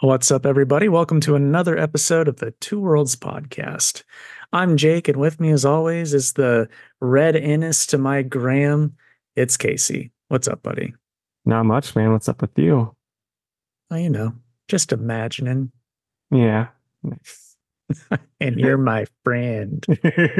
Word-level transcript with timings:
What's 0.00 0.30
up, 0.30 0.46
everybody? 0.46 0.88
Welcome 0.88 1.18
to 1.22 1.34
another 1.34 1.76
episode 1.76 2.28
of 2.28 2.36
the 2.36 2.52
Two 2.60 2.78
Worlds 2.78 3.16
podcast. 3.16 4.04
I'm 4.52 4.76
Jake, 4.76 5.08
and 5.08 5.16
with 5.16 5.40
me, 5.40 5.50
as 5.50 5.64
always, 5.64 6.14
is 6.14 6.34
the 6.34 6.68
red 7.00 7.34
Ennis 7.34 7.84
to 7.86 7.98
my 7.98 8.22
Graham. 8.22 8.94
It's 9.34 9.56
Casey. 9.56 10.12
What's 10.28 10.46
up, 10.46 10.62
buddy? 10.62 10.94
Not 11.44 11.64
much, 11.64 11.96
man. 11.96 12.12
What's 12.12 12.28
up 12.28 12.40
with 12.40 12.56
you? 12.56 12.94
Well, 13.90 13.98
you 13.98 14.08
know, 14.08 14.34
just 14.68 14.92
imagining. 14.92 15.72
Yeah. 16.30 16.68
and 18.40 18.56
you're 18.56 18.78
my 18.78 19.06
friend. 19.24 19.84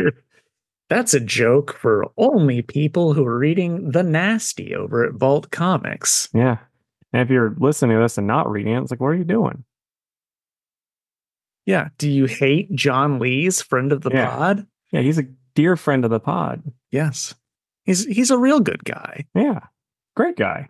That's 0.88 1.14
a 1.14 1.20
joke 1.20 1.76
for 1.76 2.06
only 2.16 2.62
people 2.62 3.12
who 3.12 3.26
are 3.26 3.36
reading 3.36 3.90
The 3.90 4.04
Nasty 4.04 4.76
over 4.76 5.04
at 5.04 5.14
Vault 5.14 5.50
Comics. 5.50 6.28
yeah. 6.32 6.58
And 7.12 7.22
if 7.22 7.30
you're 7.30 7.54
listening 7.58 7.96
to 7.96 8.02
this 8.02 8.18
and 8.18 8.26
not 8.26 8.50
reading 8.50 8.74
it, 8.74 8.82
it's 8.82 8.90
like, 8.90 9.00
what 9.00 9.08
are 9.08 9.14
you 9.16 9.24
doing? 9.24 9.64
Yeah. 11.66 11.88
Do 11.98 12.10
you 12.10 12.26
hate 12.26 12.74
John 12.74 13.18
Lee's 13.18 13.60
friend 13.62 13.92
of 13.92 14.02
the 14.02 14.10
Yeah. 14.10 14.30
pod? 14.30 14.66
Yeah, 14.92 15.00
he's 15.00 15.18
a 15.18 15.24
dear 15.54 15.76
friend 15.76 16.04
of 16.04 16.10
the 16.10 16.20
pod. 16.20 16.62
Yes. 16.90 17.34
He's 17.84 18.04
he's 18.06 18.30
a 18.30 18.38
real 18.38 18.60
good 18.60 18.84
guy. 18.84 19.24
Yeah. 19.34 19.60
Great 20.16 20.36
guy. 20.36 20.68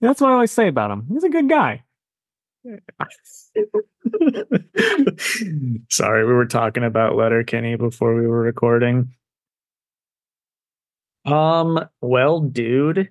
That's 0.00 0.20
what 0.20 0.30
I 0.30 0.34
always 0.34 0.50
say 0.52 0.68
about 0.68 0.90
him. 0.90 1.06
He's 1.08 1.24
a 1.24 1.28
good 1.28 1.48
guy. 1.48 1.82
Sorry, 5.90 6.26
we 6.26 6.32
were 6.32 6.46
talking 6.46 6.84
about 6.84 7.16
Letterkenny 7.16 7.76
before 7.76 8.14
we 8.14 8.26
were 8.26 8.40
recording. 8.40 9.10
Um, 11.24 11.80
well, 12.00 12.40
dude. 12.40 13.10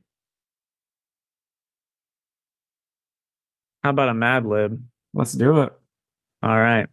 How 3.84 3.90
about 3.90 4.10
a 4.10 4.14
Mad 4.14 4.46
Lib? 4.46 4.82
Let's 5.14 5.34
do 5.34 5.62
it. 5.62 5.74
All 6.42 6.58
right. 6.60 6.88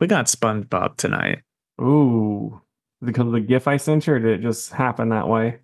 We 0.00 0.06
got 0.06 0.26
SpongeBob 0.26 0.96
tonight. 0.96 1.42
Ooh. 1.80 2.60
Because 3.04 3.26
of 3.26 3.32
the 3.32 3.40
GIF 3.40 3.66
I 3.66 3.76
sent 3.78 4.06
you, 4.06 4.14
or 4.14 4.18
did 4.18 4.40
it 4.40 4.42
just 4.42 4.72
happen 4.72 5.08
that 5.08 5.28
way? 5.28 5.58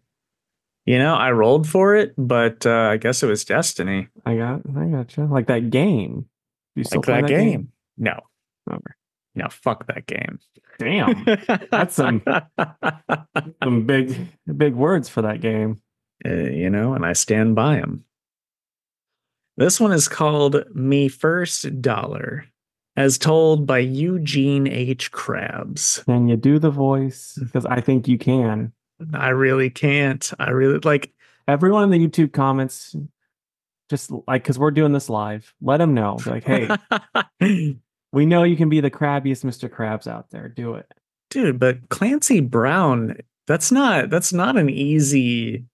You 0.87 0.99
know, 0.99 1.15
I 1.15 1.31
rolled 1.33 1.69
for 1.69 1.95
it, 1.95 2.15
but 2.17 2.65
uh, 2.67 2.89
I 2.93 2.97
guess 2.97 3.23
it 3.23 3.27
was 3.27 3.45
destiny. 3.45 4.09
I 4.25 4.37
got 4.37 4.63
I 4.77 4.87
gotcha. 4.87 5.25
Like 5.25 5.47
that 5.49 5.71
game. 5.71 6.27
You 6.75 6.85
still 6.85 7.01
Like 7.01 7.05
play 7.07 7.21
that 7.21 7.29
game. 7.29 7.73
No. 7.99 8.19
Okay. 8.71 8.93
No, 9.35 9.49
fuck 9.51 9.87
that 9.89 10.07
game. 10.07 10.39
Damn. 10.79 11.25
That's 11.71 11.95
some- 11.95 12.23
Some 13.63 13.87
big 13.87 14.17
big 14.57 14.75
words 14.75 15.09
for 15.09 15.23
that 15.23 15.41
game. 15.41 15.81
uh, 16.27 16.33
you 16.33 16.71
know, 16.71 16.95
and 16.95 17.05
I 17.05 17.13
stand 17.13 17.55
by 17.55 17.77
him. 17.77 18.05
This 19.59 19.81
one 19.81 19.91
is 19.91 20.07
called 20.07 20.65
Me 20.73 21.09
First 21.09 21.83
Dollar, 21.83 22.47
as 22.97 23.19
told 23.19 23.67
by 23.67 23.81
Eugene 23.81 24.69
H. 24.69 25.11
Krabs. 25.11 26.05
Can 26.05 26.29
you 26.29 26.37
do 26.37 26.61
the 26.61 26.71
voice? 26.71 27.37
Mm. 27.41 27.47
Because 27.47 27.67
I 27.67 27.81
think 27.81 28.07
you 28.07 28.19
can. 28.19 28.73
I 29.13 29.31
really 29.31 29.69
can't. 29.69 30.31
I 30.39 30.51
really 30.51 30.79
like, 30.85 31.13
Everyone 31.49 31.83
in 31.83 31.91
the 31.91 32.07
YouTube 32.07 32.33
comments, 32.33 32.95
just 33.91 34.13
like 34.29 34.45
because 34.45 34.61
we're 34.61 34.71
doing 34.71 34.93
this 34.93 35.09
live, 35.09 35.53
let 35.61 35.79
them 35.79 35.93
know. 35.95 36.19
Be 36.23 36.31
like, 36.31 36.45
hey, 36.45 36.69
we 38.13 38.27
know 38.27 38.45
you 38.45 38.57
can 38.57 38.69
be 38.69 38.81
the 38.81 38.91
crabbiest 38.91 39.45
Mr. 39.45 39.69
Krabs 39.69 40.07
out 40.07 40.31
there. 40.31 40.49
Do 40.49 40.75
it. 40.75 40.87
dude, 41.31 41.59
but 41.59 41.89
Clancy 41.89 42.41
Brown, 42.41 43.17
that's 43.49 43.73
not 43.73 44.11
that's 44.11 44.33
not 44.33 44.57
an 44.59 44.69
easy 44.69 45.65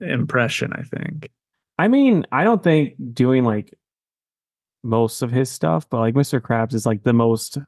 impression, 0.00 0.72
I 0.74 0.82
think. 0.82 1.30
I 1.78 1.88
mean, 1.88 2.26
I 2.32 2.44
don't 2.44 2.62
think 2.62 2.94
doing 3.12 3.44
like 3.44 3.74
most 4.82 5.22
of 5.22 5.30
his 5.30 5.50
stuff, 5.50 5.88
but 5.90 6.00
like 6.00 6.14
Mr. 6.14 6.40
Krabs 6.40 6.74
is 6.74 6.86
like 6.86 7.02
the 7.02 7.12
most, 7.12 7.58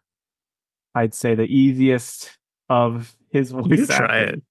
I'd 0.95 1.15
say, 1.15 1.35
the 1.35 1.45
easiest 1.45 2.39
of 2.69 3.15
his 3.31 3.51
voice. 3.53 3.67
You 3.69 3.87
try 3.87 4.21
it. 4.21 4.43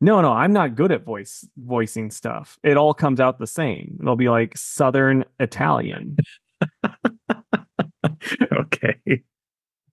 No, 0.00 0.20
no, 0.20 0.32
I'm 0.32 0.52
not 0.52 0.74
good 0.74 0.92
at 0.92 1.04
voice 1.04 1.48
voicing 1.56 2.10
stuff. 2.10 2.58
It 2.62 2.76
all 2.76 2.92
comes 2.94 3.20
out 3.20 3.38
the 3.38 3.46
same. 3.46 3.96
It'll 4.00 4.16
be 4.16 4.28
like 4.28 4.56
Southern 4.56 5.24
Italian. 5.38 6.16
okay. 8.52 9.22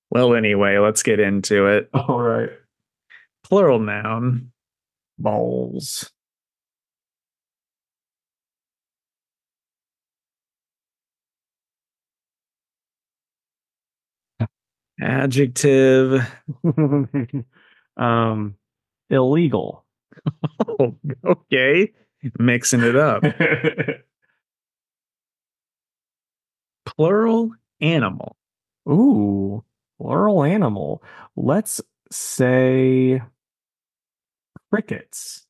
Well, 0.09 0.33
anyway, 0.35 0.77
let's 0.79 1.03
get 1.03 1.19
into 1.19 1.67
it. 1.67 1.89
All 1.93 2.19
right. 2.19 2.49
Plural 3.43 3.79
noun, 3.79 4.51
balls. 5.17 6.11
Adjective. 15.01 16.21
um, 17.97 18.55
illegal. 19.09 19.85
Oh, 20.67 20.95
okay. 21.25 21.91
Mixing 22.39 22.81
it 22.81 22.95
up. 22.95 23.23
Plural 26.85 27.51
animal. 27.79 28.35
Ooh, 28.89 29.63
plural 29.99 30.43
animal. 30.43 31.03
Let's 31.35 31.81
say 32.11 33.21
crickets. 34.71 35.45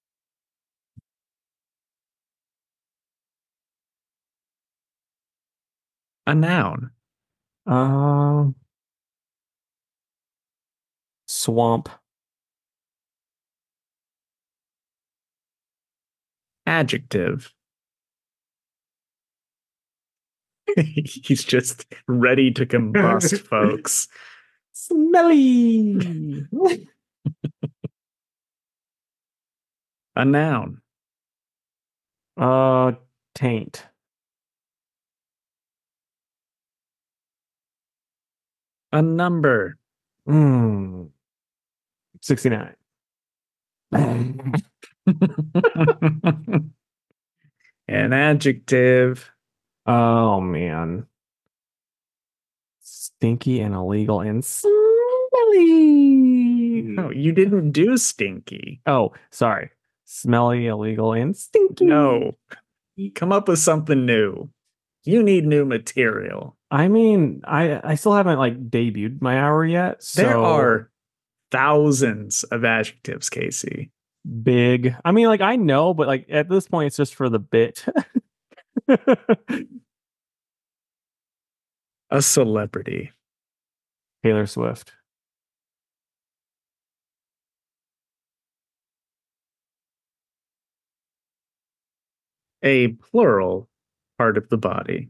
A 6.27 6.35
noun. 6.35 6.91
Um, 7.67 8.55
swamp. 11.41 11.89
Adjective. 16.67 17.51
He's 20.77 21.43
just 21.43 21.85
ready 22.07 22.51
to 22.51 22.65
combust, 22.65 23.39
folks. 23.47 24.07
Smelly. 24.71 26.45
A 30.15 30.25
noun. 30.25 30.81
uh, 32.37 32.91
taint. 33.33 33.85
A 38.93 39.01
number. 39.01 39.77
Mm. 40.27 41.09
69. 42.21 42.75
An 47.87 48.13
adjective. 48.13 49.31
Oh 49.85 50.39
man. 50.39 51.07
Stinky 52.79 53.59
and 53.59 53.75
illegal 53.75 54.21
and 54.21 54.43
smelly. 54.45 54.71
No, 56.83 57.11
you 57.11 57.31
didn't 57.31 57.71
do 57.71 57.97
stinky. 57.97 58.81
Oh, 58.85 59.13
sorry. 59.31 59.71
Smelly, 60.05 60.67
illegal, 60.67 61.13
and 61.13 61.35
stinky. 61.35 61.85
No. 61.85 62.37
Come 63.15 63.31
up 63.31 63.47
with 63.47 63.59
something 63.59 64.05
new. 64.05 64.49
You 65.03 65.23
need 65.23 65.45
new 65.45 65.65
material. 65.65 66.57
I 66.69 66.87
mean, 66.87 67.41
I 67.43 67.81
I 67.83 67.95
still 67.95 68.13
haven't 68.13 68.39
like 68.39 68.69
debuted 68.69 69.21
my 69.21 69.39
hour 69.39 69.65
yet. 69.65 70.03
So 70.03 70.21
There 70.21 70.37
are 70.37 70.90
thousands 71.51 72.43
of 72.45 72.63
adjectives, 72.65 73.29
Casey. 73.29 73.91
big. 74.43 74.95
I 75.05 75.11
mean, 75.11 75.27
like 75.27 75.41
I 75.41 75.55
know, 75.55 75.93
but 75.93 76.07
like 76.07 76.25
at 76.29 76.49
this 76.49 76.67
point, 76.67 76.87
it's 76.87 76.97
just 76.97 77.15
for 77.15 77.29
the 77.29 77.39
bit. 77.39 77.85
A 82.09 82.21
celebrity. 82.21 83.11
Taylor 84.23 84.45
Swift. 84.45 84.93
A 92.63 92.89
plural 92.89 93.69
part 94.17 94.37
of 94.37 94.49
the 94.49 94.57
body. 94.57 95.09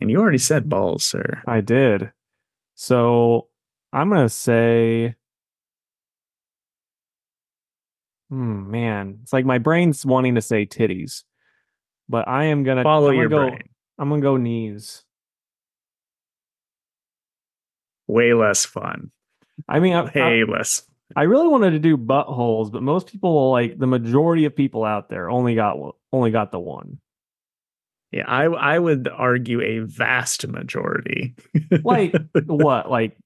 And 0.00 0.10
you 0.10 0.18
already 0.18 0.38
said 0.38 0.68
balls, 0.68 1.04
sir. 1.04 1.42
I 1.46 1.60
did. 1.60 2.12
So 2.74 3.48
I'm 3.92 4.08
gonna 4.08 4.28
say, 4.28 5.14
hmm, 8.28 8.70
man, 8.70 9.18
it's 9.22 9.32
like 9.32 9.44
my 9.44 9.58
brain's 9.58 10.06
wanting 10.06 10.36
to 10.36 10.42
say 10.42 10.64
titties, 10.66 11.24
but 12.08 12.28
I 12.28 12.44
am 12.44 12.62
gonna 12.62 12.82
Follow 12.82 13.08
I'm 13.08 13.14
gonna 13.14 13.20
your 13.20 13.28
go, 13.28 13.48
brain. 13.48 13.62
I'm 13.98 14.08
gonna 14.08 14.22
go 14.22 14.36
knees. 14.36 15.04
Way 18.06 18.34
less 18.34 18.64
fun. 18.64 19.10
I 19.68 19.80
mean, 19.80 19.94
I, 19.94 20.10
I, 20.14 20.42
less. 20.44 20.82
I 21.16 21.24
really 21.24 21.48
wanted 21.48 21.70
to 21.72 21.78
do 21.78 21.96
buttholes, 21.96 22.70
but 22.70 22.82
most 22.82 23.08
people, 23.08 23.50
like 23.50 23.78
the 23.78 23.86
majority 23.86 24.44
of 24.44 24.54
people 24.54 24.84
out 24.84 25.08
there, 25.08 25.28
only 25.28 25.54
got 25.54 25.76
only 26.12 26.30
got 26.30 26.52
the 26.52 26.60
one. 26.60 26.98
Yeah, 28.12 28.24
I 28.26 28.44
I 28.44 28.78
would 28.78 29.08
argue 29.08 29.60
a 29.60 29.80
vast 29.80 30.46
majority. 30.46 31.34
Like 31.84 32.14
what? 32.46 32.90
Like 32.90 33.16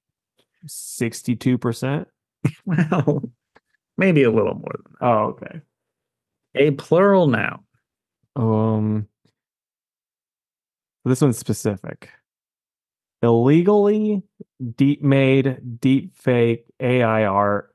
sixty-two 0.67 1.59
percent? 1.59 2.09
well, 2.67 3.23
maybe 3.97 4.23
a 4.23 4.31
little 4.31 4.55
more 4.55 4.75
than 4.85 4.97
Oh, 5.01 5.19
okay. 5.31 5.61
A 6.55 6.71
plural 6.73 7.27
noun. 7.27 7.65
Um, 8.37 9.09
this 11.05 11.21
one's 11.21 11.39
specific. 11.39 12.11
Illegally 13.23 14.23
deep 14.77 15.03
made, 15.03 15.81
deep 15.81 16.15
fake 16.17 16.67
AI 16.81 17.25
art 17.25 17.75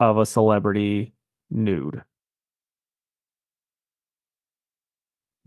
of 0.00 0.18
a 0.18 0.26
celebrity 0.26 1.14
nude. 1.50 2.02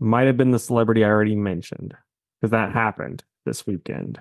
Might 0.00 0.26
have 0.26 0.36
been 0.36 0.52
the 0.52 0.58
celebrity 0.58 1.04
I 1.04 1.08
already 1.08 1.34
mentioned 1.34 1.94
because 2.40 2.52
that 2.52 2.72
happened 2.72 3.24
this 3.44 3.66
weekend. 3.66 4.20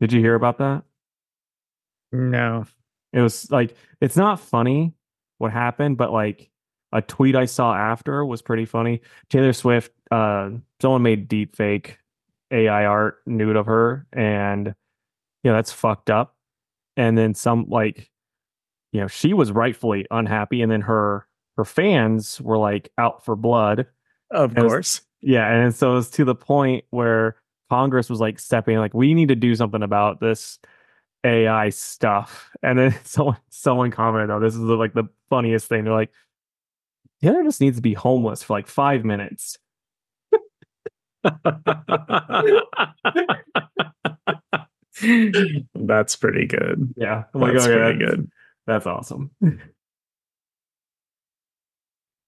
Did 0.00 0.12
you 0.12 0.20
hear 0.20 0.34
about 0.34 0.58
that? 0.58 0.82
No. 2.12 2.64
It 3.12 3.20
was 3.20 3.50
like 3.50 3.74
it's 4.00 4.16
not 4.16 4.40
funny 4.40 4.94
what 5.38 5.52
happened, 5.52 5.96
but 5.96 6.12
like 6.12 6.50
a 6.92 7.02
tweet 7.02 7.36
I 7.36 7.44
saw 7.44 7.74
after 7.74 8.24
was 8.24 8.42
pretty 8.42 8.64
funny. 8.66 9.00
Taylor 9.28 9.52
Swift, 9.52 9.92
uh, 10.10 10.50
someone 10.80 11.02
made 11.02 11.28
deep 11.28 11.56
fake 11.56 11.98
AI 12.50 12.84
art 12.84 13.18
nude 13.26 13.56
of 13.56 13.66
her, 13.66 14.06
and 14.12 14.66
you 14.66 15.50
know 15.50 15.54
that's 15.54 15.72
fucked 15.72 16.10
up. 16.10 16.36
And 16.96 17.16
then 17.16 17.34
some 17.34 17.66
like, 17.68 18.10
you 18.92 19.00
know, 19.00 19.06
she 19.08 19.32
was 19.34 19.50
rightfully 19.52 20.06
unhappy, 20.10 20.62
and 20.62 20.70
then 20.70 20.82
her 20.82 21.26
her 21.56 21.64
fans 21.64 22.40
were 22.40 22.58
like 22.58 22.90
out 22.98 23.24
for 23.24 23.34
blood. 23.36 23.86
Of 24.30 24.56
It 24.56 24.62
was- 24.62 24.72
course. 24.72 25.00
Yeah, 25.22 25.46
and 25.52 25.74
so 25.74 25.98
it's 25.98 26.08
to 26.12 26.24
the 26.24 26.34
point 26.34 26.84
where 26.90 27.36
Congress 27.70 28.10
was 28.10 28.20
like 28.20 28.38
stepping, 28.38 28.76
like 28.78 28.92
we 28.94 29.14
need 29.14 29.28
to 29.28 29.36
do 29.36 29.54
something 29.54 29.82
about 29.82 30.20
this 30.20 30.58
AI 31.24 31.70
stuff. 31.70 32.50
And 32.62 32.78
then 32.78 32.98
someone 33.04 33.36
someone 33.50 33.90
commented, 33.90 34.30
"Oh, 34.30 34.40
this 34.40 34.54
is 34.54 34.60
like 34.60 34.92
the 34.92 35.04
funniest 35.30 35.68
thing." 35.68 35.84
They're 35.84 35.92
like, 35.94 36.10
"Taylor 37.22 37.42
just 37.44 37.60
needs 37.60 37.76
to 37.78 37.82
be 37.82 37.94
homeless 37.94 38.42
for 38.42 38.54
like 38.54 38.66
five 38.66 39.04
minutes." 39.04 39.56
That's 45.74 46.16
pretty 46.16 46.46
good. 46.46 46.94
Yeah, 46.96 47.24
I'm 47.34 47.40
like, 47.40 47.52
That's 47.54 47.66
"Okay, 47.66 47.74
pretty 47.76 47.98
that's- 47.98 48.16
good. 48.16 48.30
That's 48.66 48.86
awesome. 48.86 49.30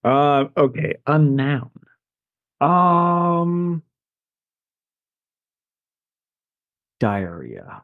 Uh, 0.05 0.45
okay, 0.57 0.95
a 1.07 1.19
noun. 1.19 1.71
Um, 2.61 3.83
diarrhea. 7.03 7.83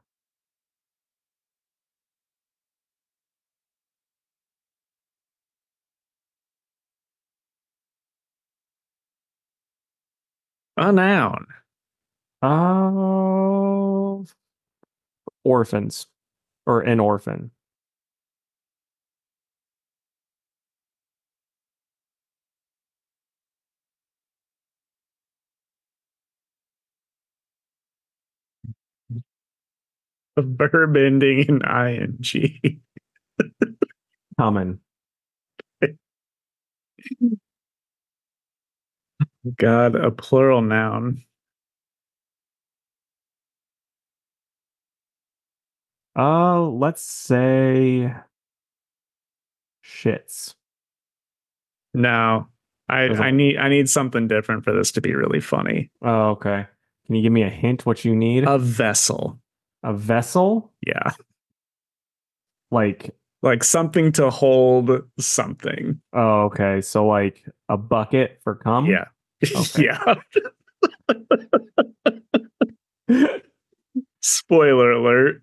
A 10.76 10.92
noun. 10.92 11.46
Uh, 12.40 14.22
orphans 15.42 16.06
or 16.64 16.82
an 16.82 17.00
orphan. 17.00 17.50
A 30.38 30.42
verb 30.42 30.96
ending 30.96 31.40
in 31.48 31.62
ing. 31.62 32.80
Common. 34.38 34.78
God, 39.56 39.96
a 39.96 40.12
plural 40.12 40.62
noun. 40.62 41.24
Uh, 46.16 46.62
let's 46.68 47.02
say 47.02 48.14
shits. 49.84 50.54
No. 51.94 52.46
I, 52.88 53.08
I 53.08 53.30
need 53.32 53.58
I 53.58 53.68
need 53.68 53.90
something 53.90 54.28
different 54.28 54.62
for 54.62 54.72
this 54.72 54.92
to 54.92 55.00
be 55.00 55.14
really 55.14 55.40
funny. 55.40 55.90
Oh, 56.00 56.30
okay. 56.30 56.66
Can 57.06 57.14
you 57.16 57.22
give 57.22 57.32
me 57.32 57.42
a 57.42 57.50
hint 57.50 57.86
what 57.86 58.04
you 58.04 58.14
need? 58.14 58.44
A 58.44 58.56
vessel. 58.56 59.40
A 59.82 59.92
vessel? 59.94 60.72
Yeah. 60.86 61.12
Like, 62.70 63.14
Like 63.42 63.64
something 63.64 64.12
to 64.12 64.30
hold 64.30 64.90
something. 65.18 66.00
oh, 66.12 66.42
okay. 66.46 66.80
So 66.80 67.06
like 67.06 67.44
a 67.68 67.76
bucket 67.76 68.40
for 68.42 68.54
cum? 68.56 68.86
Yeah. 68.86 69.06
Okay. 69.54 69.88
yeah. 73.08 73.34
Spoiler 74.20 74.90
alert. 74.92 75.42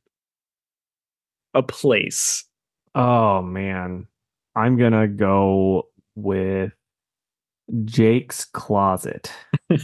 A 1.54 1.64
place. 1.64 2.44
oh 2.94 3.42
man. 3.42 4.08
I'm 4.58 4.78
gonna 4.78 5.08
go 5.08 5.88
with 6.16 6.72
Jake's 7.86 8.46
closet. 8.46 9.32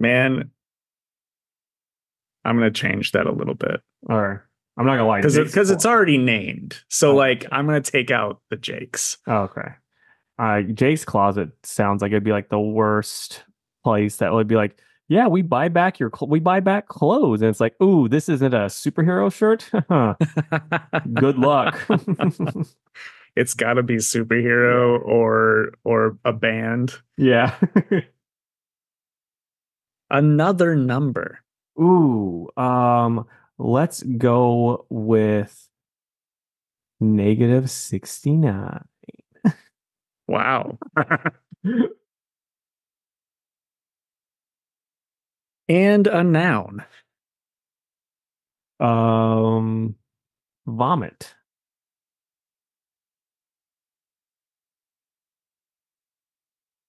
Man, 0.00 0.50
I'm 2.44 2.56
gonna 2.56 2.70
change 2.70 3.12
that 3.12 3.26
a 3.26 3.32
little 3.32 3.54
bit 3.54 3.80
Or 4.08 4.48
I'm 4.76 4.86
not 4.86 4.92
gonna 4.96 5.06
lie. 5.06 5.20
because 5.20 5.70
it's 5.70 5.84
already 5.86 6.16
named. 6.18 6.80
So 6.88 7.12
Oh. 7.12 7.16
like 7.16 7.44
I'm 7.52 7.66
gonna 7.66 7.80
take 7.82 8.10
out 8.10 8.40
the 8.50 8.56
Jakes. 8.56 9.18
Oh, 9.26 9.42
okay. 9.42 9.68
Uh, 10.38 10.62
Jake's 10.62 11.04
closet 11.04 11.50
sounds 11.64 12.00
like 12.00 12.12
it'd 12.12 12.24
be 12.24 12.32
like 12.32 12.48
the 12.48 12.58
worst 12.58 13.44
place 13.84 14.16
that 14.16 14.32
would 14.32 14.48
be 14.48 14.54
like, 14.56 14.78
yeah, 15.08 15.26
we 15.26 15.42
buy 15.42 15.68
back 15.68 15.98
your, 15.98 16.10
cl- 16.16 16.30
we 16.30 16.38
buy 16.38 16.60
back 16.60 16.86
clothes, 16.88 17.42
and 17.42 17.50
it's 17.50 17.60
like, 17.60 17.74
ooh, 17.82 18.08
this 18.08 18.28
isn't 18.30 18.54
a 18.54 18.66
superhero 18.66 19.30
shirt. 19.30 19.68
Good 21.14 21.36
luck. 21.36 21.84
it's 23.36 23.52
got 23.54 23.74
to 23.74 23.82
be 23.82 23.96
superhero 23.96 24.98
or 25.04 25.72
or 25.84 26.16
a 26.24 26.32
band. 26.32 26.94
yeah. 27.18 27.54
Another 30.10 30.74
number. 30.76 31.40
ooh, 31.80 32.48
um, 32.56 33.26
let's 33.58 34.02
go 34.02 34.86
with 34.90 35.68
negative 37.00 37.70
sixty 37.70 38.32
nine. 38.36 38.84
Wow. 40.28 40.78
And 45.68 46.06
a 46.06 46.22
noun. 46.24 46.84
um, 48.80 49.94
vomit. 50.66 51.34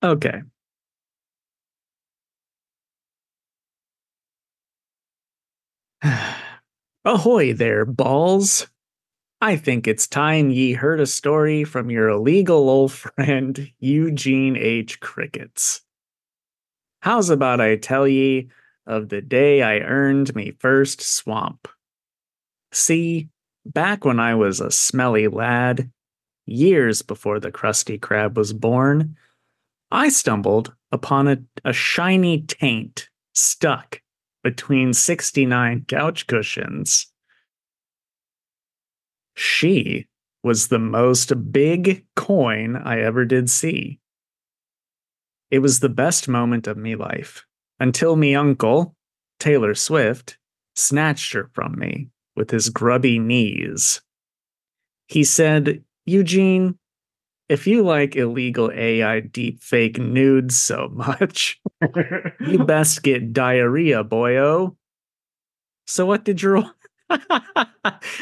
Okay. 0.04 0.42
Ahoy 7.06 7.54
there, 7.54 7.86
balls. 7.86 8.68
I 9.40 9.56
think 9.56 9.88
it's 9.88 10.08
time 10.08 10.52
ye 10.52 10.74
heard 10.74 11.00
a 11.00 11.08
story 11.08 11.64
from 11.64 11.90
your 11.90 12.10
illegal 12.10 12.70
old 12.70 12.92
friend, 12.92 13.72
Eugene 13.80 14.56
H. 14.56 15.00
Crickets. 15.00 15.82
How's 17.02 17.30
about 17.30 17.60
I 17.60 17.78
tell 17.78 18.08
ye 18.08 18.50
of 18.86 19.10
the 19.10 19.22
day 19.22 19.64
I 19.64 19.80
earned 19.80 20.36
me 20.36 20.52
first 20.60 21.02
swamp? 21.02 21.68
See, 22.72 23.30
back 23.66 24.06
when 24.06 24.20
I 24.20 24.36
was 24.36 24.60
a 24.60 24.72
smelly 24.72 25.28
lad, 25.28 25.92
years 26.46 27.02
before 27.02 27.40
the 27.40 27.52
Krusty 27.52 28.00
Krab 28.00 28.36
was 28.36 28.54
born, 28.54 29.18
I 29.90 30.10
stumbled 30.10 30.74
upon 30.92 31.28
a, 31.28 31.38
a 31.66 31.74
shiny 31.74 32.42
taint 32.42 33.10
stuck 33.34 34.01
between 34.44 34.94
69 34.94 35.86
couch 35.88 36.28
cushions. 36.28 37.08
She 39.36 40.08
was 40.44 40.68
the 40.68 40.80
most 40.80 41.52
big 41.52 42.06
coin 42.16 42.76
I 42.76 43.02
ever 43.02 43.26
did 43.26 43.50
see. 43.50 44.00
It 45.50 45.60
was 45.60 45.80
the 45.80 45.90
best 45.90 46.28
moment 46.28 46.68
of 46.68 46.78
me 46.78 46.96
life 46.96 47.46
until 47.80 48.16
me 48.16 48.36
uncle, 48.36 48.96
Taylor 49.40 49.74
Swift 49.74 50.38
snatched 50.76 51.34
her 51.34 51.50
from 51.54 51.78
me 51.78 52.10
with 52.36 52.52
his 52.52 52.70
grubby 52.70 53.20
knees. 53.20 54.02
He 55.08 55.24
said, 55.24 55.84
Eugene, 56.06 56.78
if 57.52 57.68
you 57.68 57.84
like 57.84 58.16
illegal 58.16 58.72
AI 58.74 59.20
deep 59.20 59.62
fake 59.62 60.00
nudes 60.00 60.58
so 60.58 60.90
much, 60.94 61.60
you 62.40 62.64
best 62.64 63.04
get 63.04 63.34
diarrhea, 63.34 64.06
boyo. 64.06 64.78
So 65.86 66.06
what 66.06 66.24
did 66.24 66.42
your 66.42 66.64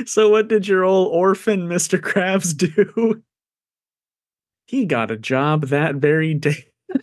so 0.07 0.29
what 0.29 0.47
did 0.47 0.67
your 0.67 0.83
old 0.83 1.13
orphan 1.13 1.69
Mr. 1.69 1.99
Krabs 1.99 2.57
do? 2.57 3.21
He 4.65 4.85
got 4.85 5.11
a 5.11 5.17
job 5.17 5.67
that 5.67 5.93
very 5.95 6.33
day. 6.33 6.65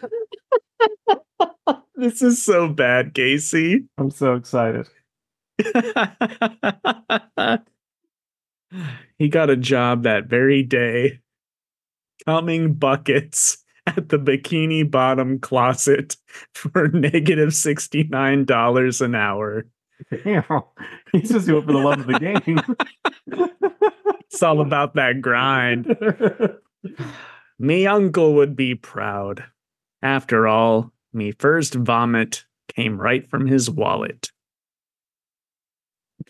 this 1.94 2.22
is 2.22 2.42
so 2.42 2.68
bad, 2.68 3.14
Casey. 3.14 3.84
I'm 3.98 4.10
so 4.10 4.34
excited. 4.34 4.88
he 9.16 9.28
got 9.28 9.48
a 9.48 9.56
job 9.56 10.02
that 10.02 10.26
very 10.26 10.64
day 10.64 11.20
coming 12.26 12.74
buckets 12.74 13.58
at 13.86 14.08
the 14.08 14.18
bikini 14.18 14.88
bottom 14.88 15.38
closet 15.38 16.16
for 16.54 16.88
negative 16.88 17.50
$69 17.50 19.00
an 19.00 19.14
hour. 19.14 19.66
Damn. 20.10 20.44
He's 21.12 21.30
just 21.30 21.46
doing 21.46 21.62
it 21.62 21.66
for 21.66 21.72
the 21.72 21.78
love 21.78 22.00
of 22.00 22.06
the 22.06 22.18
game. 22.18 22.60
It's 24.28 24.42
all 24.42 24.60
about 24.60 24.96
that 24.96 25.22
grind. 25.22 25.96
Me 27.58 27.86
uncle 27.86 28.34
would 28.34 28.54
be 28.54 28.74
proud. 28.74 29.44
After 30.02 30.46
all, 30.46 30.92
me 31.14 31.32
first 31.32 31.74
vomit 31.74 32.44
came 32.68 33.00
right 33.00 33.26
from 33.30 33.46
his 33.46 33.70
wallet. 33.70 34.30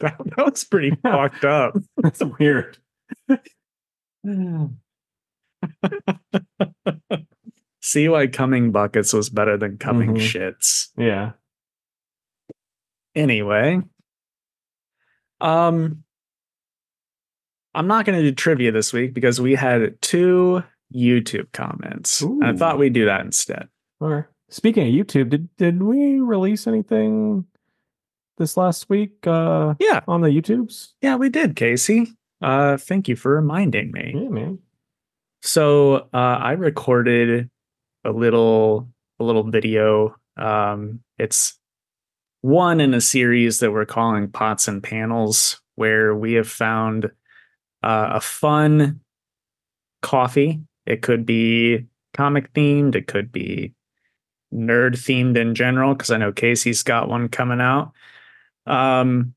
That, 0.00 0.18
that 0.18 0.46
was 0.52 0.62
pretty 0.62 0.92
fucked 1.02 1.44
up. 1.44 1.76
That's 1.96 2.22
weird. 2.38 2.78
See 7.82 8.08
why 8.08 8.26
coming 8.26 8.72
buckets 8.72 9.12
was 9.12 9.30
better 9.30 9.56
than 9.56 9.78
coming 9.78 10.14
Mhm. 10.14 10.18
shits. 10.20 10.88
Yeah. 10.98 11.32
Anyway, 13.14 13.80
um, 15.40 16.02
I'm 17.74 17.86
not 17.86 18.04
going 18.04 18.18
to 18.18 18.28
do 18.28 18.34
trivia 18.34 18.72
this 18.72 18.92
week 18.92 19.14
because 19.14 19.40
we 19.40 19.54
had 19.54 20.00
two 20.02 20.62
YouTube 20.94 21.52
comments. 21.52 22.22
I 22.42 22.52
thought 22.54 22.78
we'd 22.78 22.92
do 22.92 23.04
that 23.06 23.20
instead. 23.24 23.68
Okay. 24.02 24.26
Speaking 24.48 24.86
of 24.86 25.06
YouTube, 25.06 25.30
did 25.30 25.48
did 25.56 25.82
we 25.82 26.20
release 26.20 26.66
anything 26.66 27.46
this 28.38 28.56
last 28.56 28.88
week 28.88 29.26
uh 29.26 29.74
Yeah, 29.80 30.00
on 30.06 30.20
the 30.20 30.28
YouTubes? 30.28 30.92
yeah, 31.00 31.16
we 31.16 31.28
did, 31.30 31.56
Casey. 31.56 32.12
Uh, 32.42 32.76
thank 32.76 33.08
you 33.08 33.16
for 33.16 33.34
reminding 33.34 33.90
me. 33.92 34.12
Yeah, 34.14 34.28
man. 34.28 34.58
So 35.46 36.08
uh, 36.12 36.38
I 36.40 36.52
recorded 36.52 37.48
a 38.04 38.10
little 38.10 38.88
a 39.20 39.24
little 39.24 39.44
video. 39.44 40.16
Um, 40.36 41.00
it's 41.18 41.56
one 42.40 42.80
in 42.80 42.94
a 42.94 43.00
series 43.00 43.60
that 43.60 43.70
we're 43.70 43.86
calling 43.86 44.28
Pots 44.28 44.66
and 44.66 44.82
Panels, 44.82 45.60
where 45.76 46.16
we 46.16 46.32
have 46.32 46.48
found 46.48 47.06
uh, 47.84 48.10
a 48.14 48.20
fun 48.20 49.00
coffee. 50.02 50.60
It 50.84 51.02
could 51.02 51.24
be 51.24 51.86
comic 52.12 52.52
themed. 52.52 52.96
It 52.96 53.06
could 53.06 53.30
be 53.30 53.72
nerd 54.52 54.94
themed 54.94 55.36
in 55.36 55.54
general, 55.54 55.94
because 55.94 56.10
I 56.10 56.18
know 56.18 56.32
Casey's 56.32 56.82
got 56.82 57.08
one 57.08 57.28
coming 57.28 57.60
out. 57.60 57.92
Um, 58.66 59.34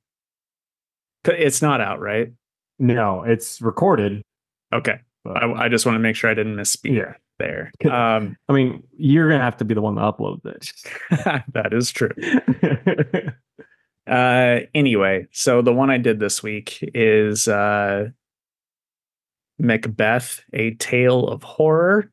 it's 1.24 1.62
not 1.62 1.82
out, 1.82 2.00
right? 2.00 2.34
No, 2.80 3.22
it's 3.24 3.62
recorded. 3.62 4.24
Okay. 4.74 5.02
But, 5.30 5.44
I, 5.44 5.66
I 5.66 5.70
just 5.70 5.86
want 5.86 5.96
to 5.96 6.00
make 6.00 6.16
sure 6.16 6.30
I 6.30 6.34
didn't 6.34 6.56
misspeak 6.56 6.98
yeah. 6.98 7.14
there. 7.38 7.72
Um, 7.92 8.36
I 8.48 8.54
mean, 8.54 8.84
you're 8.98 9.30
gonna 9.30 9.44
have 9.44 9.58
to 9.58 9.66
be 9.66 9.76
the 9.76 9.82
one 9.82 9.96
to 9.96 10.02
upload 10.02 10.42
this. 10.42 10.74
that 11.54 11.72
is 11.72 11.92
true. 11.92 12.12
Uh, 14.08 14.62
anyway, 14.74 15.28
so 15.32 15.62
the 15.62 15.72
one 15.72 15.92
I 15.92 16.00
did 16.00 16.20
this 16.20 16.42
week 16.42 16.80
is 16.96 17.48
uh, 17.48 18.08
Macbeth, 19.60 20.42
a 20.52 20.74
tale 20.76 21.28
of 21.28 21.44
horror. 21.44 22.12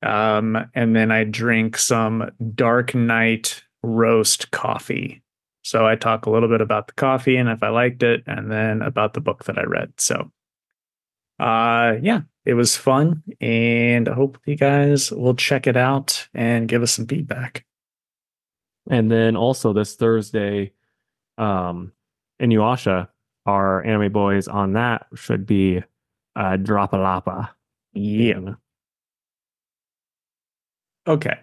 Um, 0.00 0.70
and 0.76 0.94
then 0.94 1.10
I 1.10 1.24
drink 1.24 1.76
some 1.76 2.30
Dark 2.54 2.94
Knight 2.94 3.64
roast 3.82 4.52
coffee. 4.52 5.20
So 5.62 5.88
I 5.88 5.96
talk 5.96 6.26
a 6.26 6.30
little 6.30 6.48
bit 6.48 6.60
about 6.60 6.86
the 6.86 6.92
coffee 6.92 7.36
and 7.36 7.48
if 7.48 7.64
I 7.64 7.70
liked 7.70 8.04
it, 8.04 8.22
and 8.28 8.48
then 8.48 8.80
about 8.80 9.14
the 9.14 9.20
book 9.20 9.44
that 9.46 9.58
I 9.58 9.64
read. 9.64 9.92
So, 9.96 10.30
uh, 11.38 11.94
yeah, 12.02 12.22
it 12.44 12.54
was 12.54 12.76
fun, 12.76 13.22
and 13.40 14.08
I 14.08 14.14
hope 14.14 14.38
you 14.46 14.56
guys 14.56 15.10
will 15.12 15.34
check 15.34 15.66
it 15.66 15.76
out 15.76 16.28
and 16.34 16.68
give 16.68 16.82
us 16.82 16.92
some 16.92 17.06
feedback. 17.06 17.64
and 18.90 19.10
then 19.10 19.36
also 19.36 19.72
this 19.72 19.94
Thursday, 19.96 20.72
um, 21.36 21.92
in 22.40 22.50
Yuasha, 22.50 23.08
our 23.46 23.84
anime 23.84 24.12
boys 24.12 24.48
on 24.48 24.72
that 24.74 25.06
should 25.14 25.46
be 25.46 25.82
uh 26.36 26.56
Drapalapa. 26.56 27.50
Yeah. 27.94 28.54
Okay. 31.06 31.38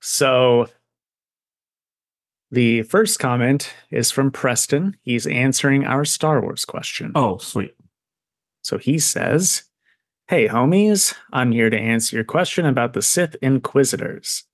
So 0.00 0.66
the 2.50 2.82
first 2.82 3.18
comment 3.18 3.72
is 3.90 4.10
from 4.10 4.30
Preston. 4.30 4.96
He's 5.02 5.26
answering 5.26 5.84
our 5.84 6.04
Star 6.04 6.40
Wars 6.40 6.64
question. 6.64 7.12
Oh, 7.14 7.38
sweet. 7.38 7.74
So 8.64 8.78
he 8.78 8.98
says, 8.98 9.64
Hey, 10.26 10.48
homies, 10.48 11.14
I'm 11.32 11.52
here 11.52 11.68
to 11.68 11.78
answer 11.78 12.16
your 12.16 12.24
question 12.24 12.64
about 12.64 12.94
the 12.94 13.02
Sith 13.02 13.36
Inquisitors. 13.42 14.44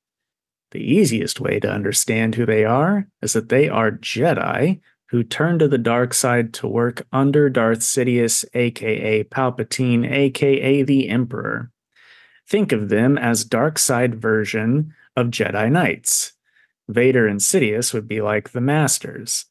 The 0.72 0.80
easiest 0.80 1.40
way 1.40 1.60
to 1.60 1.70
understand 1.70 2.34
who 2.34 2.44
they 2.44 2.64
are 2.64 3.06
is 3.22 3.32
that 3.34 3.48
they 3.48 3.68
are 3.68 3.92
Jedi 3.92 4.80
who 5.10 5.24
turned 5.24 5.60
to 5.60 5.68
the 5.68 5.78
dark 5.78 6.14
side 6.14 6.52
to 6.54 6.68
work 6.68 7.04
under 7.12 7.50
Darth 7.50 7.80
Sidious, 7.80 8.44
aka 8.54 9.24
Palpatine, 9.24 10.08
aka 10.08 10.82
the 10.82 11.08
Emperor. 11.08 11.70
Think 12.48 12.72
of 12.72 12.88
them 12.88 13.18
as 13.18 13.44
dark 13.44 13.78
side 13.78 14.20
version 14.20 14.94
of 15.16 15.28
Jedi 15.28 15.70
Knights. 15.70 16.32
Vader 16.88 17.26
and 17.26 17.40
Sidious 17.40 17.92
would 17.92 18.06
be 18.06 18.20
like 18.20 18.50
the 18.50 18.60
Masters. 18.60 19.46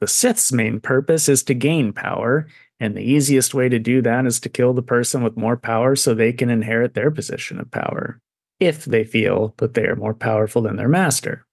The 0.00 0.08
Sith's 0.08 0.50
main 0.50 0.80
purpose 0.80 1.28
is 1.28 1.42
to 1.44 1.54
gain 1.54 1.92
power, 1.92 2.48
and 2.82 2.96
the 2.96 3.00
easiest 3.00 3.54
way 3.54 3.68
to 3.68 3.78
do 3.78 4.02
that 4.02 4.26
is 4.26 4.40
to 4.40 4.48
kill 4.48 4.72
the 4.72 4.82
person 4.82 5.22
with 5.22 5.36
more 5.36 5.56
power 5.56 5.94
so 5.94 6.14
they 6.14 6.32
can 6.32 6.50
inherit 6.50 6.94
their 6.94 7.12
position 7.12 7.60
of 7.60 7.70
power, 7.70 8.20
if 8.58 8.84
they 8.84 9.04
feel 9.04 9.54
that 9.58 9.74
they 9.74 9.84
are 9.84 9.94
more 9.94 10.14
powerful 10.14 10.62
than 10.62 10.74
their 10.74 10.88
master. 10.88 11.46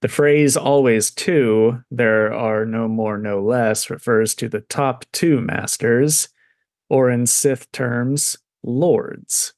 The 0.00 0.08
phrase 0.08 0.56
always 0.56 1.12
two, 1.12 1.84
there 1.92 2.34
are 2.34 2.66
no 2.66 2.88
more, 2.88 3.16
no 3.16 3.40
less, 3.40 3.90
refers 3.90 4.34
to 4.34 4.48
the 4.48 4.62
top 4.62 5.04
two 5.12 5.40
masters, 5.40 6.30
or 6.88 7.10
in 7.10 7.28
Sith 7.28 7.70
terms, 7.70 8.36
lords. 8.64 9.52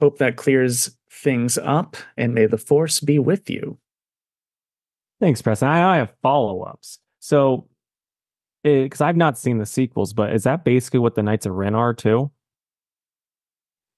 Hope 0.00 0.18
that 0.18 0.34
clears 0.34 0.96
things 1.08 1.58
up, 1.58 1.96
and 2.16 2.34
may 2.34 2.46
the 2.46 2.58
force 2.58 2.98
be 2.98 3.20
with 3.20 3.48
you. 3.48 3.78
Thanks, 5.20 5.42
Preston. 5.42 5.68
I, 5.68 5.98
have 5.98 6.12
follow 6.22 6.62
ups. 6.62 6.98
So, 7.20 7.68
because 8.62 9.00
I've 9.00 9.16
not 9.16 9.38
seen 9.38 9.58
the 9.58 9.66
sequels, 9.66 10.12
but 10.12 10.32
is 10.32 10.44
that 10.44 10.64
basically 10.64 11.00
what 11.00 11.14
the 11.14 11.22
Knights 11.22 11.46
of 11.46 11.54
Ren 11.54 11.74
are 11.74 11.94
too? 11.94 12.30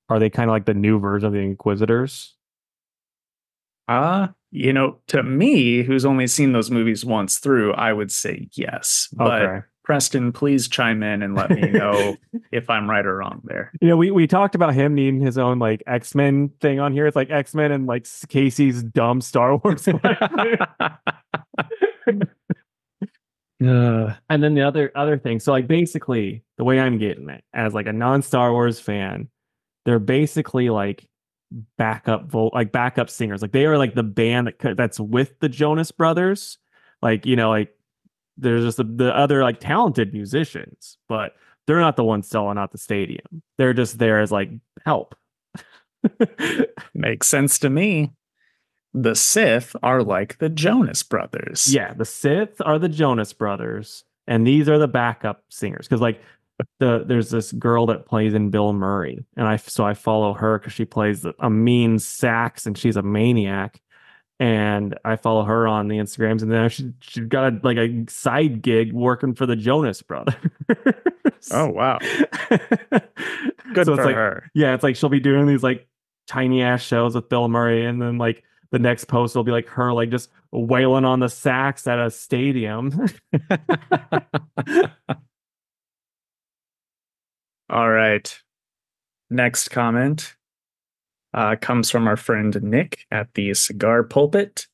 Are 0.09 0.19
they 0.19 0.31
kind 0.31 0.51
of 0.51 0.53
like 0.53 0.67
the 0.67 0.75
new 0.75 0.99
version 0.99 1.27
of 1.29 1.33
the 1.33 1.39
Inquisitors? 1.39 2.35
Uh, 3.89 4.29
you 4.51 4.73
know, 4.73 4.99
to 5.09 5.23
me, 5.23 5.83
who's 5.83 6.05
only 6.05 6.27
seen 6.27 6.53
those 6.53 6.71
movies 6.71 7.05
once 7.05 7.39
through, 7.39 7.73
I 7.75 7.93
would 7.93 8.11
say 8.13 8.49
yes. 8.53 9.09
But 9.13 9.43
Okay. 9.43 9.67
Preston, 9.83 10.31
please 10.31 10.69
chime 10.69 11.03
in 11.03 11.23
and 11.23 11.35
let 11.35 11.51
me 11.51 11.63
know 11.63 12.17
if 12.53 12.71
I'm 12.71 12.89
right 12.89 13.05
or 13.05 13.17
wrong 13.17 13.41
there. 13.45 13.73
You 13.81 13.89
know, 13.89 13.97
we, 13.97 14.13
we 14.13 14.29
talked 14.29 14.55
about 14.55 14.73
him 14.75 14.95
needing 14.95 15.21
his 15.21 15.37
own 15.39 15.59
like 15.59 15.83
X 15.87 16.15
Men 16.15 16.51
thing 16.61 16.79
on 16.79 16.93
here. 16.93 17.07
It's 17.07 17.17
like 17.17 17.31
X 17.31 17.55
Men 17.55 17.73
and 17.73 17.87
like 17.87 18.07
Casey's 18.29 18.85
dumb 18.85 19.21
Star 19.21 19.57
Wars. 19.57 19.89
Uh, 23.65 24.15
and 24.31 24.43
then 24.43 24.55
the 24.55 24.63
other 24.63 24.91
other 24.95 25.19
thing 25.19 25.39
so 25.39 25.53
like 25.53 25.67
basically 25.67 26.43
the 26.57 26.65
way 26.65 26.81
i'm 26.81 26.97
getting 26.97 27.29
it 27.29 27.45
as 27.53 27.75
like 27.75 27.87
a 27.87 27.93
non-star 27.93 28.53
wars 28.53 28.81
fan 28.81 29.29
they're 29.85 29.99
basically 29.99 30.71
like 30.71 31.11
backup 31.77 32.31
vo- 32.31 32.51
like 32.55 32.73
backup 32.73 33.11
singers. 33.11 33.43
Like 33.43 33.53
they 33.53 33.67
are 33.67 33.79
like 33.79 33.95
the 33.95 34.03
band 34.03 34.47
that 34.47 34.77
that's 34.77 35.01
with 35.01 35.39
the 35.41 35.49
jonas 35.49 35.91
brothers. 35.91 36.59
Like 37.03 37.27
you 37.27 37.37
know 37.37 37.51
like 37.51 37.75
there's 38.37 38.65
just 38.65 38.77
the, 38.79 38.85
the 38.85 39.17
other 39.17 39.43
like 39.43 39.61
talented 39.61 40.15
musicians 40.15 40.97
but 41.09 41.33
they're 41.67 41.81
not 41.81 41.97
the 41.97 42.05
ones 42.05 42.29
selling 42.29 42.59
out 42.59 42.73
the 42.73 42.79
stadium. 42.79 43.43
They're 43.59 43.75
just 43.75 43.99
there 43.99 44.21
as 44.21 44.33
like 44.33 44.51
help. 44.85 45.15
Makes 46.95 47.29
sense 47.29 47.59
to 47.61 47.71
me. 47.71 48.13
The 48.95 49.15
Sith 49.15 49.75
are 49.83 50.03
like 50.03 50.39
the 50.39 50.49
Jonas 50.49 51.03
brothers. 51.03 51.73
Yeah, 51.73 51.93
the 51.95 52.05
Sith 52.05 52.61
are 52.65 52.79
the 52.79 52.89
Jonas 52.89 53.33
brothers, 53.33 54.05
and 54.27 54.47
these 54.47 54.69
are 54.69 54.79
the 54.79 54.89
backup 54.89 55.45
singers. 55.49 55.87
Because 55.87 56.01
like 56.01 56.21
the 56.79 57.05
there's 57.07 57.31
this 57.31 57.53
girl 57.53 57.87
that 57.87 58.07
plays 58.07 58.35
in 58.35 58.51
Bill 58.51 58.73
Murray, 58.73 59.25
and 59.37 59.47
I 59.47 59.57
so 59.57 59.85
I 59.85 59.95
follow 59.95 60.33
her 60.35 60.59
because 60.59 60.73
she 60.73 60.85
plays 60.85 61.25
a 61.39 61.49
mean 61.51 61.99
sax, 61.99 62.67
and 62.67 62.77
she's 62.77 62.97
a 62.97 63.03
maniac. 63.03 63.81
And 64.41 64.99
I 65.05 65.17
follow 65.17 65.45
her 65.45 65.69
on 65.69 65.89
the 65.89 65.99
Instagrams, 65.99 66.41
and 66.43 66.51
then 66.51 66.69
she 66.71 66.93
she 67.01 67.21
got 67.21 67.53
a, 67.53 67.61
like 67.63 67.77
a 67.77 68.07
side 68.09 68.63
gig 68.63 68.91
working 68.95 69.35
for 69.35 69.45
the 69.45 69.55
Jonas 69.55 70.01
Brothers. 70.03 70.35
Oh 71.53 71.69
wow, 71.69 71.99
good 72.51 73.87
So 73.87 73.95
for 73.95 74.01
it's 74.01 74.05
like- 74.05 74.15
her. 74.15 74.51
yeah, 74.55 74.75
it's 74.75 74.83
like 74.83 74.97
she'll 74.97 75.09
be 75.11 75.21
doing 75.21 75.47
these 75.47 75.63
like 75.63 75.87
tiny 76.27 76.63
ass 76.63 76.83
shows 76.83 77.15
with 77.15 77.29
Bill 77.29 77.49
Murray, 77.49 77.85
and 77.85 78.01
then 78.01 78.19
like 78.19 78.43
the 78.71 78.79
next 78.79 79.07
post 79.07 79.35
will 79.35 79.45
be 79.45 79.53
like 79.53 79.67
her 79.69 79.93
like 79.93 80.11
just 80.11 80.31
wailing 80.53 81.05
on 81.05 81.21
the 81.21 81.29
sax 81.29 81.87
at 81.87 81.99
a 81.99 82.11
stadium. 82.11 83.09
All 87.69 87.91
right. 87.91 88.39
Next 89.29 89.69
comment 89.69 90.35
uh, 91.33 91.57
comes 91.61 91.91
from 91.91 92.09
our 92.09 92.17
friend 92.17 92.61
Nick 92.63 93.07
at 93.11 93.35
the 93.35 93.55
Cigar 93.55 94.03
Pulpit. 94.03 94.67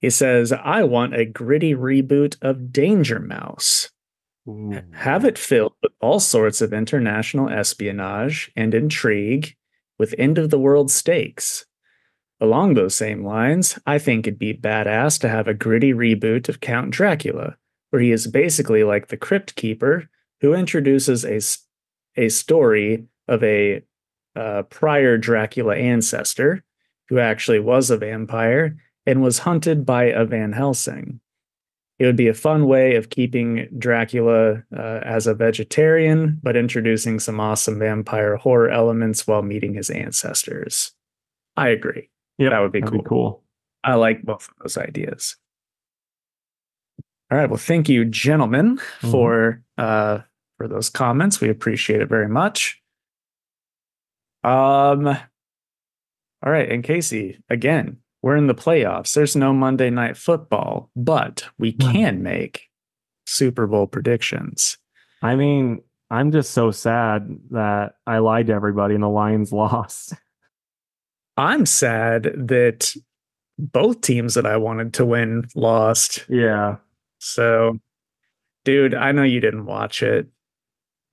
He 0.00 0.08
says, 0.08 0.52
I 0.52 0.84
want 0.84 1.14
a 1.14 1.26
gritty 1.26 1.74
reboot 1.74 2.36
of 2.40 2.72
Danger 2.72 3.18
Mouse. 3.18 3.90
Have 4.92 5.26
it 5.26 5.36
filled 5.36 5.74
with 5.82 5.92
all 6.00 6.18
sorts 6.18 6.62
of 6.62 6.72
international 6.72 7.50
espionage 7.50 8.50
and 8.56 8.74
intrigue 8.74 9.54
with 9.98 10.14
end 10.16 10.38
of 10.38 10.48
the 10.48 10.58
world 10.58 10.90
stakes. 10.90 11.66
Along 12.40 12.74
those 12.74 12.94
same 12.94 13.24
lines, 13.24 13.78
I 13.86 13.98
think 13.98 14.26
it'd 14.26 14.38
be 14.38 14.54
badass 14.54 15.20
to 15.20 15.28
have 15.28 15.46
a 15.46 15.54
gritty 15.54 15.92
reboot 15.92 16.48
of 16.48 16.60
Count 16.60 16.90
Dracula, 16.90 17.56
where 17.90 18.00
he 18.00 18.12
is 18.12 18.26
basically 18.26 18.82
like 18.82 19.08
the 19.08 19.16
Crypt 19.16 19.56
Keeper 19.56 20.08
who 20.40 20.54
introduces 20.54 21.24
a, 21.24 21.40
a 22.20 22.28
story 22.30 23.04
of 23.28 23.44
a 23.44 23.82
uh, 24.36 24.62
prior 24.64 25.18
Dracula 25.18 25.76
ancestor 25.76 26.64
who 27.08 27.18
actually 27.18 27.58
was 27.58 27.90
a 27.90 27.98
vampire 27.98 28.76
and 29.04 29.22
was 29.22 29.40
hunted 29.40 29.84
by 29.84 30.04
a 30.04 30.24
Van 30.24 30.52
Helsing. 30.52 31.20
It 31.98 32.06
would 32.06 32.16
be 32.16 32.28
a 32.28 32.34
fun 32.34 32.66
way 32.66 32.94
of 32.94 33.10
keeping 33.10 33.68
Dracula 33.76 34.62
uh, 34.74 35.00
as 35.02 35.26
a 35.26 35.34
vegetarian, 35.34 36.40
but 36.42 36.56
introducing 36.56 37.20
some 37.20 37.38
awesome 37.38 37.78
vampire 37.78 38.36
horror 38.36 38.70
elements 38.70 39.26
while 39.26 39.42
meeting 39.42 39.74
his 39.74 39.90
ancestors. 39.90 40.92
I 41.58 41.68
agree. 41.68 42.08
Yep, 42.40 42.50
That 42.50 42.58
would 42.60 42.72
be 42.72 42.80
cool. 42.82 42.90
Be 43.02 43.04
cool. 43.08 43.44
I 43.84 43.94
like 43.94 44.22
both 44.22 44.48
of 44.48 44.54
those 44.62 44.76
ideas. 44.78 45.36
All 47.30 47.38
right. 47.38 47.48
Well, 47.48 47.58
thank 47.58 47.88
you, 47.88 48.04
gentlemen, 48.04 48.78
Mhm. 49.02 49.10
for 49.12 49.62
uh 49.78 50.20
for 50.58 50.66
those 50.68 50.90
comments. 50.90 51.40
We 51.40 51.48
appreciate 51.48 52.00
it 52.02 52.08
very 52.08 52.28
much. 52.28 52.82
Um 54.42 55.06
all 56.42 56.50
right, 56.50 56.70
and 56.70 56.82
Casey, 56.82 57.38
again, 57.50 57.98
we're 58.22 58.36
in 58.36 58.46
the 58.46 58.54
playoffs. 58.54 59.12
There's 59.14 59.36
no 59.36 59.52
Monday 59.52 59.90
night 59.90 60.16
football, 60.16 60.90
but 60.96 61.46
we 61.58 61.72
Hmm. 61.72 61.92
can 61.92 62.22
make 62.22 62.68
Super 63.26 63.66
Bowl 63.66 63.86
predictions. 63.86 64.78
I 65.22 65.36
mean, 65.36 65.82
I'm 66.10 66.32
just 66.32 66.50
so 66.52 66.70
sad 66.70 67.38
that 67.50 67.96
I 68.06 68.18
lied 68.18 68.46
to 68.48 68.54
everybody 68.54 68.94
and 68.94 69.02
the 69.04 69.08
Lions 69.08 69.52
lost. 69.52 70.14
I'm 71.40 71.66
sad 71.66 72.24
that 72.48 72.94
both 73.58 74.00
teams 74.00 74.34
that 74.34 74.46
I 74.46 74.56
wanted 74.56 74.94
to 74.94 75.04
win 75.04 75.44
lost. 75.54 76.24
yeah. 76.28 76.76
So, 77.18 77.78
dude, 78.64 78.94
I 78.94 79.12
know 79.12 79.22
you 79.22 79.40
didn't 79.40 79.66
watch 79.66 80.02
it. 80.02 80.26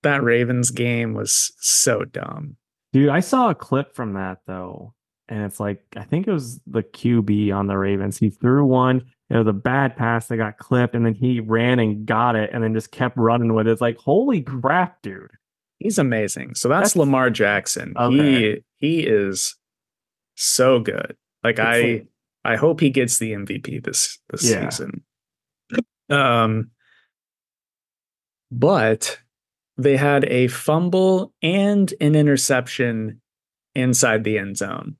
That 0.02 0.22
Ravens 0.22 0.70
game 0.70 1.12
was 1.14 1.52
so 1.58 2.04
dumb. 2.04 2.56
Dude, 2.94 3.10
I 3.10 3.20
saw 3.20 3.50
a 3.50 3.54
clip 3.54 3.94
from 3.94 4.14
that 4.14 4.38
though. 4.46 4.94
And 5.28 5.42
it's 5.44 5.60
like, 5.60 5.82
I 5.94 6.04
think 6.04 6.26
it 6.26 6.32
was 6.32 6.58
the 6.66 6.82
QB 6.82 7.54
on 7.54 7.66
the 7.66 7.76
Ravens. 7.76 8.16
He 8.16 8.30
threw 8.30 8.64
one. 8.64 9.04
It 9.28 9.36
was 9.36 9.46
a 9.46 9.52
bad 9.52 9.94
pass 9.94 10.28
that 10.28 10.38
got 10.38 10.56
clipped, 10.56 10.94
and 10.94 11.04
then 11.04 11.12
he 11.12 11.40
ran 11.40 11.78
and 11.78 12.06
got 12.06 12.34
it 12.34 12.48
and 12.50 12.64
then 12.64 12.72
just 12.72 12.90
kept 12.92 13.18
running 13.18 13.52
with 13.52 13.68
it. 13.68 13.72
It's 13.72 13.82
like, 13.82 13.98
holy 13.98 14.40
crap, 14.40 15.02
dude. 15.02 15.30
He's 15.78 15.98
amazing. 15.98 16.54
So 16.54 16.70
that's, 16.70 16.94
That's- 16.94 16.96
Lamar 16.96 17.28
Jackson. 17.28 17.92
Okay. 17.98 18.62
He 18.78 18.96
he 19.00 19.00
is 19.06 19.54
so 20.38 20.80
good. 20.80 21.16
Like 21.44 21.58
It's 21.58 21.66
I 21.66 21.80
like- 21.80 22.06
I 22.44 22.56
hope 22.56 22.80
he 22.80 22.90
gets 22.90 23.18
the 23.18 23.32
MVP 23.32 23.82
this 23.84 24.18
this 24.30 24.48
Yeah. 24.50 24.68
season. 24.68 25.02
Um 26.08 26.70
but 28.50 29.18
they 29.76 29.96
had 29.96 30.24
a 30.24 30.48
fumble 30.48 31.34
and 31.42 31.92
an 32.00 32.14
interception 32.14 33.20
inside 33.74 34.24
the 34.24 34.38
end 34.38 34.56
zone. 34.56 34.96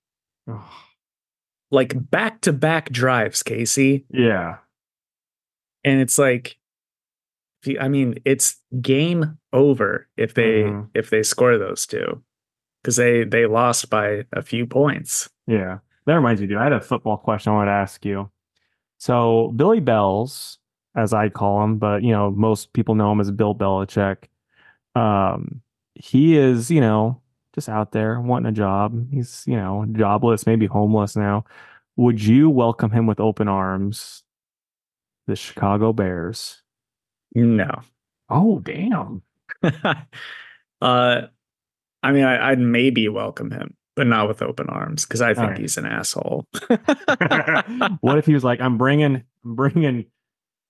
Like 1.70 2.10
back 2.10 2.40
to 2.42 2.52
back 2.52 2.90
drives, 2.90 3.42
Casey. 3.42 4.06
yeah. 4.10 4.58
and 5.84 6.00
it's 6.00 6.18
like 6.18 6.56
i 7.80 7.86
mean 7.88 8.18
it's 8.24 8.60
game 8.82 9.38
over 9.52 10.08
if 10.16 10.34
they 10.34 10.62
Mhm. 10.62 10.90
if 10.94 11.08
they 11.10 11.22
score 11.22 11.56
those 11.56 11.86
two 11.86 12.22
because 12.82 12.96
they 12.96 13.24
they 13.24 13.46
lost 13.46 13.90
by 13.90 14.24
a 14.32 14.42
few 14.42 14.66
points 14.66 15.28
Yeah. 15.46 15.78
That 16.06 16.14
reminds 16.14 16.40
me, 16.40 16.46
dude. 16.46 16.56
I 16.56 16.64
had 16.64 16.72
a 16.72 16.80
football 16.80 17.18
question 17.18 17.52
I 17.52 17.56
wanted 17.56 17.70
to 17.70 17.76
ask 17.76 18.02
you. 18.06 18.30
So 18.96 19.52
Billy 19.54 19.80
Bells, 19.80 20.58
as 20.96 21.12
I 21.12 21.28
call 21.28 21.62
him, 21.62 21.76
but 21.78 22.02
you 22.02 22.12
know, 22.12 22.30
most 22.30 22.72
people 22.72 22.94
know 22.94 23.12
him 23.12 23.20
as 23.20 23.30
Bill 23.30 23.54
Belichick. 23.54 24.24
Um, 24.94 25.60
he 25.94 26.36
is, 26.36 26.70
you 26.70 26.80
know, 26.80 27.20
just 27.54 27.68
out 27.68 27.92
there 27.92 28.20
wanting 28.20 28.48
a 28.48 28.52
job. 28.52 29.06
He's, 29.12 29.44
you 29.46 29.56
know, 29.56 29.84
jobless, 29.92 30.46
maybe 30.46 30.64
homeless 30.66 31.14
now. 31.14 31.44
Would 31.96 32.22
you 32.22 32.48
welcome 32.48 32.90
him 32.90 33.06
with 33.06 33.20
open 33.20 33.46
arms? 33.48 34.22
The 35.26 35.36
Chicago 35.36 35.92
Bears. 35.92 36.62
no 37.34 37.70
Oh, 38.30 38.60
damn. 38.60 39.22
uh 40.80 41.22
i 42.08 42.12
mean 42.12 42.24
I, 42.24 42.50
i'd 42.50 42.58
maybe 42.58 43.08
welcome 43.08 43.50
him 43.50 43.74
but 43.94 44.06
not 44.06 44.28
with 44.28 44.42
open 44.42 44.68
arms 44.68 45.04
because 45.04 45.20
i 45.20 45.34
think 45.34 45.44
Alright. 45.44 45.58
he's 45.58 45.76
an 45.76 45.86
asshole. 45.86 46.46
What 48.00 48.18
if 48.18 48.26
he 48.26 48.34
was 48.34 48.44
like, 48.44 48.60
I'm 48.60 48.78
bringing, 48.78 49.24
I'm 49.44 49.54
bringing 49.54 50.06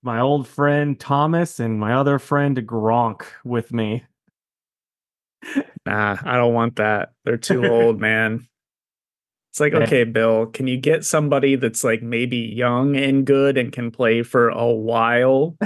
my 0.02 0.20
old 0.20 0.48
friend 0.48 0.98
Thomas 0.98 1.60
and 1.60 1.78
my 1.78 1.94
other 1.94 2.18
friend 2.18 2.56
Gronk 2.56 3.22
with 3.44 3.72
me. 3.72 4.04
nah 5.86 6.16
i 6.24 6.36
don't 6.36 6.54
want 6.54 6.76
that. 6.76 7.10
They're 7.24 7.36
too 7.36 7.66
old 7.66 8.00
man. 8.08 8.48
It's 9.50 9.60
like 9.60 9.74
okay 9.74 10.04
bill 10.04 10.46
can 10.46 10.66
you 10.66 10.78
get 10.78 11.04
somebody 11.04 11.56
that's 11.56 11.84
like 11.84 12.02
maybe 12.02 12.38
young 12.38 12.96
and 12.96 13.26
good 13.26 13.58
and 13.58 13.72
can 13.72 13.90
play 13.90 14.22
for 14.22 14.48
a 14.48 14.66
while? 14.66 15.56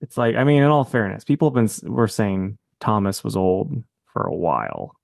It's 0.00 0.16
like, 0.16 0.34
I 0.34 0.44
mean, 0.44 0.62
in 0.62 0.68
all 0.70 0.84
fairness, 0.84 1.24
people 1.24 1.50
have 1.50 1.54
been 1.54 1.92
were 1.92 2.08
saying 2.08 2.58
Thomas 2.80 3.22
was 3.22 3.36
old 3.36 3.84
for 4.12 4.22
a 4.22 4.34
while, 4.34 4.96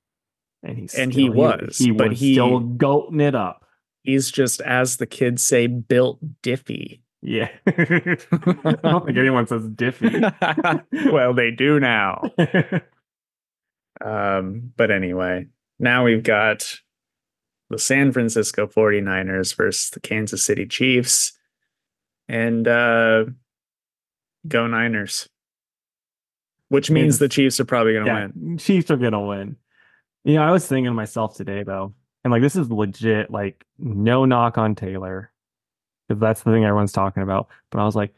and 0.62 0.76
he's 0.78 0.94
And 0.94 1.12
he 1.12 1.24
still- 1.26 1.34
was, 1.34 1.78
he, 1.78 1.90
but 1.90 2.10
was 2.10 2.20
he- 2.20 2.34
still 2.34 2.60
goating 2.60 3.20
it 3.22 3.34
up. 3.34 3.64
he's 4.02 4.30
just 4.30 4.60
as 4.62 4.96
the 4.98 5.06
kids 5.06 5.42
say 5.42 5.66
built 5.66 6.18
diffy. 6.42 7.00
Yeah, 7.22 7.48
I 7.66 8.76
don't 8.82 9.06
think 9.06 9.18
anyone 9.18 9.46
says 9.48 9.62
Diffy. 9.68 10.12
well 11.12 11.34
they 11.34 11.50
do 11.50 11.80
now. 11.80 12.22
Um 14.04 14.72
but 14.76 14.90
anyway 14.90 15.46
now 15.78 16.04
we've 16.04 16.22
got 16.22 16.80
the 17.70 17.78
san 17.78 18.12
francisco 18.12 18.66
49ers 18.66 19.56
versus 19.56 19.88
the 19.90 20.00
kansas 20.00 20.44
city 20.44 20.66
chiefs 20.66 21.32
and 22.28 22.68
uh 22.68 23.24
go 24.46 24.66
niners 24.66 25.28
which 26.68 26.90
means 26.90 27.18
the 27.18 27.28
chiefs 27.28 27.60
are 27.60 27.64
probably 27.64 27.94
gonna 27.94 28.06
yeah, 28.06 28.28
win 28.34 28.58
Chiefs 28.58 28.90
are 28.90 28.96
gonna 28.96 29.24
win. 29.24 29.56
You 30.24 30.34
know, 30.34 30.42
I 30.42 30.50
was 30.50 30.66
thinking 30.66 30.90
to 30.90 30.94
myself 30.94 31.36
today 31.36 31.62
though, 31.62 31.94
and 32.24 32.32
like 32.32 32.42
this 32.42 32.56
is 32.56 32.70
legit, 32.70 33.30
like 33.30 33.64
no 33.78 34.24
knock 34.24 34.58
on 34.58 34.74
Taylor, 34.74 35.30
because 36.08 36.20
that's 36.20 36.42
the 36.42 36.50
thing 36.50 36.64
everyone's 36.64 36.92
talking 36.92 37.22
about. 37.22 37.48
But 37.70 37.80
I 37.80 37.84
was 37.84 37.94
like, 37.96 38.14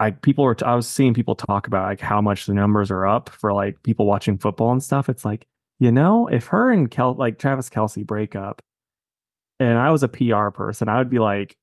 I 0.00 0.12
people 0.12 0.44
were 0.44 0.56
I 0.64 0.74
was 0.74 0.88
seeing 0.88 1.12
people 1.12 1.34
talk 1.34 1.66
about 1.66 1.86
like 1.86 2.00
how 2.00 2.22
much 2.22 2.46
the 2.46 2.54
numbers 2.54 2.90
are 2.90 3.06
up 3.06 3.28
for 3.28 3.52
like 3.52 3.82
people 3.82 4.06
watching 4.06 4.38
football 4.38 4.72
and 4.72 4.82
stuff. 4.82 5.08
It's 5.08 5.24
like, 5.24 5.46
you 5.78 5.92
know, 5.92 6.26
if 6.28 6.46
her 6.46 6.70
and 6.70 6.90
Kel 6.90 7.14
like 7.14 7.38
Travis 7.38 7.68
Kelce 7.68 8.06
break 8.06 8.34
up, 8.34 8.62
and 9.58 9.78
I 9.78 9.90
was 9.90 10.02
a 10.02 10.08
PR 10.08 10.48
person, 10.48 10.88
I 10.88 10.96
would 10.96 11.10
be 11.10 11.18
like, 11.18 11.56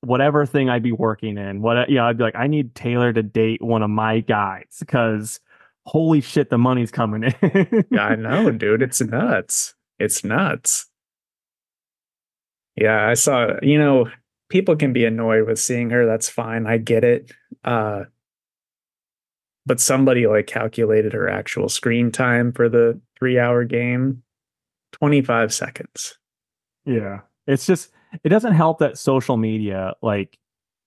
whatever 0.00 0.44
thing 0.44 0.68
I'd 0.68 0.82
be 0.82 0.92
working 0.92 1.38
in, 1.38 1.62
what 1.62 1.88
yeah, 1.88 2.04
I'd 2.04 2.18
be 2.18 2.24
like, 2.24 2.36
I 2.36 2.48
need 2.48 2.74
Taylor 2.74 3.12
to 3.12 3.22
date 3.22 3.62
one 3.62 3.82
of 3.82 3.90
my 3.90 4.20
guys 4.20 4.76
because 4.80 5.38
holy 5.86 6.20
shit, 6.20 6.50
the 6.50 6.58
money's 6.58 6.90
coming 6.90 7.24
in. 7.24 7.84
yeah 7.90 8.04
i 8.06 8.14
know 8.16 8.50
dude 8.50 8.82
it's 8.82 9.00
nuts 9.02 9.74
it's 9.98 10.24
nuts 10.24 10.86
Yeah, 12.76 13.06
I 13.08 13.14
saw, 13.14 13.54
you 13.62 13.78
know, 13.78 14.08
people 14.48 14.74
can 14.74 14.92
be 14.92 15.04
annoyed 15.04 15.46
with 15.46 15.60
seeing 15.60 15.90
her. 15.90 16.06
That's 16.06 16.28
fine. 16.28 16.66
I 16.66 16.78
get 16.78 17.04
it. 17.04 17.30
Uh 17.62 18.04
but 19.66 19.80
somebody 19.80 20.26
like 20.26 20.46
calculated 20.46 21.12
her 21.12 21.28
actual 21.28 21.68
screen 21.68 22.10
time 22.12 22.52
for 22.52 22.68
the 22.68 23.00
3-hour 23.22 23.64
game 23.64 24.22
25 24.92 25.54
seconds. 25.54 26.18
Yeah. 26.84 27.20
It's 27.46 27.64
just 27.66 27.90
it 28.24 28.28
doesn't 28.30 28.54
help 28.54 28.78
that 28.80 28.98
social 28.98 29.36
media 29.36 29.94
like 30.02 30.36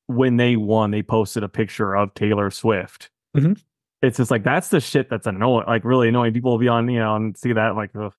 when 0.08 0.38
they 0.38 0.56
won 0.58 0.92
they 0.92 1.04
posted 1.04 1.44
a 1.44 1.50
picture 1.50 1.96
of 1.96 2.14
Taylor 2.14 2.52
Swift. 2.52 3.10
Mhm. 3.36 3.62
It's 4.02 4.18
just 4.18 4.30
like 4.32 4.44
that's 4.44 4.70
the 4.70 4.80
shit 4.80 5.10
that's 5.10 5.26
annoying 5.28 5.66
like 5.68 5.84
really 5.84 6.10
annoying. 6.10 6.34
People 6.34 6.52
will 6.52 6.60
be 6.60 6.68
on, 6.68 6.88
you 6.90 7.00
know, 7.00 7.16
and 7.16 7.36
see 7.38 7.54
that 7.54 7.76
like 7.76 7.92
ugh. 8.00 8.14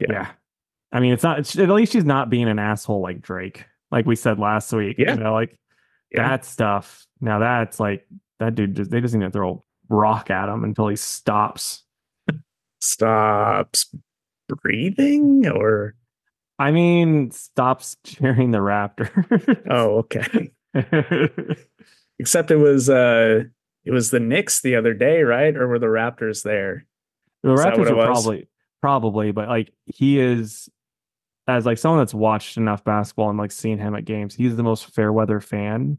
Yeah. 0.00 0.06
yeah. 0.10 0.30
I 0.92 1.00
mean, 1.00 1.12
it's 1.12 1.22
not 1.22 1.40
it's, 1.40 1.58
at 1.58 1.68
least 1.68 1.92
she's 1.92 2.04
not 2.04 2.30
being 2.30 2.48
an 2.48 2.58
asshole 2.58 3.00
like 3.02 3.20
Drake, 3.20 3.64
like 3.90 4.06
we 4.06 4.16
said 4.16 4.38
last 4.38 4.72
week. 4.72 4.96
Yeah. 4.98 5.14
You 5.14 5.20
know, 5.20 5.32
like 5.32 5.58
Yeah. 6.12 6.28
that 6.28 6.44
stuff. 6.44 7.06
Now 7.20 7.40
that's 7.40 7.80
like 7.80 8.06
that 8.38 8.54
dude 8.54 8.76
just 8.76 8.90
they 8.90 9.00
just 9.00 9.14
need 9.14 9.24
to 9.24 9.30
throw 9.30 9.64
a 9.90 9.94
rock 9.94 10.30
at 10.30 10.48
him 10.48 10.62
until 10.64 10.88
he 10.88 10.96
stops. 10.96 11.82
Stops 12.80 13.94
breathing 14.48 15.46
or 15.48 15.94
I 16.58 16.70
mean, 16.70 17.30
stops 17.32 17.96
cheering 18.04 18.52
the 18.52 18.58
Raptor. 18.58 19.10
oh, 19.68 19.98
okay. 19.98 20.52
Except 22.20 22.50
it 22.52 22.56
was 22.56 22.88
uh 22.88 23.44
it 23.84 23.90
was 23.90 24.10
the 24.10 24.20
Knicks 24.20 24.60
the 24.60 24.76
other 24.76 24.94
day, 24.94 25.22
right? 25.22 25.54
Or 25.56 25.68
were 25.68 25.78
the 25.78 25.86
Raptors 25.86 26.42
there? 26.42 26.86
the 27.42 27.52
Is 27.52 27.60
Raptors 27.60 27.90
are 27.90 27.94
was? 27.96 28.06
probably 28.06 28.48
probably, 28.80 29.32
but 29.32 29.48
like 29.48 29.72
he 29.86 30.18
is 30.20 30.68
as 31.46 31.66
like 31.66 31.76
someone 31.78 32.00
that's 32.00 32.14
watched 32.14 32.56
enough 32.56 32.82
basketball 32.84 33.28
and 33.30 33.38
like 33.38 33.52
seen 33.52 33.78
him 33.78 33.94
at 33.94 34.04
games, 34.04 34.34
he's 34.34 34.56
the 34.56 34.62
most 34.62 34.86
fair 34.86 35.12
weather 35.12 35.40
fan. 35.40 35.98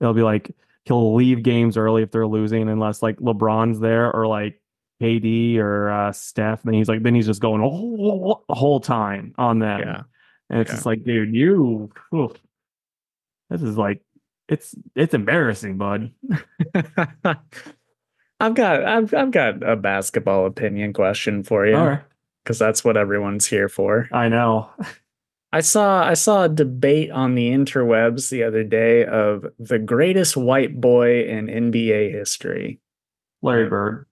It'll 0.00 0.14
be 0.14 0.22
like 0.22 0.50
he'll 0.86 1.14
leave 1.14 1.42
games 1.42 1.76
early 1.76 2.02
if 2.02 2.10
they're 2.10 2.26
losing 2.26 2.68
unless 2.68 3.02
like 3.02 3.16
LeBron's 3.16 3.80
there 3.80 4.10
or 4.14 4.26
like 4.26 4.60
KD 5.02 5.58
or 5.58 5.90
uh 5.90 6.12
Steph. 6.12 6.62
Then 6.62 6.74
he's 6.74 6.88
like 6.88 7.02
then 7.02 7.14
he's 7.14 7.26
just 7.26 7.40
going 7.42 7.60
the 7.62 7.68
whole, 7.68 8.44
the 8.48 8.54
whole 8.54 8.80
time 8.80 9.34
on 9.38 9.58
them. 9.58 9.80
Yeah. 9.80 10.02
And 10.50 10.60
it's 10.60 10.70
Yeah. 10.70 10.74
just 10.74 10.86
like, 10.86 11.04
dude, 11.04 11.34
you 11.34 11.90
oof. 12.14 12.32
this 13.50 13.62
is 13.62 13.76
like 13.78 14.02
it's 14.48 14.74
it's 14.94 15.14
embarrassing, 15.14 15.78
bud. 15.78 16.12
I've 18.40 18.54
got 18.54 18.84
I've 18.84 19.14
I've 19.14 19.30
got 19.30 19.62
a 19.62 19.76
basketball 19.76 20.46
opinion 20.46 20.92
question 20.92 21.42
for 21.42 21.66
you 21.66 21.76
right. 21.76 22.02
because 22.42 22.58
that's 22.58 22.84
what 22.84 22.96
everyone's 22.96 23.46
here 23.46 23.68
for. 23.68 24.08
I 24.12 24.28
know. 24.28 24.68
I 25.52 25.60
saw 25.60 26.04
I 26.04 26.14
saw 26.14 26.44
a 26.44 26.48
debate 26.48 27.10
on 27.10 27.34
the 27.34 27.48
interwebs 27.48 28.28
the 28.28 28.42
other 28.42 28.64
day 28.64 29.04
of 29.06 29.46
the 29.58 29.78
greatest 29.78 30.36
white 30.36 30.80
boy 30.80 31.24
in 31.24 31.46
NBA 31.46 32.12
history. 32.12 32.80
Larry 33.40 33.68
Bird. 33.68 34.06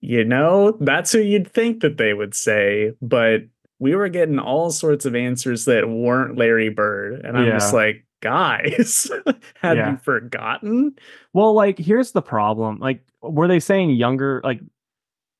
You 0.00 0.24
know, 0.24 0.76
that's 0.80 1.10
who 1.12 1.20
you'd 1.20 1.50
think 1.50 1.80
that 1.80 1.96
they 1.96 2.12
would 2.12 2.34
say, 2.34 2.92
but 3.00 3.42
we 3.78 3.94
were 3.94 4.08
getting 4.08 4.38
all 4.38 4.70
sorts 4.70 5.06
of 5.06 5.14
answers 5.14 5.64
that 5.64 5.88
weren't 5.88 6.36
Larry 6.36 6.68
Bird, 6.68 7.24
and 7.24 7.36
I'm 7.36 7.50
just 7.50 7.74
like, 7.74 8.05
guys, 8.20 9.10
have 9.62 9.76
Yeah. 9.76 9.90
you 9.92 9.96
forgotten? 9.98 10.94
Well, 11.32 11.54
like 11.54 11.78
here's 11.78 12.12
the 12.12 12.22
problem. 12.22 12.78
Like 12.78 13.02
were 13.22 13.48
they 13.48 13.60
saying 13.60 13.90
younger 13.90 14.40
like 14.44 14.60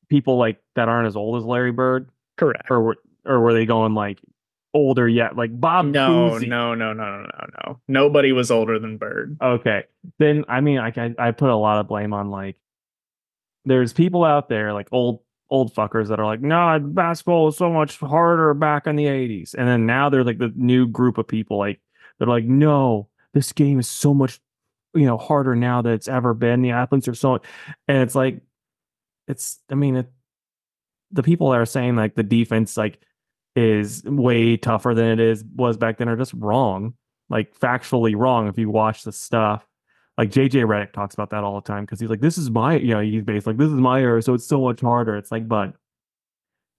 people 0.09 0.37
like 0.39 0.61
that 0.75 0.89
aren't 0.89 1.07
as 1.07 1.17
old 1.17 1.37
as 1.41 1.45
Larry 1.45 1.73
Bird 1.73 2.09
Correct. 2.37 2.67
or 2.71 2.81
were 2.83 2.97
or 3.25 3.41
were 3.41 3.53
they 3.55 3.67
going 3.67 3.95
like 3.95 4.21
older 4.75 5.09
yet 5.09 5.37
like 5.37 5.59
Bob 5.59 5.87
No, 5.87 6.31
Cousy? 6.31 6.49
no, 6.49 6.75
no, 6.75 6.93
no, 6.93 7.05
no, 7.05 7.23
no, 7.23 7.47
no. 7.67 7.81
Nobody 7.89 8.33
was 8.33 8.51
older 8.51 8.79
than 8.79 8.99
Bird. 8.99 9.37
Okay. 9.41 9.85
Then 10.19 10.45
I 10.49 10.61
mean 10.61 10.79
I, 10.79 10.93
I 10.97 11.15
I 11.19 11.31
put 11.33 11.51
a 11.51 11.57
lot 11.57 11.79
of 11.81 11.89
blame 11.89 12.13
on 12.13 12.31
like 12.31 12.57
there's 13.65 13.93
people 13.93 14.23
out 14.25 14.49
there 14.49 14.73
like 14.73 14.89
old 14.93 15.21
old 15.49 15.73
fuckers 15.75 16.09
that 16.09 16.19
are 16.19 16.27
like, 16.27 16.41
nah, 16.41 16.79
basketball 16.79 17.45
was 17.47 17.57
so 17.57 17.71
much 17.73 17.99
harder 18.01 18.53
back 18.53 18.87
in 18.89 18.97
the 18.97 19.05
80s. 19.07 19.55
And 19.55 19.69
then 19.69 19.87
now 19.87 20.09
they're 20.09 20.25
like 20.25 20.39
the 20.39 20.53
new 20.57 20.89
group 20.89 21.19
of 21.19 21.29
people 21.29 21.57
like 21.59 21.81
they're 22.19 22.29
like, 22.29 22.45
no, 22.45 23.09
this 23.35 23.53
game 23.53 23.79
is 23.79 23.89
so 23.89 24.15
much 24.15 24.41
you 24.95 25.05
know 25.05 25.19
harder 25.19 25.55
now 25.55 25.83
than 25.83 25.93
it's 25.93 26.09
ever 26.09 26.35
been. 26.35 26.63
The 26.63 26.71
athletes 26.71 27.09
are 27.09 27.15
so 27.15 27.41
and 27.89 27.99
it's 27.99 28.15
like 28.15 28.41
it's 29.29 29.61
I 29.71 29.75
mean 29.75 29.97
it 29.97 30.11
the 31.13 31.23
people 31.23 31.51
that 31.51 31.61
are 31.61 31.67
saying 31.67 31.97
like 31.97 32.15
the 32.15 32.23
defense 32.23 32.77
like 32.77 32.99
is 33.55 34.03
way 34.05 34.57
tougher 34.57 34.95
than 34.95 35.07
it 35.07 35.21
is 35.21 35.45
was 35.55 35.77
back 35.77 35.99
then 35.99 36.09
are 36.09 36.17
just 36.17 36.35
wrong. 36.35 36.95
Like 37.29 37.59
factually 37.59 38.17
wrong 38.17 38.49
if 38.49 38.59
you 38.59 38.71
watch 38.71 39.03
the 39.03 39.13
stuff 39.13 39.67
like 40.19 40.31
JJ 40.31 40.65
Redick 40.65 40.93
talks 40.93 41.15
about 41.15 41.31
that 41.31 41.45
all 41.45 41.61
the 41.61 41.67
time 41.67 41.85
because 41.85 42.01
he's 42.01 42.09
like, 42.09 42.21
this 42.21 42.39
is 42.39 42.51
my, 42.51 42.77
you 42.77 42.95
know, 42.95 43.01
he's 43.01 43.23
based 43.23 43.47
like, 43.47 43.59
this 43.59 43.69
is 43.69 43.75
my 43.75 44.01
era, 44.01 44.23
so 44.23 44.35
it's 44.35 44.47
so 44.47 44.61
much 44.61 44.81
harder. 44.81 45.17
It's 45.17 45.31
like, 45.31 45.47
but 45.47 45.75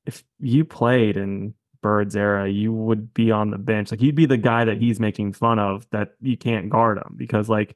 if 0.06 0.24
you 0.40 0.66
played 0.66 1.18
in 1.18 1.54
Bird's 1.82 2.16
era, 2.16 2.50
you 2.50 2.74
would 2.74 3.14
be 3.14 3.32
on 3.32 3.52
the 3.52 3.58
bench. 3.58 3.92
Like, 3.92 4.02
you'd 4.02 4.16
be 4.16 4.26
the 4.26 4.38
guy 4.38 4.66
that 4.66 4.78
he's 4.78 5.00
making 5.00 5.34
fun 5.34 5.60
of 5.60 5.90
that 5.92 6.16
you 6.22 6.38
can't 6.38 6.70
guard 6.70 6.98
him 6.98 7.14
because, 7.16 7.50
like, 7.50 7.76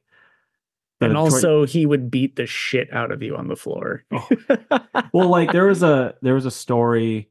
and 1.02 1.14
Detroit- 1.14 1.34
also, 1.34 1.66
he 1.66 1.86
would 1.86 2.12
beat 2.12 2.36
the 2.36 2.46
shit 2.46 2.94
out 2.94 3.12
of 3.12 3.24
you 3.24 3.36
on 3.36 3.48
the 3.48 3.56
floor. 3.56 4.04
Oh. 4.12 4.28
well, 5.14 5.30
like 5.30 5.52
there 5.52 5.66
was 5.66 5.82
a 5.82 6.14
there 6.22 6.36
was 6.36 6.46
a 6.46 6.52
story. 6.52 7.30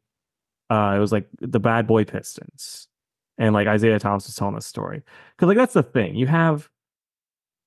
Uh, 0.69 0.95
it 0.97 0.99
was 0.99 1.13
like 1.13 1.29
the 1.41 1.61
Bad 1.61 1.87
Boy 1.87 2.05
Pistons, 2.05 2.89
and 3.39 3.55
like 3.55 3.69
Isiah 3.69 3.99
Thomas 4.01 4.27
was 4.27 4.35
telling 4.35 4.57
this 4.57 4.67
story 4.67 5.03
because 5.37 5.47
like 5.47 5.57
that's 5.57 5.75
the 5.75 5.85
thing 5.85 6.17
you 6.17 6.27
have, 6.27 6.69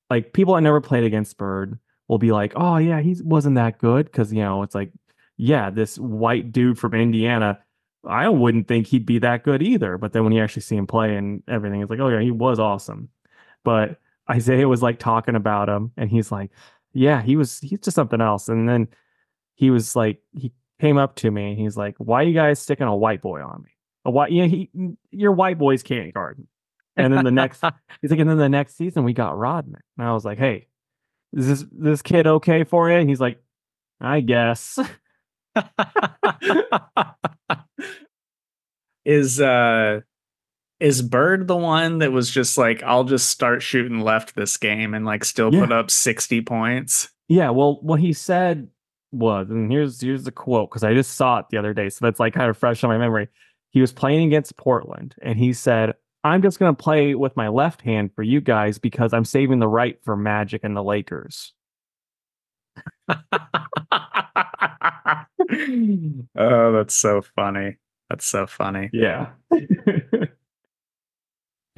like 0.09 0.33
people 0.33 0.55
that 0.55 0.61
never 0.61 0.81
played 0.81 1.05
against 1.05 1.37
Bird 1.37 1.79
will 2.09 2.17
be 2.17 2.31
like, 2.33 2.51
oh 2.55 2.77
yeah, 2.77 2.99
he 2.99 3.15
wasn't 3.23 3.55
that 3.55 3.79
good 3.79 4.05
because 4.05 4.33
you 4.33 4.41
know 4.41 4.61
it's 4.63 4.75
like, 4.75 4.91
yeah, 5.37 5.69
this 5.69 5.97
white 5.97 6.51
dude 6.51 6.77
from 6.77 6.93
Indiana. 6.93 7.59
I 8.05 8.29
wouldn't 8.29 8.67
think 8.67 8.87
he'd 8.87 9.05
be 9.05 9.19
that 9.19 9.43
good 9.43 9.61
either. 9.61 9.97
But 9.97 10.13
then 10.13 10.23
when 10.23 10.33
you 10.33 10.43
actually 10.43 10.63
see 10.63 10.75
him 10.75 10.87
play 10.87 11.15
and 11.15 11.43
everything, 11.47 11.81
it's 11.81 11.89
like, 11.89 11.99
oh 11.99 12.09
yeah, 12.09 12.21
he 12.21 12.31
was 12.31 12.59
awesome. 12.59 13.09
But 13.63 13.99
Isiah 14.33 14.67
was 14.67 14.81
like 14.81 14.99
talking 14.99 15.35
about 15.35 15.69
him, 15.69 15.91
and 15.97 16.09
he's 16.09 16.31
like, 16.31 16.51
yeah, 16.93 17.21
he 17.21 17.35
was 17.35 17.59
he's 17.59 17.79
just 17.79 17.95
something 17.95 18.21
else. 18.21 18.49
And 18.49 18.67
then 18.67 18.87
he 19.55 19.71
was 19.71 19.95
like, 19.95 20.21
he 20.33 20.51
came 20.79 20.97
up 20.97 21.15
to 21.15 21.31
me 21.31 21.51
and 21.51 21.59
he's 21.59 21.77
like, 21.77 21.95
"Why 21.97 22.23
you 22.23 22.33
guys 22.33 22.59
sticking 22.59 22.87
a 22.87 22.95
white 22.95 23.21
boy 23.21 23.41
on 23.41 23.63
me? 23.63 23.71
A 24.05 24.11
white, 24.11 24.31
yeah, 24.31 24.45
he, 24.45 24.69
your 25.11 25.31
white 25.31 25.57
boys 25.57 25.83
can't 25.83 26.13
guard." 26.13 26.45
And 26.95 27.13
then 27.13 27.23
the 27.23 27.31
next, 27.31 27.63
he's 28.01 28.11
like, 28.11 28.19
and 28.19 28.29
then 28.29 28.37
the 28.37 28.49
next 28.49 28.77
season 28.77 29.03
we 29.03 29.13
got 29.13 29.37
Rodman, 29.37 29.81
and 29.97 30.07
I 30.07 30.13
was 30.13 30.25
like, 30.25 30.37
"Hey, 30.37 30.67
is 31.33 31.47
this 31.47 31.65
this 31.71 32.01
kid 32.01 32.27
okay 32.27 32.63
for 32.63 32.89
you?" 32.89 32.97
And 32.97 33.09
he's 33.09 33.21
like, 33.21 33.41
"I 34.01 34.21
guess." 34.21 34.79
is 39.05 39.39
uh 39.41 40.01
is 40.79 41.01
Bird 41.01 41.47
the 41.47 41.55
one 41.55 41.99
that 41.99 42.11
was 42.11 42.29
just 42.29 42.57
like, 42.57 42.83
I'll 42.83 43.03
just 43.05 43.29
start 43.29 43.61
shooting 43.61 44.01
left 44.01 44.35
this 44.35 44.57
game 44.57 44.93
and 44.93 45.05
like 45.05 45.23
still 45.23 45.53
Yeah. 45.53 45.61
put 45.61 45.71
up 45.71 45.89
60 45.89 46.41
points? 46.41 47.09
Yeah, 47.29 47.51
well, 47.51 47.79
what 47.81 47.99
he 48.01 48.11
said 48.11 48.67
was, 49.11 49.49
and 49.49 49.71
here's 49.71 50.01
here's 50.01 50.23
the 50.25 50.31
quote 50.31 50.69
because 50.69 50.83
I 50.83 50.93
just 50.93 51.15
saw 51.15 51.39
it 51.39 51.45
the 51.51 51.57
other 51.57 51.73
day, 51.73 51.87
so 51.89 52.03
that's 52.03 52.19
like 52.19 52.33
kind 52.33 52.49
of 52.49 52.57
fresh 52.57 52.83
on 52.83 52.89
my 52.89 52.97
memory. 52.97 53.29
He 53.71 53.79
was 53.81 53.93
playing 53.93 54.27
against 54.27 54.57
Portland, 54.57 55.15
and 55.21 55.37
he 55.39 55.53
said, 55.53 55.93
"I'm 56.23 56.41
just 56.41 56.59
gonna 56.59 56.73
play 56.73 57.15
with 57.15 57.37
my 57.37 57.47
left 57.47 57.81
hand 57.81 58.11
for 58.15 58.23
you 58.23 58.41
guys 58.41 58.77
because 58.77 59.13
I'm 59.13 59.25
saving 59.25 59.59
the 59.59 59.67
right 59.67 59.97
for 60.03 60.17
Magic 60.17 60.63
and 60.63 60.75
the 60.75 60.83
Lakers." 60.83 61.53
oh, 66.37 66.71
that's 66.73 66.95
so 66.95 67.21
funny. 67.35 67.77
That's 68.09 68.25
so 68.25 68.45
funny. 68.47 68.89
Yeah, 68.93 69.31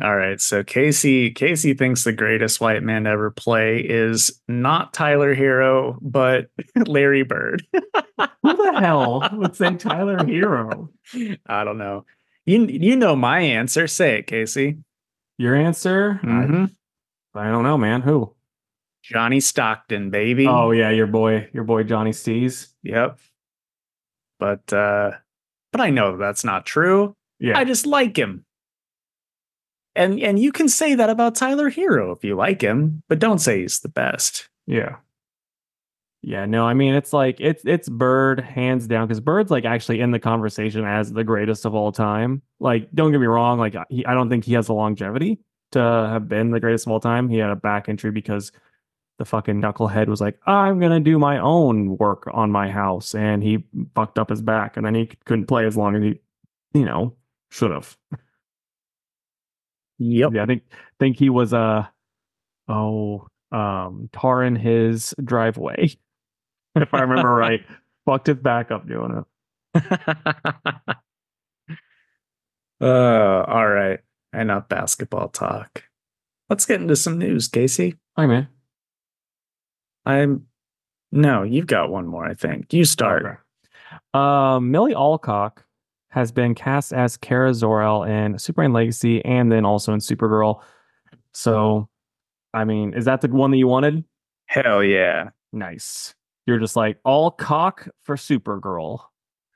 All 0.02 0.16
right. 0.18 0.42
So 0.42 0.62
Casey 0.64 1.32
Casey 1.32 1.74
thinks 1.74 2.04
the 2.04 2.12
greatest 2.12 2.60
white 2.60 2.84
man 2.84 3.06
to 3.06 3.12
ever 3.12 3.32
play 3.32 3.80
is 3.80 4.42
not 4.50 4.94
Tyler 4.94 5.34
Herro, 5.34 5.98
but 6.02 6.48
Larry 6.88 7.24
Bird. 7.24 7.64
who 7.74 7.82
the 8.44 8.78
hell 8.78 9.28
would 9.32 9.56
say 9.56 9.74
Tyler 9.76 10.18
Herro? 10.18 10.90
I 11.48 11.64
don't 11.64 11.78
know. 11.78 12.06
You 12.46 12.66
you 12.66 12.98
know 12.98 13.16
my 13.16 13.40
answer. 13.40 13.88
Say 13.88 14.20
it, 14.20 14.28
Casey. 14.28 14.80
Your 15.38 15.56
answer? 15.56 16.20
Mhm. 16.24 16.76
I, 17.34 17.48
I 17.48 17.52
don't 17.52 17.64
know, 17.64 17.78
man. 17.78 18.02
Who? 18.02 18.35
Johnny 19.12 19.40
Stockton, 19.40 20.10
baby. 20.10 20.48
Oh 20.48 20.72
yeah, 20.72 20.90
your 20.90 21.08
boy, 21.08 21.48
your 21.54 21.64
boy 21.64 21.84
Johnny 21.84 22.12
Stees. 22.12 22.70
Yep. 22.84 23.20
But 24.40 24.74
uh 24.74 25.12
but 25.72 25.82
I 25.82 25.90
know 25.90 26.18
that's 26.18 26.44
not 26.44 26.66
true. 26.66 27.16
Yeah, 27.40 27.58
I 27.58 27.66
just 27.66 27.86
like 27.86 28.18
him. 28.18 28.46
And 29.96 30.20
and 30.20 30.40
you 30.40 30.52
can 30.52 30.68
say 30.68 30.96
that 30.96 31.10
about 31.10 31.36
Tyler 31.36 31.70
Herro 31.70 32.16
if 32.16 32.24
you 32.24 32.36
like 32.36 32.62
him, 32.62 33.04
but 33.08 33.20
don't 33.20 33.40
say 33.40 33.62
he's 33.62 33.80
the 33.80 33.90
best. 33.90 34.50
yeah, 34.66 34.98
Yeah, 36.22 36.46
no, 36.46 36.66
I 36.66 36.74
mean 36.74 36.96
it's 36.96 37.14
like 37.14 37.38
it's 37.40 37.64
it's 37.66 37.88
Bird 37.88 38.40
hands 38.40 38.88
down 38.88 39.08
because 39.08 39.20
Bird's 39.20 39.52
like 39.52 39.66
actually 39.66 40.02
in 40.02 40.12
the 40.12 40.20
conversation 40.20 40.84
as 40.84 41.14
the 41.14 41.24
greatest 41.24 41.66
of 41.66 41.76
all 41.76 41.92
time. 41.92 42.42
Like, 42.60 42.90
don't 42.94 43.12
get 43.12 43.22
me 43.22 43.28
wrong, 43.28 43.60
like 43.60 43.76
he, 43.90 44.06
I 44.06 44.14
don't 44.16 44.30
think 44.30 44.44
he 44.46 44.54
has 44.54 44.68
the 44.68 44.74
longevity 44.74 45.40
to 45.74 45.80
have 45.80 46.28
been 46.28 46.52
the 46.52 46.60
greatest 46.60 46.88
of 46.88 46.92
all 46.92 47.00
time. 47.00 47.30
He 47.30 47.38
had 47.38 47.52
a 47.52 47.56
back 47.56 47.88
injury 47.88 48.12
because 48.12 48.52
the 49.18 49.26
fucking 49.26 49.62
knucklehead 49.62 50.08
was 50.08 50.22
like, 50.22 50.40
I'm 50.46 50.80
gonna 50.80 51.00
do 51.00 51.18
my 51.18 51.40
own 51.40 51.98
work 51.98 52.28
on 52.32 52.52
my 52.52 52.70
house, 52.70 53.16
and 53.16 53.42
he 53.44 53.64
fucked 53.94 54.20
up 54.20 54.30
his 54.30 54.42
back, 54.42 54.78
and 54.78 54.86
then 54.86 54.96
he 54.96 55.10
couldn't 55.26 55.46
play 55.48 55.66
as 55.66 55.78
long 55.78 55.96
as 55.96 56.04
he, 56.04 56.20
you 56.74 56.86
know, 56.86 57.16
should 57.50 57.72
have. 57.72 57.98
Yep. 60.00 60.32
Yeah, 60.34 60.44
I 60.44 60.46
think 60.46 60.64
think 61.00 61.18
he 61.18 61.30
was 61.30 61.54
uh 61.54 61.86
oh 62.68 63.28
um 63.52 64.10
tarring 64.12 64.56
his 64.56 65.14
driveway. 65.24 65.90
if 66.76 66.94
I 66.94 67.02
remember 67.02 67.34
right. 67.34 67.62
Fucked 68.06 68.28
his 68.28 68.38
back 68.38 68.70
up 68.70 68.88
doing 68.88 69.24
it. 69.74 69.82
uh, 72.82 73.44
all 73.48 73.68
right. 73.68 74.00
Enough 74.32 74.70
basketball 74.70 75.30
talk. 75.30 75.86
Let's 76.50 76.68
get 76.68 76.82
into 76.82 76.96
some 76.96 77.18
news, 77.18 77.48
Casey. 77.48 77.96
Hi 78.16 78.28
man. 78.28 78.48
I'm 80.06 80.46
no, 81.12 81.44
you've 81.44 81.68
got 81.68 81.90
one 81.90 82.08
more, 82.08 82.26
I 82.26 82.34
think. 82.34 82.74
You 82.74 82.86
start. 82.86 83.26
Okay. 83.26 83.36
Um 84.14 84.72
Millie 84.72 84.96
Alcock 84.96 85.64
has 86.10 86.32
been 86.32 86.56
cast 86.56 86.94
as 86.94 87.18
Kara 87.18 87.54
Zor-El 87.54 88.04
in 88.04 88.40
Superman 88.40 88.74
Legacy 88.74 89.24
and 89.26 89.52
then 89.52 89.66
also 89.66 89.94
in 89.94 90.00
Supergirl. 90.00 90.62
So 91.34 91.90
I 92.54 92.64
mean, 92.64 92.94
is 92.94 93.06
that 93.06 93.22
the 93.22 93.28
one 93.28 93.52
that 93.52 93.58
you 93.58 93.68
wanted? 93.68 94.04
Hell 94.46 94.84
yeah. 94.84 95.30
Nice. 95.52 96.16
You're 96.46 96.60
just 96.60 96.76
like 96.76 97.00
all 97.04 97.32
cock 97.32 97.88
for 98.04 98.16
Supergirl. 98.16 99.00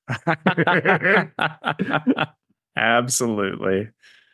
Absolutely. 2.75 3.89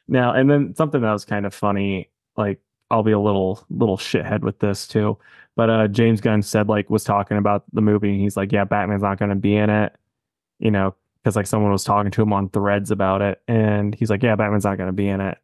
Now, 0.07 0.33
and 0.33 0.49
then 0.49 0.75
something 0.75 1.01
that 1.01 1.11
was 1.11 1.25
kind 1.25 1.45
of 1.45 1.53
funny, 1.53 2.09
like 2.37 2.59
I'll 2.91 3.03
be 3.03 3.11
a 3.11 3.19
little 3.19 3.65
little 3.69 3.97
shithead 3.97 4.41
with 4.41 4.59
this 4.59 4.87
too. 4.87 5.17
But 5.55 5.69
uh 5.69 5.87
James 5.87 6.21
Gunn 6.21 6.41
said 6.41 6.69
like 6.69 6.89
was 6.89 7.03
talking 7.03 7.37
about 7.37 7.63
the 7.73 7.81
movie 7.81 8.11
and 8.11 8.21
he's 8.21 8.37
like, 8.37 8.51
Yeah, 8.51 8.65
Batman's 8.65 9.03
not 9.03 9.19
gonna 9.19 9.35
be 9.35 9.55
in 9.55 9.69
it, 9.69 9.95
you 10.59 10.71
know, 10.71 10.95
because 11.23 11.35
like 11.35 11.47
someone 11.47 11.71
was 11.71 11.83
talking 11.83 12.11
to 12.11 12.21
him 12.21 12.33
on 12.33 12.49
threads 12.49 12.91
about 12.91 13.21
it, 13.21 13.41
and 13.47 13.95
he's 13.95 14.09
like, 14.09 14.23
Yeah, 14.23 14.35
Batman's 14.35 14.65
not 14.65 14.77
gonna 14.77 14.93
be 14.93 15.07
in 15.07 15.21
it. 15.21 15.37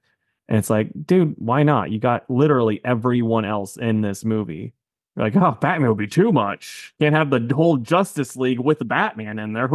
And 0.51 0.57
it's 0.57 0.69
like, 0.69 0.89
dude, 1.05 1.35
why 1.37 1.63
not? 1.63 1.91
You 1.91 1.99
got 1.99 2.29
literally 2.29 2.81
everyone 2.83 3.45
else 3.45 3.77
in 3.77 4.01
this 4.01 4.25
movie. 4.25 4.73
You're 5.15 5.25
like, 5.25 5.35
oh, 5.37 5.57
Batman 5.59 5.87
would 5.87 5.97
be 5.97 6.07
too 6.07 6.33
much. 6.33 6.93
Can't 6.99 7.15
have 7.15 7.29
the 7.29 7.49
whole 7.55 7.77
Justice 7.77 8.35
League 8.35 8.59
with 8.59 8.85
Batman 8.85 9.39
in 9.39 9.53
there. 9.53 9.69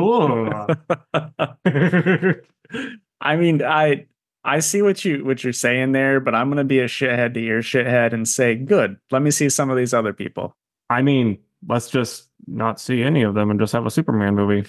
I 3.20 3.37
mean, 3.37 3.62
I 3.62 4.07
I 4.47 4.61
see 4.61 4.81
what 4.81 5.05
you 5.05 5.25
what 5.25 5.43
you're 5.45 5.53
saying 5.53 5.93
there, 5.93 6.21
but 6.21 6.35
I'm 6.35 6.49
gonna 6.49 6.65
be 6.65 6.79
a 6.79 6.87
shithead 6.87 7.35
to 7.35 7.41
your 7.41 7.63
shithead 7.63 8.13
and 8.13 8.27
say, 8.27 8.55
good. 8.55 8.97
Let 9.11 9.23
me 9.23 9.31
see 9.31 9.49
some 9.49 9.71
of 9.71 9.77
these 9.77 9.93
other 9.93 10.13
people. 10.13 10.57
I 10.89 11.03
mean, 11.03 11.39
let's 11.67 11.91
just 11.91 12.29
not 12.47 12.81
see 12.81 13.03
any 13.03 13.23
of 13.23 13.35
them 13.35 13.51
and 13.51 13.59
just 13.59 13.73
have 13.73 13.87
a 13.87 13.91
Superman 13.91 14.35
movie. 14.37 14.69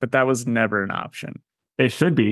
But 0.00 0.12
that 0.12 0.26
was 0.26 0.46
never 0.46 0.82
an 0.82 0.90
option. 0.90 1.40
It 1.78 1.90
should 1.90 2.14
be. 2.14 2.30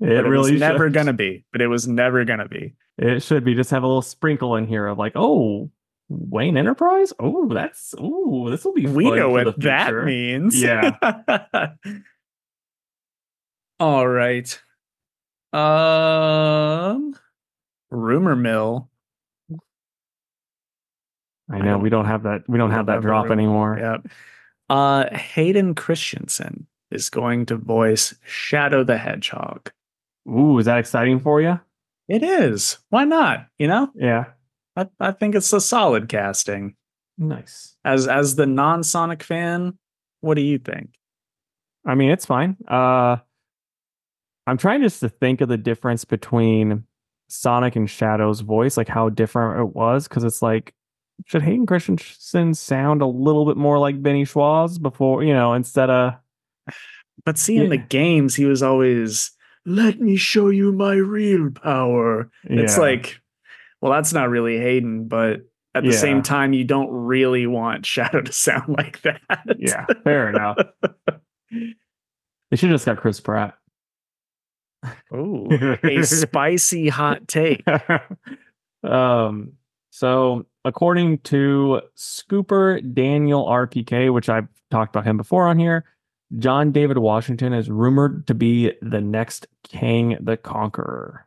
It, 0.00 0.22
But 0.22 0.28
really 0.28 0.52
was 0.52 0.60
never 0.60 0.86
should. 0.86 0.94
gonna 0.94 1.12
be. 1.12 1.44
But 1.52 1.62
it 1.62 1.68
was 1.68 1.88
never 1.88 2.24
gonna 2.24 2.48
be. 2.48 2.74
It 2.98 3.22
should 3.22 3.44
be. 3.44 3.54
Just 3.54 3.70
have 3.70 3.82
a 3.82 3.86
little 3.86 4.02
sprinkle 4.02 4.56
in 4.56 4.66
here 4.66 4.86
of 4.86 4.98
like, 4.98 5.12
oh, 5.16 5.70
Wayne 6.08 6.56
Enterprise. 6.56 7.12
Oh, 7.18 7.48
that's 7.48 7.94
oh, 7.98 8.50
this 8.50 8.64
will 8.64 8.74
be. 8.74 8.86
We 8.86 9.10
know 9.10 9.30
what 9.30 9.58
that 9.62 9.92
means. 10.04 10.60
Yeah. 10.60 10.96
All 13.80 14.06
right. 14.06 14.60
Um 15.54 17.14
rumor 17.90 18.34
mill. 18.36 18.90
I 21.50 21.56
I 21.56 21.58
know 21.58 21.64
don't- 21.72 21.82
we 21.82 21.90
don't 21.90 22.06
have 22.06 22.22
that. 22.24 22.42
We 22.48 22.58
don't 22.58 22.70
have 22.70 22.86
that 22.86 23.00
drop 23.02 23.30
anymore. 23.30 23.78
Yep. 23.78 24.06
Uh 24.70 25.14
Hayden 25.16 25.74
Christensen 25.74 26.66
is 26.90 27.10
going 27.10 27.46
to 27.46 27.56
voice 27.56 28.14
Shadow 28.26 28.82
the 28.84 28.96
Hedgehog. 28.98 29.70
Ooh, 30.28 30.58
is 30.58 30.66
that 30.66 30.78
exciting 30.78 31.20
for 31.20 31.40
you? 31.40 31.60
It 32.08 32.22
is. 32.22 32.78
Why 32.90 33.04
not? 33.04 33.46
You 33.58 33.66
know? 33.68 33.90
Yeah. 33.94 34.24
I, 34.76 34.88
I 35.00 35.12
think 35.12 35.34
it's 35.34 35.52
a 35.52 35.60
solid 35.60 36.08
casting. 36.08 36.74
Nice. 37.18 37.76
As 37.84 38.08
as 38.08 38.34
the 38.36 38.46
non-Sonic 38.46 39.22
fan, 39.22 39.78
what 40.20 40.34
do 40.34 40.40
you 40.42 40.58
think? 40.58 40.94
I 41.86 41.94
mean, 41.94 42.10
it's 42.10 42.26
fine. 42.26 42.56
Uh, 42.66 43.18
I'm 44.46 44.58
trying 44.58 44.82
just 44.82 45.00
to 45.00 45.08
think 45.08 45.40
of 45.40 45.48
the 45.48 45.56
difference 45.56 46.04
between 46.04 46.84
Sonic 47.28 47.76
and 47.76 47.88
Shadow's 47.88 48.40
voice, 48.40 48.76
like 48.76 48.88
how 48.88 49.08
different 49.08 49.60
it 49.60 49.74
was, 49.74 50.06
because 50.08 50.24
it's 50.24 50.42
like, 50.42 50.74
should 51.26 51.42
Hayden 51.42 51.64
Christensen 51.66 52.54
sound 52.54 53.00
a 53.00 53.06
little 53.06 53.46
bit 53.46 53.56
more 53.56 53.78
like 53.78 54.02
Benny 54.02 54.24
Schwartz 54.24 54.78
before, 54.78 55.22
you 55.22 55.32
know, 55.32 55.54
instead 55.54 55.88
of 55.88 56.14
But 57.24 57.38
see, 57.38 57.56
in 57.56 57.70
the 57.70 57.76
games, 57.78 58.34
he 58.34 58.44
was 58.44 58.62
always, 58.62 59.30
let 59.64 60.00
me 60.00 60.16
show 60.16 60.48
you 60.50 60.72
my 60.72 60.94
real 60.94 61.50
power. 61.50 62.30
It's 62.44 62.76
like, 62.76 63.20
well, 63.80 63.92
that's 63.92 64.12
not 64.12 64.28
really 64.28 64.58
Hayden, 64.58 65.06
but 65.08 65.42
at 65.74 65.84
the 65.84 65.90
Yeah. 65.90 65.96
same 65.96 66.22
time, 66.22 66.52
you 66.52 66.64
don't 66.64 66.90
really 66.90 67.46
want 67.46 67.86
Shadow 67.86 68.20
to 68.20 68.32
sound 68.46 68.68
like 68.76 69.00
that. 69.02 69.20
yeah, 69.58 69.86
fair 70.04 70.28
enough. 70.28 70.58
They 72.50 72.56
should 72.56 72.70
have 72.70 72.74
just 72.74 72.86
got 72.86 72.98
Chris 72.98 73.18
Pratt. 73.20 73.54
Ooh, 75.14 75.48
a 75.82 76.02
spicy 76.04 76.88
hot 76.88 77.26
take. 77.28 77.64
um 78.84 79.52
so 79.90 80.44
according 80.64 81.18
to 81.18 81.80
scooper 81.96 82.94
daniel 82.94 83.46
rpk 83.46 84.12
which 84.12 84.28
i've 84.28 84.48
talked 84.70 84.94
about 84.94 85.06
him 85.06 85.16
before 85.16 85.46
on 85.46 85.58
here 85.58 85.84
john 86.38 86.70
david 86.70 86.98
washington 86.98 87.52
is 87.52 87.70
rumored 87.70 88.26
to 88.26 88.34
be 88.34 88.72
the 88.82 89.00
next 89.00 89.46
Kang 89.62 90.18
the 90.20 90.36
conqueror 90.36 91.26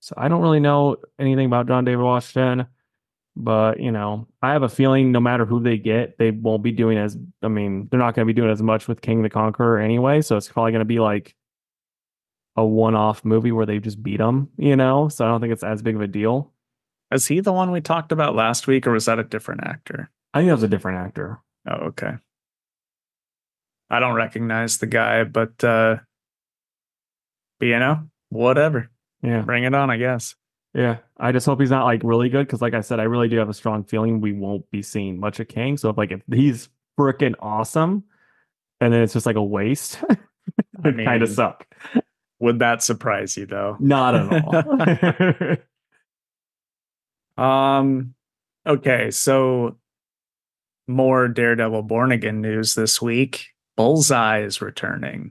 so 0.00 0.14
i 0.16 0.28
don't 0.28 0.40
really 0.40 0.60
know 0.60 0.96
anything 1.18 1.46
about 1.46 1.66
john 1.66 1.84
david 1.84 2.02
washington 2.02 2.66
but 3.36 3.78
you 3.78 3.92
know 3.92 4.26
i 4.42 4.52
have 4.52 4.62
a 4.62 4.68
feeling 4.68 5.12
no 5.12 5.20
matter 5.20 5.44
who 5.44 5.60
they 5.60 5.76
get 5.76 6.16
they 6.18 6.30
won't 6.30 6.62
be 6.62 6.72
doing 6.72 6.96
as 6.96 7.18
i 7.42 7.48
mean 7.48 7.86
they're 7.90 8.00
not 8.00 8.14
going 8.14 8.26
to 8.26 8.32
be 8.32 8.38
doing 8.38 8.50
as 8.50 8.62
much 8.62 8.88
with 8.88 9.02
Kang 9.02 9.22
the 9.22 9.30
conqueror 9.30 9.78
anyway 9.78 10.20
so 10.22 10.36
it's 10.36 10.48
probably 10.48 10.72
going 10.72 10.80
to 10.80 10.86
be 10.86 11.00
like 11.00 11.34
a 12.60 12.66
one-off 12.66 13.24
movie 13.24 13.52
where 13.52 13.66
they 13.66 13.78
just 13.78 14.02
beat 14.02 14.20
him, 14.20 14.48
you 14.56 14.76
know. 14.76 15.08
So 15.08 15.24
I 15.24 15.28
don't 15.28 15.40
think 15.40 15.52
it's 15.52 15.64
as 15.64 15.82
big 15.82 15.96
of 15.96 16.00
a 16.02 16.06
deal. 16.06 16.52
Is 17.12 17.26
he 17.26 17.40
the 17.40 17.52
one 17.52 17.70
we 17.72 17.80
talked 17.80 18.12
about 18.12 18.36
last 18.36 18.66
week, 18.66 18.86
or 18.86 18.92
was 18.92 19.06
that 19.06 19.18
a 19.18 19.24
different 19.24 19.64
actor? 19.64 20.10
I 20.32 20.38
think 20.40 20.48
that 20.48 20.54
was 20.54 20.62
a 20.62 20.68
different 20.68 20.98
actor. 20.98 21.40
Oh, 21.68 21.86
okay. 21.88 22.12
I 23.90 23.98
don't 23.98 24.14
recognize 24.14 24.78
the 24.78 24.86
guy, 24.86 25.24
but 25.24 25.62
uh 25.64 25.96
but 27.58 27.66
you 27.66 27.78
know, 27.78 28.08
whatever. 28.28 28.90
Yeah, 29.22 29.42
Bring 29.42 29.64
it 29.64 29.74
on, 29.74 29.90
I 29.90 29.96
guess. 29.98 30.34
yeah. 30.72 30.98
I 31.18 31.32
just 31.32 31.44
hope 31.44 31.60
he's 31.60 31.70
not 31.70 31.84
like 31.84 32.00
really 32.04 32.30
good 32.30 32.46
because, 32.46 32.62
like 32.62 32.72
I 32.74 32.80
said, 32.80 33.00
I 33.00 33.02
really 33.02 33.28
do 33.28 33.36
have 33.36 33.50
a 33.50 33.54
strong 33.54 33.84
feeling 33.84 34.20
we 34.20 34.32
won't 34.32 34.70
be 34.70 34.80
seeing 34.82 35.18
much 35.20 35.40
of 35.40 35.48
Kang. 35.48 35.76
So 35.76 35.90
if 35.90 35.98
like 35.98 36.12
if 36.12 36.22
he's 36.32 36.68
freaking 36.98 37.34
awesome, 37.40 38.04
and 38.80 38.92
then 38.92 39.02
it's 39.02 39.12
just 39.12 39.26
like 39.26 39.36
a 39.36 39.42
waste, 39.42 39.98
I 40.84 40.88
it 40.88 41.04
kind 41.04 41.22
of 41.22 41.28
suck. 41.28 41.66
Would 42.40 42.58
that 42.60 42.82
surprise 42.82 43.36
you 43.36 43.46
though? 43.46 43.76
Not 43.80 44.14
at 44.14 44.44
all. 44.44 45.56
Um 47.36 48.14
okay, 48.66 49.10
so 49.10 49.76
more 50.86 51.28
Daredevil 51.28 51.82
Born 51.84 52.12
Again 52.12 52.40
news 52.42 52.74
this 52.74 53.00
week. 53.00 53.46
Bullseye 53.76 54.42
is 54.42 54.60
returning. 54.60 55.30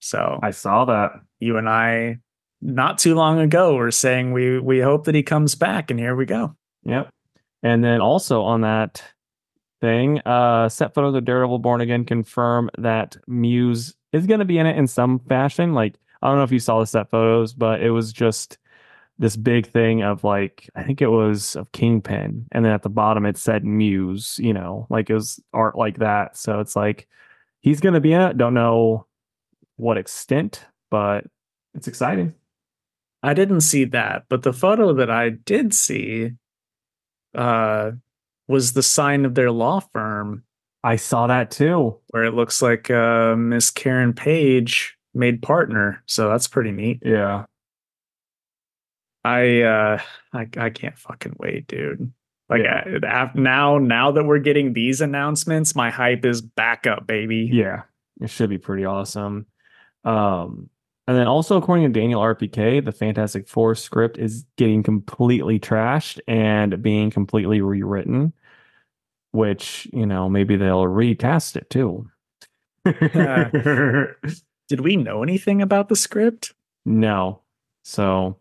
So 0.00 0.40
I 0.42 0.50
saw 0.50 0.84
that. 0.86 1.12
you 1.38 1.56
and 1.56 1.68
I 1.68 2.18
not 2.60 2.98
too 2.98 3.14
long 3.14 3.38
ago 3.38 3.74
were 3.76 3.90
saying 3.92 4.32
we 4.32 4.58
we 4.58 4.80
hope 4.80 5.04
that 5.04 5.14
he 5.14 5.22
comes 5.22 5.54
back, 5.54 5.90
and 5.90 6.00
here 6.00 6.16
we 6.16 6.24
go. 6.26 6.56
Yep. 6.84 7.10
And 7.62 7.84
then 7.84 8.00
also 8.00 8.42
on 8.42 8.62
that 8.62 9.02
thing, 9.80 10.18
uh 10.26 10.68
set 10.68 10.94
photos 10.94 11.14
of 11.14 11.24
Daredevil 11.24 11.60
Born 11.60 11.80
Again 11.82 12.04
confirm 12.04 12.68
that 12.78 13.16
Muse 13.28 13.94
is 14.12 14.26
gonna 14.26 14.44
be 14.44 14.58
in 14.58 14.66
it 14.66 14.76
in 14.76 14.88
some 14.88 15.20
fashion. 15.20 15.72
Like 15.74 15.94
I 16.24 16.28
don't 16.28 16.38
know 16.38 16.44
if 16.44 16.52
you 16.52 16.58
saw 16.58 16.80
the 16.80 16.86
set 16.86 17.10
photos, 17.10 17.52
but 17.52 17.82
it 17.82 17.90
was 17.90 18.12
just 18.12 18.58
this 19.18 19.36
big 19.36 19.66
thing 19.66 20.02
of 20.02 20.24
like 20.24 20.68
I 20.74 20.82
think 20.82 21.00
it 21.02 21.08
was 21.08 21.54
of 21.56 21.70
Kingpin, 21.72 22.46
and 22.50 22.64
then 22.64 22.72
at 22.72 22.82
the 22.82 22.88
bottom 22.88 23.26
it 23.26 23.36
said 23.36 23.64
Muse, 23.64 24.38
you 24.38 24.52
know, 24.52 24.86
like 24.90 25.10
it 25.10 25.14
was 25.14 25.40
art 25.52 25.76
like 25.76 25.98
that. 25.98 26.36
So 26.36 26.60
it's 26.60 26.74
like 26.74 27.06
he's 27.60 27.80
gonna 27.80 28.00
be 28.00 28.12
in 28.12 28.20
it. 28.22 28.38
Don't 28.38 28.54
know 28.54 29.06
what 29.76 29.98
extent, 29.98 30.66
but 30.90 31.26
it's 31.74 31.88
exciting. 31.88 32.34
I 33.22 33.34
didn't 33.34 33.62
see 33.62 33.84
that, 33.86 34.24
but 34.28 34.42
the 34.42 34.52
photo 34.52 34.94
that 34.94 35.10
I 35.10 35.30
did 35.30 35.74
see, 35.74 36.32
uh, 37.34 37.92
was 38.48 38.72
the 38.72 38.82
sign 38.82 39.24
of 39.24 39.34
their 39.34 39.50
law 39.50 39.80
firm, 39.80 40.44
I 40.82 40.96
saw 40.96 41.26
that 41.26 41.50
too. 41.50 41.98
where 42.10 42.24
it 42.24 42.34
looks 42.34 42.60
like 42.60 42.90
uh, 42.90 43.34
Miss 43.36 43.70
Karen 43.70 44.12
Page 44.12 44.93
made 45.14 45.42
partner. 45.42 46.02
So 46.06 46.28
that's 46.28 46.48
pretty 46.48 46.70
neat. 46.72 47.02
Yeah. 47.04 47.44
I 49.24 49.62
uh, 49.62 50.00
I 50.32 50.48
I 50.56 50.70
can't 50.70 50.98
fucking 50.98 51.36
wait, 51.38 51.66
dude. 51.66 52.12
Like 52.50 52.62
Yeah. 52.62 52.98
I- 53.02 53.30
now, 53.34 53.78
now 53.78 54.10
that 54.12 54.24
we're 54.24 54.38
getting 54.38 54.72
these 54.74 55.00
announcements, 55.00 55.74
my 55.74 55.90
hype 55.90 56.24
is 56.26 56.42
back 56.42 56.86
up, 56.86 57.06
baby. 57.06 57.48
Yeah. 57.52 57.82
It 58.20 58.28
should 58.30 58.50
be 58.50 58.58
pretty 58.58 58.84
awesome. 58.84 59.46
Um, 60.04 60.68
and 61.06 61.16
then 61.16 61.26
also 61.26 61.56
according 61.56 61.90
to 61.92 62.00
Daniel 62.00 62.20
RPK, 62.20 62.84
the 62.84 62.92
Fantastic 62.92 63.48
Four 63.48 63.74
script 63.74 64.18
is 64.18 64.44
getting 64.56 64.82
completely 64.82 65.58
trashed 65.58 66.20
and 66.28 66.82
being 66.82 67.10
completely 67.10 67.60
rewritten, 67.60 68.32
which, 69.32 69.88
you 69.92 70.06
know, 70.06 70.28
maybe 70.28 70.56
they'll 70.56 70.86
recast 70.86 71.56
it 71.56 71.68
too. 71.70 72.08
Did 74.68 74.80
we 74.80 74.96
know 74.96 75.22
anything 75.22 75.62
about 75.62 75.88
the 75.88 75.96
script? 75.96 76.54
No. 76.84 77.42
So, 77.82 78.38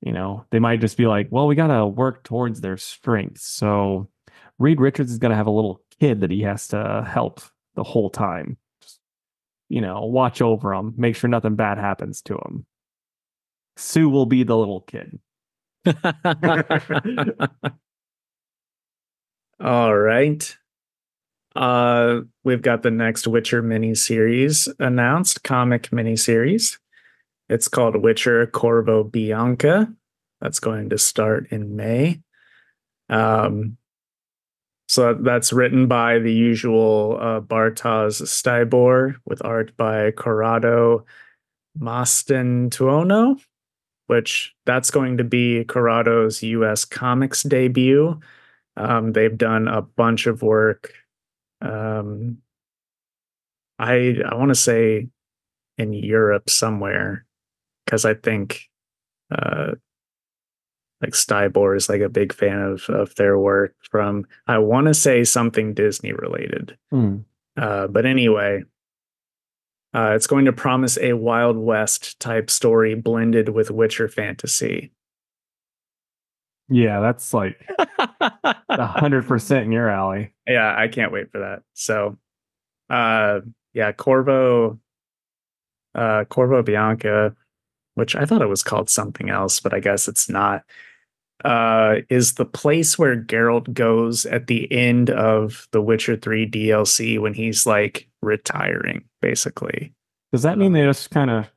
you 0.00 0.12
know, 0.12 0.44
they 0.50 0.58
might 0.58 0.80
just 0.80 0.96
be 0.96 1.06
like, 1.06 1.28
well, 1.30 1.46
we 1.46 1.54
got 1.54 1.68
to 1.68 1.86
work 1.86 2.24
towards 2.24 2.60
their 2.60 2.76
strengths. 2.76 3.46
So, 3.46 4.08
Reed 4.58 4.80
Richards 4.80 5.10
is 5.10 5.18
going 5.18 5.30
to 5.30 5.36
have 5.36 5.46
a 5.46 5.50
little 5.50 5.80
kid 6.00 6.20
that 6.20 6.30
he 6.30 6.42
has 6.42 6.68
to 6.68 7.06
help 7.08 7.40
the 7.74 7.82
whole 7.82 8.10
time. 8.10 8.56
Just, 8.82 9.00
you 9.68 9.80
know, 9.80 10.04
watch 10.04 10.40
over 10.40 10.72
him, 10.72 10.94
make 10.96 11.16
sure 11.16 11.28
nothing 11.28 11.56
bad 11.56 11.78
happens 11.78 12.22
to 12.22 12.34
him. 12.34 12.66
Sue 13.76 14.08
will 14.08 14.26
be 14.26 14.44
the 14.44 14.56
little 14.56 14.82
kid. 14.82 15.18
All 19.60 19.96
right. 19.96 20.56
Uh, 21.54 22.20
we've 22.42 22.62
got 22.62 22.82
the 22.82 22.90
next 22.90 23.26
Witcher 23.26 23.62
miniseries 23.62 24.68
announced, 24.78 25.44
comic 25.44 25.90
miniseries. 25.90 26.78
It's 27.48 27.68
called 27.68 28.02
Witcher 28.02 28.46
Corvo 28.46 29.04
Bianca. 29.04 29.92
That's 30.40 30.58
going 30.58 30.90
to 30.90 30.98
start 30.98 31.46
in 31.50 31.76
May. 31.76 32.20
Um, 33.08 33.76
so 34.88 35.14
that's 35.14 35.52
written 35.52 35.86
by 35.86 36.18
the 36.18 36.32
usual 36.32 37.18
uh, 37.20 37.40
Bartosz 37.40 38.22
Stybor 38.22 39.16
with 39.24 39.44
art 39.44 39.76
by 39.76 40.10
Corrado 40.10 41.04
Mastantuono, 41.78 43.40
which 44.06 44.54
that's 44.66 44.90
going 44.90 45.16
to 45.18 45.24
be 45.24 45.64
Corrado's 45.64 46.42
US 46.42 46.84
comics 46.84 47.42
debut. 47.42 48.20
Um, 48.76 49.12
they've 49.12 49.36
done 49.36 49.68
a 49.68 49.82
bunch 49.82 50.26
of 50.26 50.42
work. 50.42 50.92
Um, 51.64 52.38
I 53.78 54.16
I 54.28 54.34
want 54.36 54.50
to 54.50 54.54
say 54.54 55.08
in 55.78 55.92
Europe 55.92 56.48
somewhere 56.48 57.26
because 57.84 58.04
I 58.04 58.14
think 58.14 58.68
uh, 59.30 59.72
like 61.00 61.12
Stybor 61.12 61.76
is 61.76 61.88
like 61.88 62.00
a 62.00 62.08
big 62.08 62.32
fan 62.32 62.60
of 62.60 62.88
of 62.88 63.14
their 63.16 63.38
work 63.38 63.74
from 63.90 64.26
I 64.46 64.58
want 64.58 64.86
to 64.86 64.94
say 64.94 65.24
something 65.24 65.74
Disney 65.74 66.12
related. 66.12 66.76
Hmm. 66.90 67.18
Uh, 67.56 67.86
but 67.86 68.04
anyway, 68.04 68.64
uh, 69.94 70.12
it's 70.14 70.26
going 70.26 70.44
to 70.44 70.52
promise 70.52 70.98
a 70.98 71.12
Wild 71.12 71.56
West 71.56 72.18
type 72.18 72.50
story 72.50 72.94
blended 72.94 73.50
with 73.50 73.70
Witcher 73.70 74.08
fantasy. 74.08 74.92
Yeah, 76.68 77.00
that's 77.00 77.34
like 77.34 77.60
a 77.78 78.86
hundred 78.86 79.26
percent 79.26 79.66
in 79.66 79.72
your 79.72 79.88
alley. 79.90 80.34
yeah, 80.46 80.74
I 80.76 80.88
can't 80.88 81.12
wait 81.12 81.30
for 81.30 81.40
that. 81.40 81.62
So, 81.74 82.16
uh, 82.88 83.40
yeah, 83.74 83.92
Corvo, 83.92 84.78
uh, 85.94 86.24
Corvo 86.24 86.62
Bianca, 86.62 87.34
which 87.94 88.16
I 88.16 88.24
thought 88.24 88.42
it 88.42 88.48
was 88.48 88.62
called 88.62 88.88
something 88.88 89.28
else, 89.30 89.60
but 89.60 89.74
I 89.74 89.80
guess 89.80 90.08
it's 90.08 90.28
not. 90.28 90.64
Uh, 91.44 91.96
is 92.08 92.34
the 92.34 92.44
place 92.46 92.98
where 92.98 93.20
Geralt 93.20 93.70
goes 93.74 94.24
at 94.24 94.46
the 94.46 94.70
end 94.72 95.10
of 95.10 95.68
the 95.72 95.82
Witcher 95.82 96.16
3 96.16 96.48
DLC 96.48 97.18
when 97.18 97.34
he's 97.34 97.66
like 97.66 98.08
retiring, 98.22 99.04
basically. 99.20 99.92
Does 100.32 100.42
that 100.42 100.56
mean 100.56 100.72
they 100.72 100.84
just 100.84 101.10
kind 101.10 101.30
of 101.30 101.50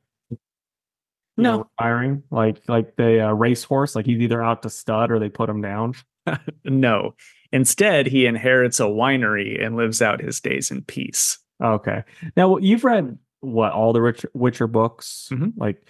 No. 1.42 1.68
retiring 1.78 2.22
like 2.30 2.60
like 2.68 2.96
the 2.96 3.28
uh, 3.28 3.32
racehorse? 3.32 3.94
Like 3.96 4.06
he's 4.06 4.20
either 4.20 4.42
out 4.42 4.62
to 4.62 4.70
stud 4.70 5.10
or 5.10 5.18
they 5.18 5.28
put 5.28 5.48
him 5.48 5.60
down. 5.62 5.94
No. 6.64 7.14
Instead, 7.52 8.06
he 8.06 8.26
inherits 8.26 8.80
a 8.80 8.84
winery 8.84 9.64
and 9.64 9.76
lives 9.76 10.02
out 10.02 10.20
his 10.20 10.38
days 10.40 10.70
in 10.70 10.82
peace. 10.82 11.38
Okay. 11.64 12.04
Now 12.36 12.58
you've 12.58 12.84
read 12.84 13.16
what 13.40 13.72
all 13.72 13.94
the 13.94 14.02
Witcher, 14.02 14.30
Witcher 14.34 14.66
books? 14.66 15.28
Mhm. 15.32 15.54
Like, 15.56 15.82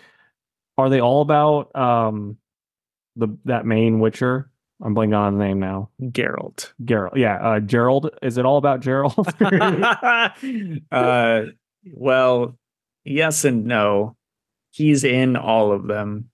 are 0.76 0.88
they 0.88 1.00
all 1.00 1.22
about 1.22 1.74
um 1.74 2.37
the 3.16 3.37
that 3.46 3.66
main 3.66 3.98
Witcher? 3.98 4.48
I'm 4.80 4.94
blanking 4.94 5.18
on 5.18 5.38
the 5.38 5.44
name 5.44 5.58
now. 5.58 5.90
Geralt. 6.00 6.72
Geralt. 6.84 7.16
Yeah, 7.16 7.34
uh, 7.44 7.58
Gerald. 7.58 8.11
Is 8.22 8.38
it 8.38 8.44
all 8.46 8.58
about 8.58 8.78
Gerald? 8.78 9.26
uh, 10.92 11.42
well, 11.92 12.56
yes 13.04 13.44
and 13.44 13.64
no. 13.66 14.14
He's 14.70 15.04
in 15.04 15.37
all 15.37 15.72
of 15.72 15.87
them, 15.87 16.31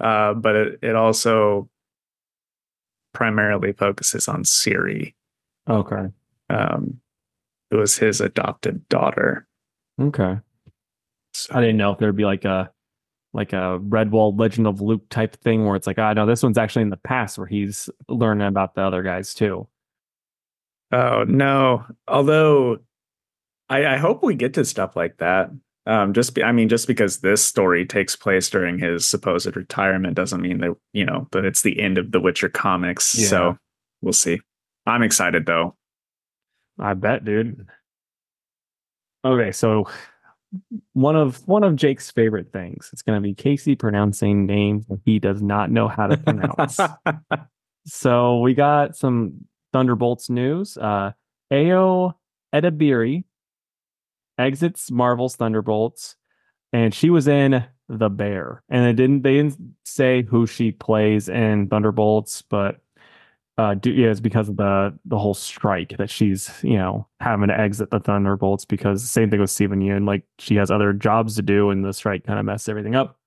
uh, 0.00 0.34
but 0.34 0.56
it, 0.56 0.78
it 0.82 0.94
also 0.96 1.68
primarily 3.12 3.72
focuses 3.72 4.28
on 4.28 4.44
Ciri. 4.44 5.14
okay. 5.68 6.08
Um, 6.48 7.00
it 7.70 7.76
was 7.76 7.98
his 7.98 8.20
adopted 8.20 8.88
daughter. 8.88 9.48
Okay. 10.00 10.38
I 11.50 11.60
didn't 11.60 11.76
know 11.76 11.92
if 11.92 11.98
there'd 11.98 12.16
be 12.16 12.24
like 12.24 12.44
a 12.44 12.70
like 13.32 13.52
a 13.52 13.78
Redwall 13.80 14.38
Legend 14.38 14.66
of 14.66 14.80
Luke 14.80 15.06
type 15.10 15.36
thing 15.42 15.66
where 15.66 15.76
it's 15.76 15.86
like, 15.86 15.98
ah, 15.98 16.14
no, 16.14 16.24
this 16.24 16.42
one's 16.42 16.56
actually 16.56 16.82
in 16.82 16.90
the 16.90 16.96
past 16.96 17.36
where 17.36 17.46
he's 17.46 17.90
learning 18.08 18.46
about 18.46 18.74
the 18.74 18.80
other 18.80 19.02
guys 19.02 19.34
too. 19.34 19.68
Oh 20.92 21.24
no! 21.24 21.84
Although, 22.08 22.78
I, 23.68 23.86
I 23.86 23.96
hope 23.96 24.22
we 24.22 24.34
get 24.36 24.54
to 24.54 24.64
stuff 24.64 24.96
like 24.96 25.18
that. 25.18 25.50
Um, 25.86 26.12
just 26.12 26.34
be, 26.34 26.42
I 26.42 26.50
mean, 26.50 26.68
just 26.68 26.88
because 26.88 27.18
this 27.18 27.44
story 27.44 27.86
takes 27.86 28.16
place 28.16 28.50
during 28.50 28.78
his 28.78 29.06
supposed 29.06 29.54
retirement 29.54 30.14
doesn't 30.14 30.40
mean 30.40 30.58
that 30.58 30.76
you 30.92 31.04
know 31.04 31.28
that 31.30 31.44
it's 31.44 31.62
the 31.62 31.80
end 31.80 31.96
of 31.96 32.10
the 32.10 32.20
Witcher 32.20 32.48
comics. 32.48 33.16
Yeah. 33.16 33.28
So 33.28 33.58
we'll 34.02 34.12
see. 34.12 34.40
I'm 34.84 35.02
excited 35.02 35.46
though. 35.46 35.76
I 36.78 36.94
bet, 36.94 37.24
dude. 37.24 37.66
Okay, 39.24 39.52
so 39.52 39.88
one 40.92 41.14
of 41.14 41.46
one 41.46 41.62
of 41.62 41.76
Jake's 41.76 42.10
favorite 42.10 42.52
things. 42.52 42.90
It's 42.92 43.02
gonna 43.02 43.20
be 43.20 43.34
Casey 43.34 43.76
pronouncing 43.76 44.44
names 44.44 44.86
that 44.86 45.00
he 45.04 45.20
does 45.20 45.40
not 45.40 45.70
know 45.70 45.86
how 45.86 46.08
to 46.08 46.16
pronounce. 46.16 46.78
so 47.86 48.40
we 48.40 48.54
got 48.54 48.96
some 48.96 49.46
Thunderbolts 49.72 50.30
news. 50.30 50.76
Uh 50.76 51.12
Ao 51.52 52.16
Edabiri 52.52 53.24
exits 54.38 54.90
Marvel's 54.90 55.36
Thunderbolts, 55.36 56.16
and 56.72 56.94
she 56.94 57.10
was 57.10 57.28
in 57.28 57.64
The 57.88 58.10
Bear. 58.10 58.62
And 58.68 58.86
it 58.86 58.94
didn't 58.94 59.22
they 59.22 59.34
didn't 59.34 59.58
say 59.84 60.22
who 60.22 60.46
she 60.46 60.72
plays 60.72 61.28
in 61.28 61.68
Thunderbolts, 61.68 62.42
but 62.42 62.80
uh 63.58 63.74
do, 63.74 63.90
yeah, 63.90 64.10
it's 64.10 64.20
because 64.20 64.48
of 64.48 64.56
the 64.56 64.96
the 65.04 65.18
whole 65.18 65.34
strike 65.34 65.96
that 65.96 66.10
she's 66.10 66.50
you 66.62 66.76
know 66.76 67.06
having 67.20 67.48
to 67.48 67.58
exit 67.58 67.90
the 67.90 68.00
Thunderbolts 68.00 68.64
because 68.64 69.08
same 69.08 69.30
thing 69.30 69.40
with 69.40 69.50
Steven 69.50 69.80
Yeun, 69.80 70.06
like 70.06 70.24
she 70.38 70.56
has 70.56 70.70
other 70.70 70.92
jobs 70.92 71.36
to 71.36 71.42
do 71.42 71.70
and 71.70 71.84
the 71.84 71.92
strike 71.92 72.24
kind 72.24 72.38
of 72.38 72.44
messed 72.44 72.68
everything 72.68 72.94
up. 72.94 73.18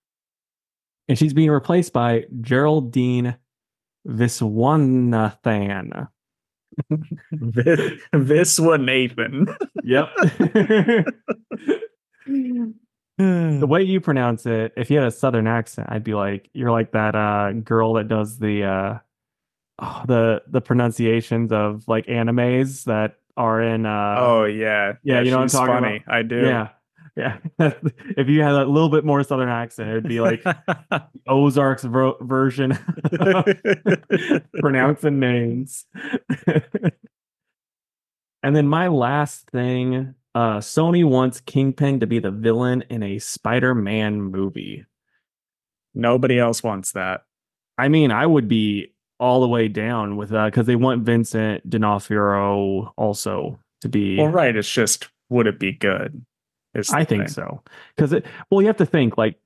And 1.08 1.18
she's 1.18 1.34
being 1.34 1.50
replaced 1.50 1.92
by 1.92 2.26
Geraldine 2.42 3.36
Viswanathan. 4.08 6.08
Vis- 7.32 8.60
Nathan. 8.60 9.48
Yep. 9.84 10.10
the 13.18 13.68
way 13.68 13.84
you 13.84 14.00
pronounce 14.00 14.46
it, 14.46 14.74
if 14.78 14.90
you 14.90 14.98
had 14.98 15.08
a 15.08 15.12
southern 15.12 15.48
accent, 15.48 15.88
I'd 15.92 16.04
be 16.04 16.14
like, 16.14 16.50
you're 16.54 16.72
like 16.72 16.92
that 16.94 17.16
uh 17.16 17.52
girl 17.54 17.94
that 17.94 18.08
does 18.08 18.40
the 18.40 18.64
uh 18.64 18.98
oh, 19.80 20.04
the 20.08 20.42
the 20.48 20.62
pronunciations 20.62 21.52
of 21.52 21.84
like 21.88 22.06
animes 22.08 22.86
that 22.86 23.16
are 23.38 23.62
in 23.62 23.86
uh 23.86 24.16
oh 24.18 24.46
yeah, 24.46 24.94
Yeah, 25.04 25.16
yeah 25.16 25.22
you 25.22 25.32
know 25.32 25.38
what 25.38 25.44
I'm 25.54 25.68
talking 25.68 25.74
funny. 25.76 26.04
I 26.08 26.22
do. 26.24 26.42
yeah. 26.42 26.70
Yeah. 27.16 27.38
if 27.60 28.28
you 28.30 28.42
had 28.42 28.54
a 28.54 28.66
little 28.66 28.90
bit 28.90 29.06
more 29.06 29.24
southern 29.24 29.50
accent, 29.50 29.90
it'd 29.90 30.08
be 30.08 30.22
like 30.22 30.44
Ozark's 31.28 31.84
ver- 31.84 32.14
version 32.22 32.78
pronouncing 34.60 35.20
names. 35.20 35.86
and 38.44 38.56
then 38.56 38.68
my 38.68 38.88
last 38.88 39.50
thing, 39.52 40.16
uh 40.36 40.58
Sony 40.60 41.04
wants 41.04 41.42
Kingpin 41.42 42.00
to 42.02 42.08
be 42.08 42.20
the 42.20 42.32
villain 42.32 42.84
in 42.90 43.04
a 43.04 43.20
Spider-Man 43.20 44.22
movie. 44.22 44.86
Nobody 45.96 46.40
else 46.40 46.64
wants 46.64 46.92
that. 46.94 47.22
I 47.78 47.88
mean, 47.90 48.12
I 48.12 48.26
would 48.26 48.48
be 48.48 48.94
all 49.20 49.42
the 49.42 49.48
way 49.48 49.68
down 49.68 50.16
with 50.16 50.30
that 50.30 50.46
because 50.46 50.66
they 50.66 50.76
want 50.76 51.04
Vincent 51.04 51.68
D'Onofrio 51.70 52.94
also 52.98 53.60
to 53.82 53.90
be. 53.90 54.18
Well, 54.18 54.28
right. 54.28 54.56
It's 54.56 54.72
just 54.72 55.10
would 55.30 55.48
it 55.48 55.60
be 55.60 55.72
good? 55.72 56.26
Is 56.76 56.92
I 56.92 57.04
think 57.04 57.24
thing. 57.24 57.28
so 57.30 57.64
because 57.96 58.14
it. 58.14 58.26
Well, 58.50 58.62
you 58.62 58.68
have 58.68 58.78
to 58.78 58.86
think 58.86 59.18
like, 59.18 59.40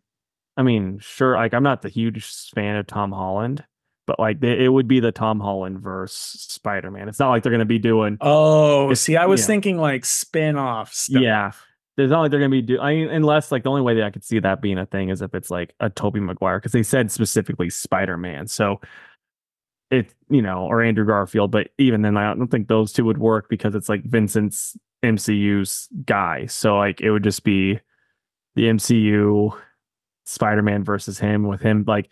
I 0.58 0.64
mean, 0.64 1.00
sure, 1.00 1.36
like 1.36 1.54
I'm 1.54 1.64
not 1.64 1.82
the 1.82 1.90
huge 1.90 2.26
fan 2.54 2.76
of 2.76 2.88
Tom 2.88 3.12
Holland, 3.12 3.64
but 4.06 4.20
like 4.20 4.42
they, 4.42 4.66
it 4.66 4.68
would 4.68 4.88
be 4.88 5.00
the 5.00 5.12
Tom 5.12 5.40
Holland 5.40 5.80
verse 5.80 6.14
Spider 6.14 6.92
Man. 6.92 7.08
It's 7.08 7.20
not 7.20 7.30
like 7.30 7.44
they're 7.44 7.52
gonna 7.52 7.66
be 7.66 7.80
doing. 7.80 8.18
Oh, 8.20 8.94
see, 8.94 9.16
I 9.16 9.26
was 9.26 9.42
yeah. 9.42 9.48
thinking 9.48 9.78
like 9.78 10.06
spin 10.06 10.58
off 10.58 10.94
stuff. 10.94 11.22
Yeah. 11.22 11.52
There's 11.96 12.10
not 12.10 12.22
like 12.22 12.32
they're 12.32 12.40
gonna 12.40 12.50
be 12.50 12.62
do. 12.62 12.80
I 12.80 12.96
mean, 12.96 13.10
unless 13.10 13.52
like 13.52 13.64
the 13.64 13.70
only 13.70 13.84
way 13.84 13.94
that 13.96 14.04
I 14.04 14.10
could 14.10 14.24
see 14.24 14.40
that 14.40 14.62
being 14.62 14.80
a 14.80 14.86
thing 14.86 15.10
is 15.10 15.22
if 15.22 15.34
it's 15.36 15.52
like 15.52 15.74
a 15.80 15.90
Tobey 15.90 16.20
Maguire 16.20 16.60
because 16.60 16.72
they 16.72 16.84
said 16.84 17.12
specifically 17.12 17.70
Spider 17.70 18.18
Man. 18.18 18.48
So 18.48 18.82
it 19.92 20.14
you 20.30 20.42
know 20.42 20.66
or 20.66 20.82
Andrew 20.82 21.06
Garfield, 21.06 21.52
but 21.52 21.70
even 21.78 22.02
then 22.02 22.18
I 22.18 22.34
don't 22.34 22.50
think 22.50 22.68
those 22.68 22.92
two 22.92 23.06
would 23.06 23.20
work 23.20 23.48
because 23.48 23.76
it's 23.76 23.90
like 23.90 24.04
Vincent's 24.04 24.76
MCU's 25.04 25.90
guy. 26.06 26.46
So 26.48 26.78
like 26.78 27.02
it 27.02 27.12
would 27.12 27.24
just 27.24 27.44
be 27.44 27.80
the 28.56 28.64
MCU 28.64 29.56
Spider 30.26 30.62
Man 30.62 30.84
versus 30.84 31.20
him 31.20 31.48
with 31.48 31.62
him 31.62 31.84
like 31.88 32.10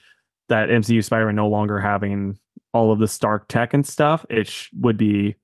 that 0.49 0.69
MCU 0.69 1.03
Spider 1.03 1.25
Man 1.27 1.35
no 1.35 1.47
longer 1.47 1.79
having 1.79 2.37
all 2.73 2.91
of 2.91 2.99
the 2.99 3.07
Stark 3.07 3.47
tech 3.47 3.73
and 3.73 3.85
stuff. 3.85 4.25
It 4.29 4.47
sh- 4.47 4.69
would 4.79 4.97
be 4.97 5.35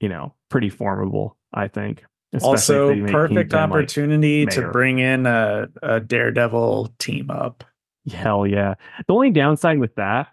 you 0.00 0.08
know 0.08 0.34
pretty 0.48 0.68
formidable. 0.68 1.36
I 1.52 1.68
think. 1.68 2.04
Also, 2.42 2.94
perfect 3.06 3.54
like, 3.54 3.54
opportunity 3.54 4.44
to 4.44 4.70
bring 4.70 4.98
in 4.98 5.24
a, 5.24 5.66
a 5.82 5.98
Daredevil 5.98 6.92
team 6.98 7.30
up. 7.30 7.64
Hell 8.12 8.46
yeah. 8.46 8.74
The 9.06 9.14
only 9.14 9.30
downside 9.30 9.78
with 9.78 9.94
that 9.94 10.28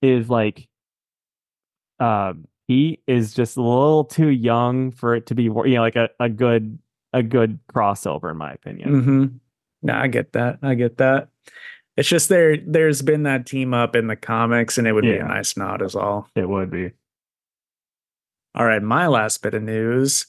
is 0.00 0.30
like 0.30 0.68
um 1.98 2.46
he 2.66 3.00
is 3.06 3.34
just 3.34 3.56
a 3.56 3.62
little 3.62 4.04
too 4.04 4.28
young 4.28 4.90
for 4.90 5.14
it 5.14 5.26
to 5.26 5.34
be 5.34 5.44
you 5.44 5.52
know 5.52 5.80
like 5.80 5.96
a, 5.96 6.08
a 6.20 6.28
good 6.28 6.78
a 7.12 7.22
good 7.22 7.58
crossover 7.72 8.30
in 8.30 8.36
my 8.36 8.52
opinion. 8.52 8.90
Mm-hmm. 8.90 9.26
No, 9.82 9.94
I 9.94 10.06
get 10.08 10.32
that. 10.32 10.58
I 10.62 10.74
get 10.74 10.96
that. 10.98 11.28
It's 11.96 12.08
just 12.08 12.28
there. 12.28 12.56
There's 12.56 13.02
been 13.02 13.22
that 13.24 13.46
team 13.46 13.72
up 13.72 13.94
in 13.94 14.08
the 14.08 14.16
comics, 14.16 14.78
and 14.78 14.88
it 14.88 14.92
would 14.92 15.02
be 15.02 15.16
a 15.16 15.24
nice 15.24 15.56
nod, 15.56 15.82
is 15.82 15.94
all. 15.94 16.28
It 16.34 16.48
would 16.48 16.70
be. 16.70 16.90
All 18.56 18.66
right, 18.66 18.82
my 18.82 19.06
last 19.06 19.42
bit 19.42 19.54
of 19.54 19.62
news. 19.62 20.26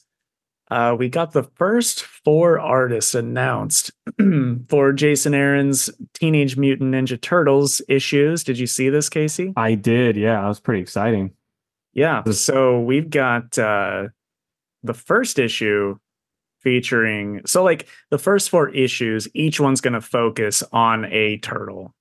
Uh, 0.70 0.96
we 0.98 1.08
got 1.08 1.32
the 1.32 1.44
first 1.54 2.02
four 2.02 2.58
artists 2.58 3.14
announced 3.14 3.92
for 4.68 4.92
Jason 4.92 5.32
Aaron's 5.32 5.90
Teenage 6.12 6.56
Mutant 6.56 6.92
Ninja 6.92 7.20
Turtles 7.20 7.80
issues. 7.88 8.42
Did 8.42 8.58
you 8.58 8.66
see 8.66 8.88
this, 8.88 9.08
Casey? 9.08 9.52
I 9.56 9.74
did, 9.74 10.16
yeah. 10.16 10.40
That 10.40 10.48
was 10.48 10.60
pretty 10.60 10.82
exciting. 10.82 11.32
Yeah. 11.96 12.24
So 12.30 12.78
we've 12.78 13.08
got 13.08 13.58
uh, 13.58 14.08
the 14.82 14.92
first 14.94 15.38
issue 15.38 15.96
featuring, 16.62 17.40
so 17.46 17.64
like 17.64 17.88
the 18.10 18.18
first 18.18 18.50
four 18.50 18.68
issues, 18.68 19.28
each 19.34 19.58
one's 19.58 19.80
going 19.80 19.94
to 19.94 20.02
focus 20.02 20.62
on 20.72 21.06
a 21.06 21.38
turtle, 21.38 21.94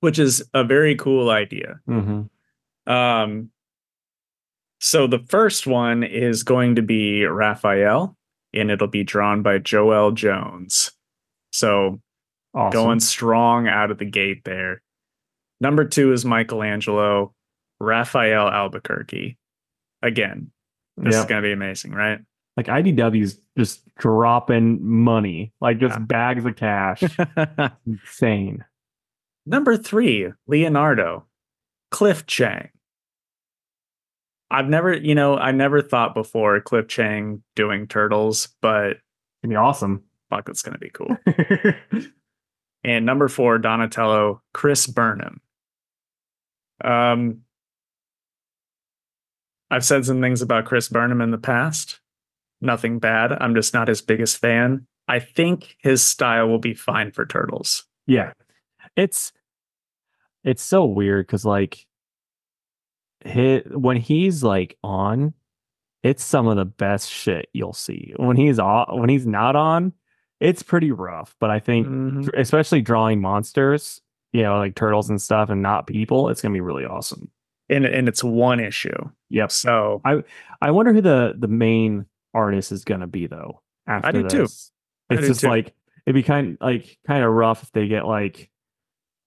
which 0.00 0.20
is 0.20 0.48
a 0.54 0.62
very 0.62 0.94
cool 0.94 1.30
idea. 1.30 1.80
Mm-hmm. 1.88 2.92
Um, 2.92 3.50
so 4.78 5.08
the 5.08 5.18
first 5.18 5.66
one 5.66 6.04
is 6.04 6.44
going 6.44 6.76
to 6.76 6.82
be 6.82 7.24
Raphael, 7.24 8.16
and 8.54 8.70
it'll 8.70 8.86
be 8.86 9.02
drawn 9.04 9.42
by 9.42 9.58
Joel 9.58 10.12
Jones. 10.12 10.92
So 11.50 12.00
Awesome. 12.54 12.72
going 12.72 13.00
strong 13.00 13.66
out 13.66 13.90
of 13.90 13.98
the 13.98 14.04
gate 14.04 14.44
there. 14.44 14.80
Number 15.60 15.84
two 15.86 16.12
is 16.12 16.24
Michelangelo, 16.24 17.34
Raphael 17.82 18.48
Albuquerque. 18.48 19.36
Again, 20.02 20.50
this 20.96 21.16
is 21.16 21.24
going 21.24 21.42
to 21.42 21.46
be 21.48 21.52
amazing, 21.52 21.92
right? 21.92 22.20
Like 22.56 22.66
IDW's 22.66 23.38
just 23.58 23.82
dropping 23.96 24.84
money, 24.86 25.52
like 25.60 25.78
just 25.78 25.94
Yeah. 25.98 26.04
bags 26.04 26.44
of 26.44 26.56
cash. 26.56 27.02
Insane. 27.86 28.64
Number 29.46 29.76
three, 29.76 30.32
Leonardo, 30.46 31.26
Cliff 31.90 32.26
Chang. 32.26 32.68
I've 34.50 34.68
never, 34.68 34.92
you 34.92 35.14
know, 35.14 35.36
I 35.36 35.50
never 35.52 35.80
thought 35.80 36.14
before 36.14 36.60
Cliff 36.60 36.86
Chang 36.88 37.42
doing 37.56 37.86
turtles, 37.88 38.48
but 38.60 38.98
It'd 39.42 39.48
be 39.50 39.56
awesome. 39.56 40.04
fuck, 40.30 40.48
it's 40.48 40.62
going 40.62 40.74
to 40.74 40.78
be 40.78 40.90
cool. 40.90 41.16
And 42.84 43.06
number 43.06 43.28
four, 43.28 43.58
Donatello, 43.58 44.42
Chris 44.52 44.88
Burnham. 44.88 45.40
Um, 46.82 47.42
I've 49.72 49.84
said 49.84 50.04
some 50.04 50.20
things 50.20 50.42
about 50.42 50.66
Chris 50.66 50.88
Burnham 50.88 51.20
in 51.20 51.30
the 51.32 51.38
past. 51.38 51.98
Nothing 52.60 52.98
bad. 53.00 53.32
I'm 53.32 53.54
just 53.54 53.74
not 53.74 53.88
his 53.88 54.02
biggest 54.02 54.36
fan. 54.36 54.86
I 55.08 55.18
think 55.18 55.76
his 55.80 56.02
style 56.02 56.46
will 56.48 56.58
be 56.60 56.74
fine 56.74 57.10
for 57.10 57.26
turtles. 57.26 57.84
Yeah. 58.06 58.32
It's 58.96 59.32
it's 60.44 60.62
so 60.62 60.84
weird 60.84 61.26
because 61.26 61.44
like 61.44 61.86
he, 63.24 63.62
when 63.72 63.96
he's 63.96 64.42
like 64.42 64.76
on, 64.82 65.34
it's 66.02 66.24
some 66.24 66.48
of 66.48 66.56
the 66.56 66.64
best 66.64 67.10
shit 67.10 67.48
you'll 67.52 67.72
see. 67.72 68.12
When 68.16 68.36
he's 68.36 68.58
on 68.58 69.00
when 69.00 69.08
he's 69.08 69.26
not 69.26 69.56
on, 69.56 69.92
it's 70.40 70.62
pretty 70.62 70.90
rough. 70.92 71.34
But 71.40 71.50
I 71.50 71.58
think 71.60 71.86
Mhm. 71.86 72.30
especially 72.36 72.82
drawing 72.82 73.20
monsters, 73.20 74.00
you 74.32 74.42
know, 74.42 74.58
like 74.58 74.74
turtles 74.74 75.08
and 75.08 75.20
stuff 75.22 75.48
and 75.50 75.62
not 75.62 75.86
people, 75.86 76.28
it's 76.28 76.42
gonna 76.42 76.52
be 76.52 76.60
really 76.60 76.84
awesome. 76.84 77.30
And 77.68 77.84
and 77.86 78.08
it's 78.08 78.22
one 78.24 78.60
issue. 78.60 79.10
Yep. 79.32 79.50
So 79.50 80.00
I 80.04 80.22
I 80.60 80.70
wonder 80.70 80.92
who 80.92 81.00
the 81.00 81.34
the 81.36 81.48
main 81.48 82.06
artist 82.34 82.70
is 82.70 82.84
gonna 82.84 83.06
be 83.06 83.26
though. 83.26 83.62
After 83.86 84.12
do 84.12 84.28
too. 84.28 84.38
this. 84.42 84.70
I 85.10 85.14
It's 85.14 85.22
do 85.22 85.28
just 85.28 85.40
too. 85.40 85.48
like 85.48 85.74
it'd 86.06 86.14
be 86.14 86.22
kind 86.22 86.58
like 86.60 86.98
kind 87.06 87.24
of 87.24 87.32
rough 87.32 87.62
if 87.62 87.72
they 87.72 87.88
get 87.88 88.06
like 88.06 88.50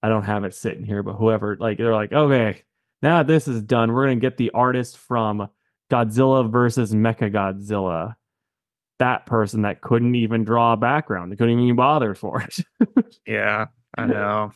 I 0.02 0.08
don't 0.08 0.22
have 0.22 0.44
it 0.44 0.54
sitting 0.54 0.84
here, 0.84 1.02
but 1.02 1.14
whoever 1.14 1.56
like 1.58 1.78
they're 1.78 1.92
like, 1.94 2.12
okay, 2.12 2.62
now 3.02 3.22
this 3.24 3.48
is 3.48 3.62
done, 3.62 3.92
we're 3.92 4.04
gonna 4.06 4.16
get 4.16 4.36
the 4.36 4.50
artist 4.52 4.96
from 4.96 5.48
Godzilla 5.90 6.48
versus 6.50 6.92
Mecha 6.94 7.32
Godzilla. 7.32 8.14
That 8.98 9.26
person 9.26 9.62
that 9.62 9.80
couldn't 9.82 10.14
even 10.14 10.44
draw 10.44 10.72
a 10.72 10.76
background, 10.76 11.32
they 11.32 11.36
couldn't 11.36 11.58
even 11.58 11.76
bother 11.76 12.14
for 12.14 12.42
it. 12.42 12.58
yeah, 13.26 13.66
I 13.98 14.06
know. 14.06 14.52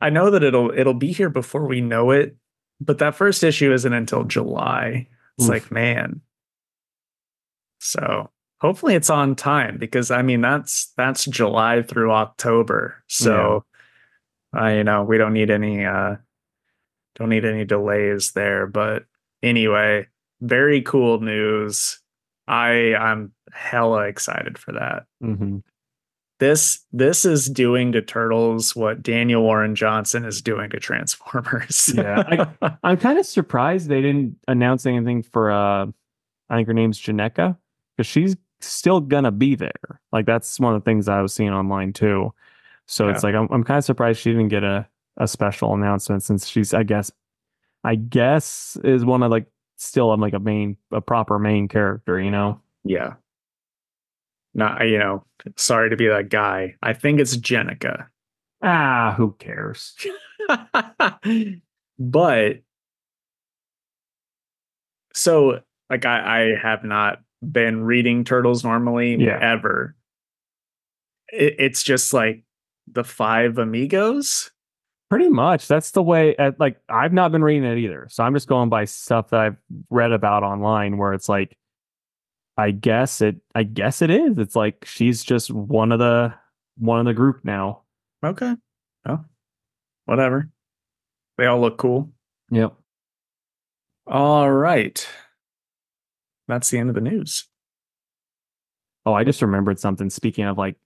I 0.00 0.10
know 0.10 0.30
that 0.30 0.42
it'll 0.42 0.70
it'll 0.76 0.94
be 0.94 1.12
here 1.12 1.30
before 1.30 1.66
we 1.66 1.80
know 1.80 2.10
it, 2.10 2.36
but 2.80 2.98
that 2.98 3.14
first 3.14 3.42
issue 3.42 3.72
isn't 3.72 3.92
until 3.92 4.24
July. 4.24 5.08
It's 5.38 5.46
Oof. 5.46 5.50
like, 5.50 5.70
man. 5.70 6.20
So 7.80 8.30
hopefully 8.60 8.94
it's 8.94 9.10
on 9.10 9.36
time 9.36 9.76
because 9.76 10.10
I 10.10 10.22
mean 10.22 10.40
that's 10.40 10.92
that's 10.96 11.26
July 11.26 11.82
through 11.82 12.12
October. 12.12 13.02
So 13.08 13.64
I 14.54 14.76
you 14.76 14.84
know 14.84 15.04
we 15.04 15.18
don't 15.18 15.34
need 15.34 15.50
any 15.50 15.84
uh 15.84 16.16
don't 17.16 17.28
need 17.28 17.44
any 17.44 17.64
delays 17.64 18.32
there. 18.32 18.66
But 18.66 19.04
anyway, 19.42 20.08
very 20.40 20.80
cool 20.80 21.20
news. 21.20 22.00
I 22.48 22.94
I'm 22.94 23.32
hella 23.52 24.04
excited 24.04 24.56
for 24.58 24.72
that. 24.72 25.04
Mhm. 25.22 25.62
This 26.40 26.84
this 26.92 27.24
is 27.24 27.48
doing 27.48 27.92
to 27.92 28.02
Turtles 28.02 28.74
what 28.74 29.02
Daniel 29.02 29.42
Warren 29.42 29.74
Johnson 29.74 30.24
is 30.24 30.42
doing 30.42 30.70
to 30.70 30.80
Transformers. 30.80 31.92
Yeah, 31.96 32.46
I'm 32.82 32.96
kind 32.96 33.18
of 33.18 33.26
surprised 33.26 33.88
they 33.88 34.02
didn't 34.02 34.36
announce 34.48 34.84
anything 34.84 35.22
for 35.22 35.50
uh 35.50 35.86
I 36.50 36.56
think 36.56 36.66
her 36.68 36.74
name's 36.74 37.00
Janeka 37.00 37.56
because 37.96 38.06
she's 38.06 38.36
still 38.60 39.00
gonna 39.00 39.30
be 39.30 39.54
there. 39.54 40.00
Like 40.12 40.26
that's 40.26 40.58
one 40.58 40.74
of 40.74 40.82
the 40.82 40.84
things 40.84 41.08
I 41.08 41.22
was 41.22 41.32
seeing 41.32 41.50
online 41.52 41.92
too. 41.92 42.34
So 42.86 43.08
it's 43.08 43.22
like 43.22 43.34
I'm 43.34 43.48
I'm 43.50 43.64
kind 43.64 43.78
of 43.78 43.84
surprised 43.84 44.20
she 44.20 44.32
didn't 44.32 44.48
get 44.48 44.64
a 44.64 44.88
a 45.16 45.28
special 45.28 45.72
announcement 45.72 46.22
since 46.24 46.48
she's 46.48 46.74
I 46.74 46.82
guess 46.82 47.12
I 47.84 47.94
guess 47.94 48.76
is 48.82 49.04
one 49.04 49.22
of 49.22 49.30
like 49.30 49.46
still 49.76 50.12
I'm 50.12 50.20
like 50.20 50.34
a 50.34 50.40
main 50.40 50.76
a 50.90 51.00
proper 51.00 51.38
main 51.38 51.68
character, 51.68 52.20
you 52.20 52.30
know. 52.30 52.60
yeah. 52.84 53.14
Not 54.54 54.86
you 54.88 54.98
know, 54.98 55.24
sorry 55.56 55.90
to 55.90 55.96
be 55.96 56.08
that 56.08 56.28
guy. 56.28 56.76
I 56.82 56.92
think 56.92 57.20
it's 57.20 57.36
Jenica. 57.36 58.06
Ah, 58.62 59.14
who 59.16 59.36
cares? 59.38 59.94
but 61.98 62.56
so 65.12 65.60
like 65.90 66.04
I, 66.06 66.52
I 66.52 66.56
have 66.60 66.84
not 66.84 67.20
been 67.42 67.84
reading 67.84 68.24
turtles 68.24 68.64
normally 68.64 69.16
Yeah. 69.16 69.38
ever 69.40 69.94
it, 71.28 71.56
it's 71.58 71.82
just 71.82 72.12
like 72.14 72.44
the 72.90 73.04
five 73.04 73.58
amigos 73.58 74.50
Pretty 75.10 75.28
much. 75.28 75.68
That's 75.68 75.92
the 75.92 76.02
way. 76.02 76.34
At, 76.36 76.58
like 76.58 76.80
I've 76.88 77.12
not 77.12 77.30
been 77.30 77.44
reading 77.44 77.62
it 77.64 77.78
either, 77.78 78.08
so 78.10 78.24
I'm 78.24 78.34
just 78.34 78.48
going 78.48 78.68
by 78.68 78.86
stuff 78.86 79.30
that 79.30 79.38
I've 79.38 79.56
read 79.90 80.10
about 80.10 80.42
online, 80.42 80.96
where 80.96 81.12
it's 81.12 81.28
like, 81.28 81.56
I 82.56 82.70
guess 82.70 83.20
it. 83.20 83.36
I 83.54 83.64
guess 83.64 84.00
it 84.02 84.10
is. 84.10 84.38
It's 84.38 84.54
like 84.56 84.84
she's 84.84 85.24
just 85.24 85.50
one 85.50 85.92
of 85.92 85.98
the 85.98 86.34
one 86.78 87.00
of 87.00 87.06
the 87.06 87.14
group 87.14 87.44
now. 87.44 87.82
okay 88.24 88.54
oh 89.06 89.24
whatever 90.06 90.50
They 91.38 91.46
all 91.46 91.60
look 91.60 91.78
cool. 91.78 92.12
Yep. 92.50 92.74
All 94.06 94.50
right. 94.50 95.06
That's 96.46 96.68
the 96.70 96.78
end 96.78 96.90
of 96.90 96.94
the 96.94 97.00
news. 97.00 97.48
Oh, 99.06 99.14
I 99.14 99.24
just 99.24 99.42
remembered 99.42 99.78
something. 99.80 100.10
Speaking 100.10 100.44
of 100.44 100.58
like 100.58 100.76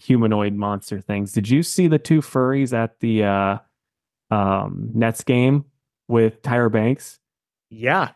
humanoid 0.00 0.54
monster 0.54 1.00
things, 1.00 1.32
did 1.32 1.48
you 1.48 1.62
see 1.62 1.86
the 1.88 1.98
two 1.98 2.20
furries 2.20 2.72
at 2.72 2.98
the 3.00 3.24
uh 3.24 3.58
um 4.30 4.90
Nets 4.94 5.22
game 5.24 5.64
with 6.08 6.42
Tyra 6.42 6.70
Banks? 6.70 7.18
Yeah. 7.70 8.10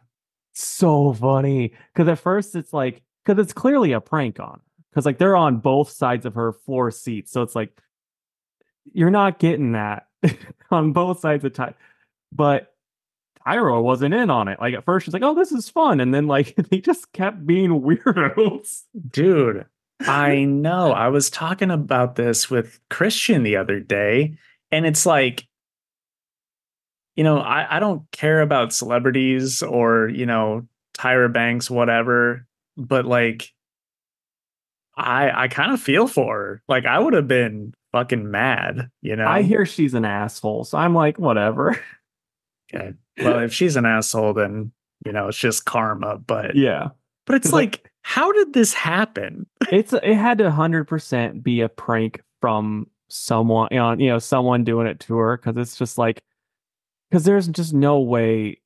So 0.55 1.12
funny. 1.12 1.72
Cause 1.94 2.09
at 2.09 2.18
first 2.18 2.55
it's 2.57 2.72
like 2.72 3.02
because 3.24 3.42
it's 3.42 3.52
clearly 3.52 3.92
a 3.92 4.00
prank 4.00 4.40
on 4.40 4.61
because 4.90 5.07
like 5.07 5.18
they're 5.18 5.36
on 5.36 5.59
both 5.59 5.90
sides 5.90 6.26
of 6.26 6.34
her 6.34 6.52
floor 6.52 6.90
seats. 6.90 7.32
So 7.32 7.42
it's 7.42 7.55
like 7.55 7.76
you're 8.92 9.11
not 9.11 9.38
getting 9.38 9.72
that 9.72 10.09
on 10.70 10.92
both 10.92 11.20
sides 11.20 11.44
of 11.44 11.52
time 11.55 11.74
But 12.32 12.74
Tyra 13.46 13.82
wasn't 13.82 14.14
in 14.14 14.30
on 14.30 14.48
it. 14.48 14.59
Like 14.61 14.74
at 14.74 14.84
first 14.84 15.05
she's 15.05 15.12
like, 15.14 15.22
oh, 15.22 15.34
this 15.34 15.52
is 15.52 15.68
fun. 15.68 16.00
And 16.00 16.14
then 16.14 16.26
like 16.26 16.55
they 16.70 16.80
just 16.80 17.12
kept 17.12 17.46
being 17.46 17.70
weirdos. 17.82 18.82
Dude, 19.11 19.66
I 20.00 20.44
know. 20.44 20.92
I 20.92 21.09
was 21.09 21.30
talking 21.30 21.70
about 21.70 22.16
this 22.16 22.50
with 22.50 22.80
Christian 22.90 23.42
the 23.42 23.57
other 23.57 23.80
day, 23.80 24.36
and 24.70 24.86
it's 24.86 25.07
like, 25.07 25.46
you 27.16 27.24
know, 27.24 27.38
I, 27.38 27.76
I 27.76 27.80
don't 27.80 28.10
care 28.10 28.40
about 28.40 28.72
celebrities 28.72 29.62
or, 29.62 30.08
you 30.08 30.26
know, 30.26 30.66
Tyra 30.96 31.32
Banks, 31.32 31.70
whatever, 31.70 32.46
but 32.76 33.04
like, 33.04 33.52
I 34.96 35.44
I 35.44 35.48
kind 35.48 35.72
of 35.72 35.80
feel 35.80 36.06
for 36.06 36.36
her. 36.36 36.62
Like, 36.68 36.86
I 36.86 36.98
would 36.98 37.14
have 37.14 37.26
been 37.28 37.74
fucking 37.92 38.30
mad, 38.30 38.90
you 39.02 39.16
know? 39.16 39.26
I 39.26 39.42
hear 39.42 39.66
she's 39.66 39.94
an 39.94 40.04
asshole. 40.04 40.64
So 40.64 40.78
I'm 40.78 40.94
like, 40.94 41.18
whatever. 41.18 41.78
Okay. 42.72 42.94
Well, 43.20 43.40
if 43.40 43.52
she's 43.52 43.76
an 43.76 43.86
asshole, 43.86 44.32
then, 44.34 44.72
you 45.04 45.12
know, 45.12 45.28
it's 45.28 45.38
just 45.38 45.64
karma. 45.64 46.16
But, 46.18 46.56
yeah. 46.56 46.88
but 47.26 47.36
it's 47.36 47.52
like- 47.52 47.82
like, 47.82 47.92
how 48.02 48.32
did 48.32 48.52
this 48.52 48.74
happen? 48.74 49.46
It's 49.70 49.92
it 49.92 50.14
had 50.14 50.38
to 50.38 50.50
hundred 50.50 50.84
percent 50.84 51.42
be 51.42 51.60
a 51.60 51.68
prank 51.68 52.22
from 52.40 52.86
someone, 53.08 53.68
you 53.70 53.78
know, 53.78 53.92
you 53.92 54.08
know, 54.08 54.18
someone 54.18 54.62
doing 54.62 54.86
it 54.86 55.00
to 55.00 55.16
her 55.16 55.36
because 55.36 55.56
it's 55.56 55.76
just 55.76 55.96
like 55.98 56.22
because 57.11 57.24
there's 57.24 57.48
just 57.48 57.72
no 57.72 58.00
way, 58.00 58.61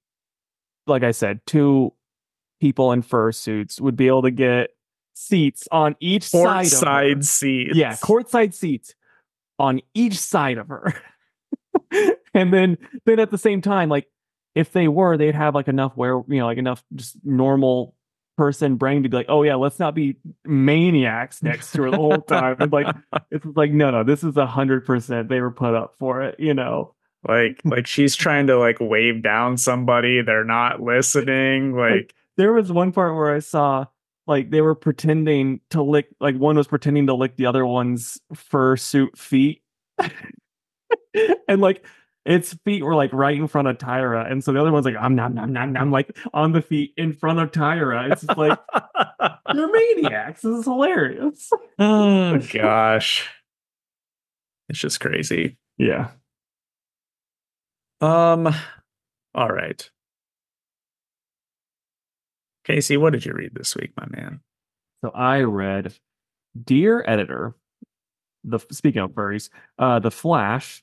like 0.86 1.02
I 1.02 1.10
said, 1.10 1.40
two 1.46 1.92
people 2.60 2.92
in 2.92 3.02
fursuits 3.02 3.80
would 3.80 3.96
be 3.96 4.08
able 4.08 4.22
to 4.22 4.30
get 4.30 4.70
seats 5.14 5.68
on 5.70 5.96
each 6.00 6.24
side. 6.24 6.42
Court 6.42 6.46
of 6.46 6.62
her. 6.62 6.64
side 6.64 7.24
seats. 7.24 7.76
Yeah, 7.76 7.92
courtside 7.94 8.54
seats 8.54 8.94
on 9.58 9.80
each 9.94 10.18
side 10.18 10.58
of 10.58 10.68
her. 10.68 10.94
and 12.34 12.52
then 12.52 12.78
then 13.04 13.20
at 13.20 13.30
the 13.30 13.38
same 13.38 13.60
time, 13.60 13.88
like 13.88 14.06
if 14.54 14.72
they 14.72 14.88
were, 14.88 15.16
they'd 15.16 15.34
have 15.34 15.54
like 15.54 15.68
enough 15.68 15.96
where 15.96 16.22
you 16.28 16.38
know, 16.38 16.46
like 16.46 16.58
enough 16.58 16.82
just 16.94 17.16
normal 17.24 17.94
person 18.36 18.76
brain 18.76 19.02
to 19.02 19.08
be 19.08 19.16
like, 19.16 19.26
oh 19.28 19.42
yeah, 19.42 19.56
let's 19.56 19.78
not 19.78 19.94
be 19.94 20.16
maniacs 20.44 21.42
next 21.42 21.72
to 21.72 21.82
her 21.82 21.90
the 21.90 21.96
whole 21.96 22.22
time. 22.22 22.56
And 22.60 22.72
like 22.72 22.86
it's 23.30 23.44
like, 23.56 23.72
no, 23.72 23.90
no, 23.90 24.04
this 24.04 24.22
is 24.24 24.36
a 24.36 24.46
hundred 24.46 24.86
percent 24.86 25.28
they 25.28 25.40
were 25.40 25.50
put 25.50 25.74
up 25.74 25.94
for 25.98 26.22
it, 26.22 26.38
you 26.38 26.54
know. 26.54 26.94
Like 27.26 27.60
like 27.64 27.86
she's 27.86 28.14
trying 28.14 28.46
to 28.46 28.58
like 28.58 28.76
wave 28.80 29.22
down 29.22 29.56
somebody 29.56 30.22
they're 30.22 30.44
not 30.44 30.80
listening 30.80 31.74
like 31.74 32.14
There 32.36 32.52
was 32.52 32.70
one 32.70 32.92
part 32.92 33.16
where 33.16 33.34
I 33.34 33.40
saw 33.40 33.86
like 34.28 34.50
they 34.50 34.60
were 34.60 34.76
pretending 34.76 35.60
to 35.70 35.82
lick 35.82 36.08
like 36.20 36.36
one 36.36 36.56
was 36.56 36.68
pretending 36.68 37.06
to 37.08 37.14
lick 37.14 37.36
the 37.36 37.46
other 37.46 37.66
one's 37.66 38.20
fursuit 38.32 39.16
feet. 39.16 39.62
and 41.48 41.60
like 41.60 41.84
its 42.24 42.52
feet 42.64 42.84
were 42.84 42.94
like 42.94 43.12
right 43.12 43.36
in 43.36 43.48
front 43.48 43.66
of 43.66 43.78
Tyra. 43.78 44.30
And 44.30 44.44
so 44.44 44.52
the 44.52 44.60
other 44.60 44.70
one's 44.70 44.84
like, 44.84 44.96
I'm 45.00 45.14
not, 45.14 45.36
I'm 45.36 45.52
not, 45.52 45.76
I'm 45.76 45.90
like 45.90 46.16
on 46.34 46.52
the 46.52 46.60
feet 46.60 46.92
in 46.96 47.14
front 47.14 47.40
of 47.40 47.50
Tyra. 47.50 48.12
It's 48.12 48.24
like, 48.36 48.58
you're 49.54 49.72
maniacs. 49.72 50.42
This 50.42 50.58
is 50.58 50.64
hilarious. 50.64 51.50
oh 51.78 52.38
gosh 52.52 53.28
it's 54.68 54.78
just 54.78 55.00
crazy 55.00 55.56
Yeah. 55.78 56.10
Um 58.00 58.48
all 59.34 59.48
right 59.50 59.90
casey 62.64 62.96
what 62.96 63.12
did 63.12 63.24
you 63.24 63.32
read 63.32 63.54
this 63.54 63.74
week 63.76 63.92
my 63.96 64.06
man 64.10 64.40
So 65.02 65.10
I 65.14 65.40
read 65.42 65.94
Dear 66.64 67.04
Editor, 67.06 67.54
the 68.44 68.58
speaking 68.72 69.00
of 69.02 69.12
furries, 69.12 69.48
uh, 69.78 70.00
The 70.00 70.10
Flash, 70.10 70.82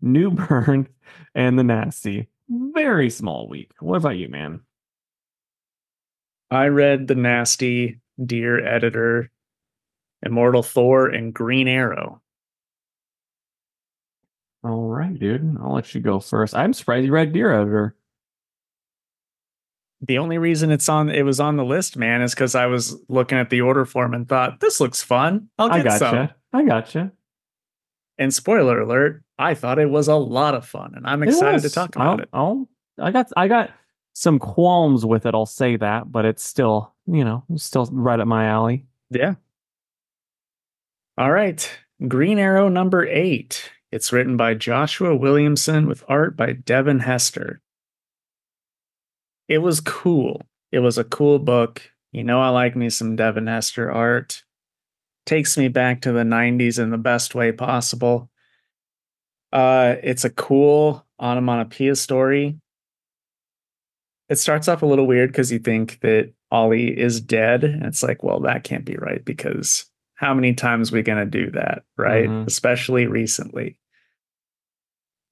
New 0.00 0.30
Burn, 0.40 0.88
and 1.34 1.58
The 1.58 1.64
Nasty. 1.64 2.28
Very 2.48 3.10
small 3.10 3.48
week. 3.48 3.72
What 3.80 3.96
about 3.98 4.16
you, 4.16 4.28
man? 4.28 4.60
i 6.50 6.66
read 6.68 7.08
the 7.08 7.14
nasty 7.14 8.00
dear 8.24 8.64
editor 8.64 9.30
immortal 10.24 10.62
thor 10.62 11.08
and 11.08 11.34
green 11.34 11.68
arrow 11.68 12.20
All 14.64 14.88
right, 14.88 15.18
dude. 15.18 15.56
I'll 15.62 15.74
let 15.74 15.94
you 15.94 16.00
go 16.00 16.18
first. 16.20 16.54
I'm 16.54 16.72
surprised 16.72 17.04
you 17.06 17.12
read 17.12 17.32
Dear 17.32 17.52
Editor. 17.52 17.94
the 20.00 20.18
only 20.18 20.38
reason 20.38 20.70
it's 20.70 20.88
on 20.88 21.08
it 21.10 21.22
was 21.22 21.38
on 21.40 21.56
the 21.56 21.64
list 21.64 21.96
man 21.96 22.20
is 22.20 22.34
because 22.34 22.54
i 22.54 22.66
was 22.66 22.98
looking 23.08 23.38
at 23.38 23.48
the 23.48 23.60
order 23.62 23.84
form 23.86 24.12
and 24.12 24.28
thought 24.28 24.60
this 24.60 24.78
looks 24.80 25.02
fun 25.02 25.48
i'll 25.58 25.70
I 25.72 25.78
get 25.78 25.84
gotcha. 25.84 25.98
some 25.98 26.28
I 26.52 26.64
gotcha. 26.64 27.12
And 28.18 28.32
spoiler 28.32 28.80
alert, 28.80 29.24
I 29.38 29.54
thought 29.54 29.80
it 29.80 29.90
was 29.90 30.06
a 30.06 30.14
lot 30.14 30.54
of 30.54 30.64
fun, 30.64 30.92
and 30.94 31.04
I'm 31.04 31.24
excited 31.24 31.62
to 31.62 31.70
talk 31.70 31.96
about 31.96 32.06
I'll- 32.06 32.20
it. 32.20 32.28
I'll- 32.32 32.68
I 33.00 33.10
got 33.10 33.26
I 33.36 33.48
got 33.48 33.70
some 34.14 34.38
qualms 34.38 35.04
with 35.04 35.26
it, 35.26 35.34
I'll 35.34 35.46
say 35.46 35.76
that, 35.76 36.12
but 36.12 36.24
it's 36.24 36.44
still, 36.44 36.94
you 37.06 37.24
know, 37.24 37.42
still 37.56 37.86
right 37.90 38.20
up 38.20 38.28
my 38.28 38.46
alley. 38.46 38.86
Yeah. 39.10 39.34
All 41.18 41.32
right. 41.32 41.68
Green 42.06 42.38
Arrow 42.38 42.68
number 42.68 43.04
eight. 43.04 43.68
It's 43.94 44.12
written 44.12 44.36
by 44.36 44.54
Joshua 44.54 45.14
Williamson 45.14 45.86
with 45.86 46.02
art 46.08 46.36
by 46.36 46.50
Devin 46.50 46.98
Hester. 46.98 47.60
It 49.46 49.58
was 49.58 49.78
cool. 49.78 50.42
It 50.72 50.80
was 50.80 50.98
a 50.98 51.04
cool 51.04 51.38
book. 51.38 51.80
You 52.10 52.24
know, 52.24 52.42
I 52.42 52.48
like 52.48 52.74
me 52.74 52.90
some 52.90 53.14
Devin 53.14 53.46
Hester 53.46 53.92
art. 53.92 54.42
Takes 55.26 55.56
me 55.56 55.68
back 55.68 56.00
to 56.00 56.10
the 56.10 56.24
90s 56.24 56.80
in 56.82 56.90
the 56.90 56.98
best 56.98 57.36
way 57.36 57.52
possible. 57.52 58.28
Uh, 59.52 59.94
it's 60.02 60.24
a 60.24 60.30
cool 60.30 61.06
onomatopoeia 61.20 61.94
story. 61.94 62.58
It 64.28 64.40
starts 64.40 64.66
off 64.66 64.82
a 64.82 64.86
little 64.86 65.06
weird 65.06 65.30
because 65.30 65.52
you 65.52 65.60
think 65.60 66.00
that 66.00 66.32
Ollie 66.50 66.98
is 66.98 67.20
dead. 67.20 67.62
And 67.62 67.84
it's 67.84 68.02
like, 68.02 68.24
well, 68.24 68.40
that 68.40 68.64
can't 68.64 68.84
be 68.84 68.96
right 68.96 69.24
because 69.24 69.88
how 70.16 70.34
many 70.34 70.52
times 70.52 70.90
are 70.90 70.96
we 70.96 71.02
going 71.02 71.24
to 71.24 71.44
do 71.44 71.52
that, 71.52 71.84
right? 71.96 72.28
Mhm. 72.28 72.48
Especially 72.48 73.06
recently. 73.06 73.78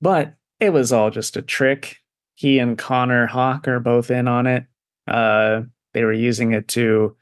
But 0.03 0.35
it 0.61 0.71
was 0.71 0.93
all 0.93 1.11
just 1.11 1.37
a 1.37 1.43
trick. 1.43 1.99
He 2.35 2.59
and 2.59 2.77
Connor 2.77 3.27
Hawke 3.27 3.69
are 3.69 3.81
both 3.81 4.11
in 4.11 4.29
on 4.29 4.47
it. 4.47 4.67
Uh, 5.07 5.63
they 5.95 6.05
were 6.05 6.13
using 6.13 6.53
it 6.53 6.69
to 6.69 7.17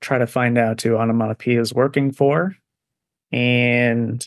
try 0.00 0.18
to 0.18 0.26
find 0.26 0.58
out 0.58 0.82
who 0.82 0.96
onomatopoeia 0.96 1.60
is 1.60 1.72
working 1.72 2.12
for. 2.12 2.56
And 3.32 4.26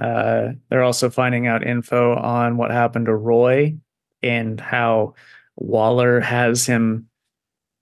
uh, 0.00 0.50
they're 0.68 0.82
also 0.82 1.10
finding 1.10 1.46
out 1.46 1.66
info 1.66 2.16
on 2.16 2.56
what 2.56 2.70
happened 2.70 3.06
to 3.06 3.14
Roy 3.14 3.76
and 4.22 4.60
how 4.60 5.14
Waller 5.56 6.20
has 6.20 6.66
him 6.66 7.08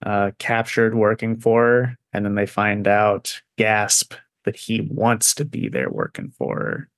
uh, 0.05 0.31
captured 0.39 0.95
working 0.95 1.39
for 1.39 1.63
her. 1.63 1.99
And 2.13 2.25
then 2.25 2.35
they 2.35 2.47
find 2.47 2.87
out, 2.87 3.41
gasp, 3.57 4.15
that 4.45 4.57
he 4.57 4.81
wants 4.81 5.35
to 5.35 5.45
be 5.45 5.69
there 5.69 5.91
working 5.91 6.31
for 6.31 6.57
her. 6.57 6.89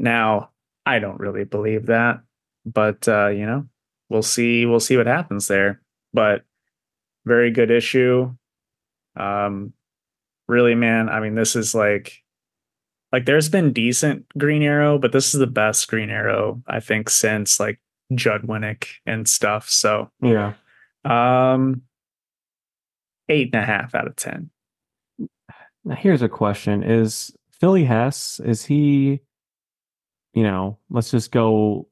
Now, 0.00 0.50
I 0.86 0.98
don't 0.98 1.20
really 1.20 1.44
believe 1.44 1.86
that, 1.86 2.20
but 2.64 3.06
uh, 3.06 3.28
you 3.28 3.44
know, 3.44 3.66
we'll 4.08 4.22
see. 4.22 4.64
We'll 4.64 4.80
see 4.80 4.96
what 4.96 5.06
happens 5.06 5.46
there. 5.46 5.82
But 6.14 6.42
very 7.26 7.50
good 7.50 7.70
issue. 7.70 8.34
Um, 9.14 9.74
really, 10.48 10.74
man. 10.74 11.10
I 11.10 11.20
mean, 11.20 11.34
this 11.34 11.54
is 11.54 11.74
like, 11.74 12.14
like 13.12 13.26
there's 13.26 13.50
been 13.50 13.74
decent 13.74 14.26
Green 14.38 14.62
Arrow, 14.62 14.98
but 14.98 15.12
this 15.12 15.34
is 15.34 15.38
the 15.38 15.46
best 15.46 15.86
Green 15.88 16.08
Arrow 16.10 16.62
I 16.66 16.80
think 16.80 17.10
since 17.10 17.60
like 17.60 17.78
Judd 18.14 18.42
Winick 18.42 18.86
and 19.04 19.28
stuff. 19.28 19.68
So, 19.68 20.10
Yeah. 20.22 20.54
um, 21.04 21.82
eight 23.28 23.50
and 23.52 23.62
a 23.62 23.66
half 23.66 23.94
out 23.94 24.06
of 24.06 24.16
ten. 24.16 24.48
Now 25.84 25.94
here's 25.94 26.22
a 26.22 26.28
question: 26.28 26.82
Is 26.82 27.36
Philly 27.50 27.84
Hess? 27.84 28.40
Is 28.42 28.64
he? 28.64 29.20
You 30.34 30.42
know, 30.44 30.78
let's 30.90 31.10
just 31.10 31.30
go. 31.32 31.88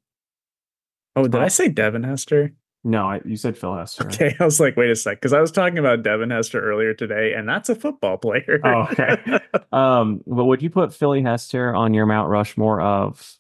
Oh, 1.17 1.25
did 1.27 1.41
I 1.41 1.49
say 1.49 1.69
Devin 1.69 2.05
Hester? 2.05 2.53
No, 2.85 3.07
I, 3.09 3.21
you 3.25 3.37
said 3.37 3.59
Phil 3.59 3.75
Hester. 3.75 4.07
Okay, 4.07 4.37
I 4.41 4.45
was 4.45 4.61
like, 4.61 4.77
wait 4.77 4.91
a 4.91 4.95
sec, 4.97 5.17
because 5.21 5.33
I 5.33 5.41
was 5.41 5.51
talking 5.51 5.79
about 5.79 6.05
Devin 6.05 6.31
Hester 6.31 6.61
earlier 6.61 6.95
today, 6.95 7.35
and 7.35 7.49
that's 7.49 7.69
a 7.69 7.75
football 7.75 8.17
player. 8.19 8.61
Oh, 8.65 8.87
okay. 8.93 9.41
Um, 9.73 10.23
but 10.27 10.45
would 10.47 10.63
you 10.63 10.71
put 10.71 10.95
Philly 10.95 11.21
Hester 11.23 11.75
on 11.75 11.93
your 11.93 12.07
Mount 12.07 12.31
Rushmore 12.31 12.81
of 12.81 13.37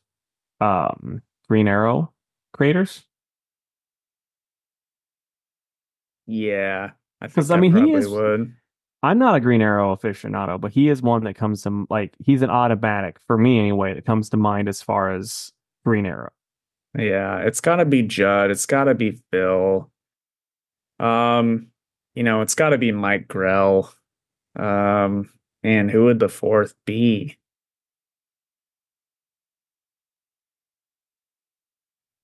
um 0.61 1.23
Green 1.49 1.67
Arrow 1.69 2.13
creators. 2.53 3.05
Yeah, 6.27 6.91
I 7.21 7.29
'Cause, 7.29 7.49
think 7.49 7.51
I 7.51 7.55
I 7.57 7.61
mean, 7.61 7.87
he 7.87 7.93
is- 7.95 8.09
would. 8.09 8.55
I'm 9.03 9.19
not 9.19 9.37
a 9.37 9.41
Green 9.41 9.63
Arrow 9.63 9.95
aficionado, 9.95 10.61
but 10.61 10.73
he 10.73 10.89
is 10.89 11.03
one 11.03 11.25
that 11.25 11.35
comes 11.35 11.63
to 11.63 11.87
like 11.89 12.15
he's 12.19 12.43
an 12.43 12.51
automatic 12.51 13.19
for 13.27 13.39
me 13.39 13.59
anyway 13.59 13.95
that 13.95 14.05
comes 14.05 14.29
to 14.31 14.37
mind 14.37 14.69
as 14.69 14.83
far 14.83 15.13
as 15.13 15.53
Green 15.85 16.05
Arrow. 16.07 16.33
Yeah, 16.99 17.39
it's 17.41 17.61
got 17.61 17.77
to 17.77 17.85
be 17.85 18.03
Judd. 18.03 18.51
It's 18.51 18.67
got 18.67 18.85
to 18.85 18.95
be 18.95 19.21
Phil. 19.31 19.91
Um, 20.99 21.69
you 22.15 22.23
know, 22.25 22.41
it's 22.41 22.55
got 22.55 22.71
to 22.71 22.79
be 22.79 22.93
Mike 22.93 23.29
Grell. 23.29 23.93
Um, 24.57 25.31
and 25.63 25.91
who 25.91 26.05
would 26.07 26.19
the 26.19 26.29
fourth 26.29 26.75
be? 26.85 27.39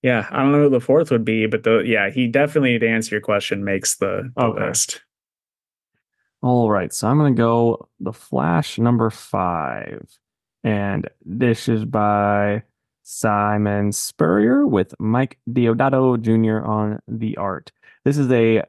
Yeah, 0.01 0.27
I 0.31 0.43
don't 0.43 0.51
know 0.51 0.63
who 0.63 0.69
the 0.69 0.79
fourth 0.79 1.09
would 1.11 1.25
be, 1.25 1.47
but 1.47 1.63
the 1.63 1.79
yeah, 1.79 2.09
he 2.09 2.27
definitely 2.27 2.77
to 2.77 2.87
answer 2.87 3.15
your 3.15 3.21
question 3.21 3.63
makes 3.63 3.95
the, 3.95 4.31
the 4.37 4.43
Okay. 4.43 4.67
list. 4.67 5.01
All 6.45 6.69
right, 6.69 6.93
so 6.93 7.07
I'm 7.07 7.17
gonna 7.17 7.31
go 7.31 7.89
the 7.99 8.13
Flash 8.13 8.77
number 8.77 9.09
five, 9.09 10.07
and 10.63 11.09
this 11.25 11.67
is 11.67 11.85
by 11.85 12.61
Simon 13.01 13.91
Spurrier 13.91 14.67
with 14.67 14.93
Mike 14.99 15.39
Deodato 15.49 16.21
Jr. 16.21 16.63
on 16.63 16.99
the 17.07 17.35
art. 17.37 17.71
This 18.03 18.19
is 18.19 18.31
a 18.31 18.61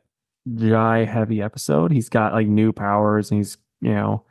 Jai 0.54 1.04
heavy 1.04 1.42
episode. 1.42 1.92
He's 1.92 2.08
got 2.08 2.32
like 2.32 2.46
new 2.46 2.72
powers, 2.72 3.30
and 3.30 3.40
he's 3.40 3.58
you 3.82 3.92
know 3.92 4.24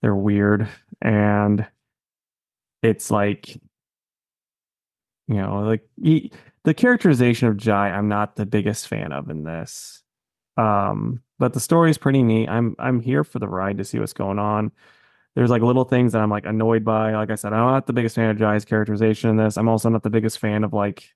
they're 0.00 0.14
weird, 0.14 0.68
and 1.00 1.66
it's 2.84 3.10
like 3.10 3.56
you 5.26 5.34
know 5.34 5.62
like 5.62 5.88
he, 6.00 6.30
the 6.62 6.72
characterization 6.72 7.48
of 7.48 7.56
Jai. 7.56 7.90
I'm 7.90 8.08
not 8.08 8.36
the 8.36 8.46
biggest 8.46 8.86
fan 8.86 9.12
of 9.12 9.28
in 9.28 9.42
this. 9.42 10.01
Um, 10.56 11.22
but 11.38 11.52
the 11.52 11.60
story 11.60 11.90
is 11.90 11.98
pretty 11.98 12.22
neat. 12.22 12.48
I'm 12.48 12.76
I'm 12.78 13.00
here 13.00 13.24
for 13.24 13.38
the 13.38 13.48
ride 13.48 13.78
to 13.78 13.84
see 13.84 13.98
what's 13.98 14.12
going 14.12 14.38
on. 14.38 14.72
There's 15.34 15.50
like 15.50 15.62
little 15.62 15.84
things 15.84 16.12
that 16.12 16.20
I'm 16.20 16.30
like 16.30 16.46
annoyed 16.46 16.84
by. 16.84 17.14
Like 17.14 17.30
I 17.30 17.36
said, 17.36 17.52
I'm 17.52 17.66
not 17.66 17.86
the 17.86 17.92
biggest 17.92 18.14
fan 18.16 18.30
of 18.30 18.38
Jai's 18.38 18.64
characterization 18.64 19.30
in 19.30 19.36
this. 19.36 19.56
I'm 19.56 19.68
also 19.68 19.88
not 19.88 20.02
the 20.02 20.10
biggest 20.10 20.38
fan 20.38 20.62
of 20.62 20.72
like 20.72 21.14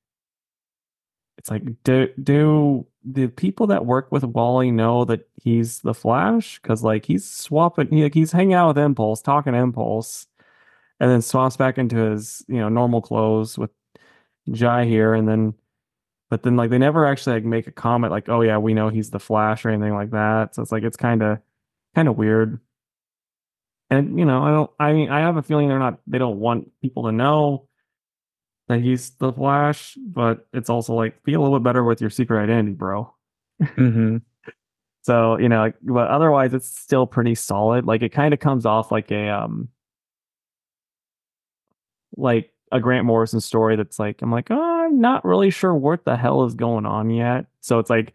it's 1.39 1.51
like 1.51 1.63
do 1.85 2.09
do 2.23 2.87
the 3.05 3.29
people 3.29 3.67
that 3.69 3.87
work 3.87 4.11
with 4.11 4.25
Wally 4.25 4.71
know 4.71 5.05
that 5.05 5.29
he's 5.43 5.81
the 5.81 5.95
Flash? 5.95 6.61
Because 6.61 6.83
like 6.83 7.05
he's 7.05 7.29
swapping, 7.29 7.89
he, 7.89 8.03
like 8.03 8.15
he's 8.15 8.33
hanging 8.33 8.55
out 8.55 8.69
with 8.69 8.79
Impulse, 8.79 9.23
talking 9.23 9.53
to 9.53 9.59
Impulse, 9.59 10.27
and 10.99 11.11
then 11.11 11.23
swaps 11.23 11.57
back 11.57 11.79
into 11.79 11.97
his 11.97 12.45
you 12.49 12.57
know 12.57 12.69
normal 12.69 13.03
clothes 13.03 13.59
with 13.59 13.71
Jai 14.51 14.87
here, 14.87 15.15
and 15.15 15.29
then 15.29 15.55
but 16.31 16.43
then 16.43 16.57
like 16.57 16.71
they 16.71 16.79
never 16.79 17.07
actually 17.07 17.35
like 17.35 17.45
make 17.45 17.67
a 17.67 17.73
comment 17.73 18.11
like 18.11 18.29
oh 18.29 18.41
yeah 18.43 18.59
we 18.59 18.75
know 18.75 18.89
he's 18.89 19.11
the 19.11 19.21
flash 19.21 19.65
or 19.65 19.71
anything 19.71 19.95
like 19.95 20.11
that. 20.11 20.55
So 20.55 20.63
it's 20.63 20.73
like 20.73 20.83
it's 20.83 20.97
kind 20.97 21.23
of 21.23 21.39
kind 21.95 22.09
of 22.09 22.17
weird. 22.17 22.61
And 23.89 24.19
you 24.19 24.25
know 24.25 24.43
i 24.43 24.51
don't 24.51 24.71
i 24.81 24.93
mean 24.93 25.11
i 25.11 25.21
have 25.21 25.37
a 25.37 25.43
feeling 25.43 25.69
they're 25.69 25.79
not 25.79 26.01
they 26.09 26.19
don't 26.19 26.41
want 26.41 26.73
people 26.83 27.05
to 27.05 27.13
know 27.13 27.69
that 28.67 28.81
he's 28.81 29.11
the 29.11 29.33
flash 29.33 29.97
but 29.97 30.49
it's 30.53 30.69
also 30.69 30.93
like 30.93 31.23
be 31.23 31.35
a 31.35 31.41
little 31.41 31.57
bit 31.57 31.63
better 31.63 31.85
with 31.85 32.01
your 32.01 32.11
secret 32.11 32.43
identity 32.43 32.75
bro. 32.75 33.15
Hmm 33.63 34.17
so 35.03 35.39
you 35.39 35.49
know 35.49 35.61
like, 35.61 35.77
but 35.83 36.09
otherwise 36.09 36.53
it's 36.53 36.67
still 36.67 37.07
pretty 37.07 37.37
solid. 37.37 37.87
Like 37.87 38.03
it 38.03 38.09
kind 38.09 38.35
of 38.35 38.41
comes 38.41 38.67
off 38.67 38.91
like 38.91 39.13
a 39.13 39.29
um 39.29 39.69
like 42.17 42.53
a 42.73 42.81
grant 42.81 43.07
morrison 43.07 43.41
story 43.41 43.77
that's 43.77 43.99
like 43.99 44.21
i'm 44.23 44.33
like 44.33 44.49
oh, 44.51 44.76
i'm 44.87 45.01
not 45.01 45.25
really 45.25 45.51
sure 45.51 45.75
what 45.75 46.05
the 46.05 46.17
hell 46.17 46.45
is 46.45 46.55
going 46.55 46.87
on 46.87 47.11
yet. 47.11 47.47
So 47.61 47.79
it's 47.79 47.91
like 47.91 48.15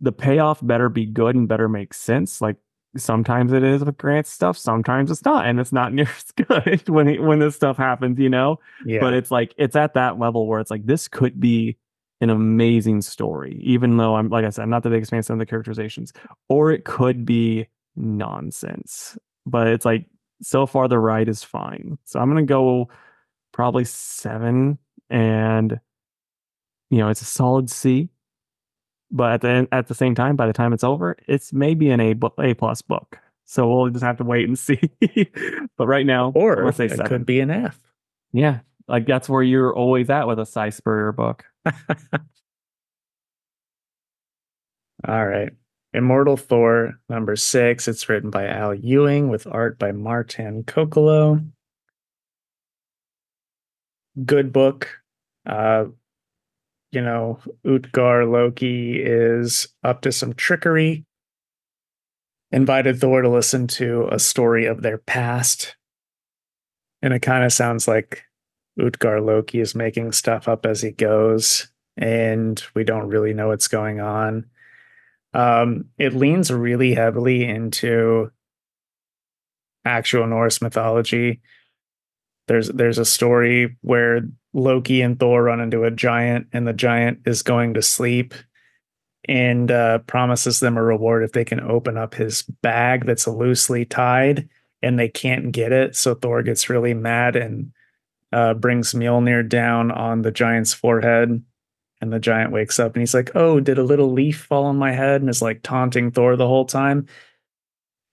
the 0.00 0.12
payoff 0.12 0.64
better 0.64 0.88
be 0.88 1.06
good 1.06 1.36
and 1.36 1.48
better 1.48 1.68
make 1.68 1.94
sense. 1.94 2.40
Like 2.40 2.56
sometimes 2.96 3.52
it 3.52 3.62
is 3.62 3.84
with 3.84 3.98
grant 3.98 4.26
stuff 4.26 4.56
sometimes 4.56 5.10
it's 5.10 5.24
not 5.24 5.44
and 5.44 5.60
it's 5.60 5.72
not 5.72 5.92
near 5.92 6.08
as 6.08 6.30
good 6.32 6.88
when 6.88 7.08
it, 7.08 7.22
when 7.22 7.38
this 7.38 7.54
stuff 7.54 7.76
happens 7.76 8.18
you 8.18 8.30
know? 8.30 8.58
Yeah. 8.86 9.00
but 9.00 9.12
it's 9.12 9.30
like 9.30 9.54
it's 9.58 9.76
at 9.76 9.94
that 9.94 10.18
level 10.18 10.46
where 10.46 10.60
it's 10.60 10.70
like 10.70 10.86
this 10.86 11.06
could 11.06 11.38
be 11.38 11.76
an 12.22 12.30
amazing 12.30 13.02
story 13.02 13.60
even 13.62 13.98
though 13.98 14.16
i'm 14.16 14.30
like 14.30 14.46
i 14.46 14.48
said 14.48 14.62
i'm 14.62 14.70
not 14.70 14.82
the 14.82 14.88
biggest 14.88 15.10
fan 15.10 15.18
of 15.18 15.26
some 15.26 15.34
of 15.34 15.40
the 15.40 15.50
characterizations 15.50 16.14
or 16.48 16.72
it 16.72 16.86
could 16.86 17.26
be 17.26 17.66
nonsense. 17.96 19.16
But 19.46 19.68
it's 19.68 19.84
like 19.84 20.06
so 20.42 20.66
far 20.66 20.86
the 20.86 20.98
ride 20.98 21.28
is 21.28 21.42
fine. 21.42 21.98
So 22.04 22.20
i'm 22.20 22.28
gonna 22.28 22.42
go 22.42 22.88
probably 23.52 23.84
seven 23.84 24.78
and 25.08 25.80
you 26.90 26.98
know 26.98 27.08
it's 27.08 27.22
a 27.22 27.26
solid 27.26 27.70
c 27.70 28.08
but 29.10 29.32
at 29.32 29.40
the 29.40 29.48
end, 29.48 29.68
at 29.72 29.86
the 29.88 29.94
same 29.94 30.14
time 30.14 30.36
by 30.36 30.46
the 30.46 30.52
time 30.52 30.72
it's 30.72 30.84
over 30.84 31.16
it's 31.28 31.52
maybe 31.52 31.90
an 31.90 32.00
a 32.00 32.14
a 32.40 32.54
plus 32.54 32.82
book 32.82 33.18
so 33.44 33.68
we'll 33.68 33.88
just 33.90 34.04
have 34.04 34.18
to 34.18 34.24
wait 34.24 34.46
and 34.46 34.58
see 34.58 34.80
but 35.76 35.86
right 35.86 36.04
now 36.04 36.32
or 36.34 36.70
say 36.72 36.86
it 36.86 36.90
seven. 36.90 37.06
could 37.06 37.26
be 37.26 37.40
an 37.40 37.50
F. 37.50 37.80
Yeah, 38.32 38.58
like 38.88 39.06
that's 39.06 39.28
where 39.28 39.42
you're 39.42 39.74
always 39.74 40.10
at 40.10 40.26
with 40.26 40.38
a 40.38 40.46
Si 40.46 40.70
Spurrier 40.72 41.12
book. 41.12 41.44
All 45.06 45.26
right. 45.26 45.50
Immortal 45.94 46.36
Thor, 46.36 46.98
number 47.08 47.36
six. 47.36 47.88
It's 47.88 48.08
written 48.08 48.30
by 48.30 48.46
Al 48.46 48.74
Ewing 48.74 49.28
with 49.28 49.46
art 49.46 49.78
by 49.78 49.92
Martin 49.92 50.64
Cóccolo. 50.64 51.48
Good 54.24 54.52
book. 54.52 54.90
Uh, 55.46 55.86
you 56.92 57.00
know, 57.00 57.38
Utgard-Loki 57.64 59.02
is 59.02 59.68
up 59.82 60.02
to 60.02 60.12
some 60.12 60.32
trickery. 60.34 61.04
Invited 62.52 63.00
Thor 63.00 63.22
to 63.22 63.28
listen 63.28 63.66
to 63.68 64.08
a 64.10 64.18
story 64.18 64.66
of 64.66 64.82
their 64.82 64.98
past. 64.98 65.76
And 67.02 67.12
it 67.12 67.20
kind 67.20 67.44
of 67.44 67.52
sounds 67.52 67.86
like 67.86 68.22
Utgard-Loki 68.80 69.60
is 69.60 69.74
making 69.74 70.12
stuff 70.12 70.48
up 70.48 70.66
as 70.66 70.82
he 70.82 70.90
goes, 70.90 71.68
and 71.96 72.62
we 72.74 72.84
don't 72.84 73.08
really 73.08 73.32
know 73.34 73.48
what's 73.48 73.68
going 73.68 74.00
on. 74.00 74.46
Um, 75.34 75.86
it 75.98 76.14
leans 76.14 76.50
really 76.50 76.94
heavily 76.94 77.44
into 77.44 78.30
actual 79.84 80.26
Norse 80.26 80.62
mythology. 80.62 81.40
There's 82.48 82.68
there's 82.68 82.98
a 82.98 83.04
story 83.04 83.76
where 83.82 84.22
Loki 84.52 85.02
and 85.02 85.18
Thor 85.18 85.42
run 85.44 85.60
into 85.60 85.84
a 85.84 85.90
giant, 85.90 86.48
and 86.52 86.66
the 86.66 86.72
giant 86.72 87.20
is 87.26 87.42
going 87.42 87.74
to 87.74 87.82
sleep, 87.82 88.34
and 89.28 89.70
uh, 89.70 89.98
promises 90.00 90.60
them 90.60 90.76
a 90.76 90.82
reward 90.82 91.24
if 91.24 91.32
they 91.32 91.44
can 91.44 91.60
open 91.60 91.96
up 91.96 92.14
his 92.14 92.42
bag 92.42 93.06
that's 93.06 93.26
loosely 93.26 93.84
tied, 93.84 94.48
and 94.82 94.98
they 94.98 95.08
can't 95.08 95.52
get 95.52 95.72
it. 95.72 95.96
So 95.96 96.14
Thor 96.14 96.42
gets 96.42 96.70
really 96.70 96.94
mad 96.94 97.36
and 97.36 97.72
uh, 98.32 98.54
brings 98.54 98.92
Mjolnir 98.92 99.48
down 99.48 99.90
on 99.90 100.22
the 100.22 100.30
giant's 100.30 100.74
forehead 100.74 101.42
and 102.00 102.12
the 102.12 102.18
giant 102.18 102.52
wakes 102.52 102.78
up 102.78 102.94
and 102.94 103.00
he's 103.00 103.14
like, 103.14 103.30
Oh, 103.34 103.60
did 103.60 103.78
a 103.78 103.82
little 103.82 104.12
leaf 104.12 104.44
fall 104.44 104.64
on 104.64 104.76
my 104.76 104.92
head? 104.92 105.20
And 105.20 105.30
is 105.30 105.42
like 105.42 105.62
taunting 105.62 106.10
Thor 106.10 106.36
the 106.36 106.46
whole 106.46 106.66
time. 106.66 107.06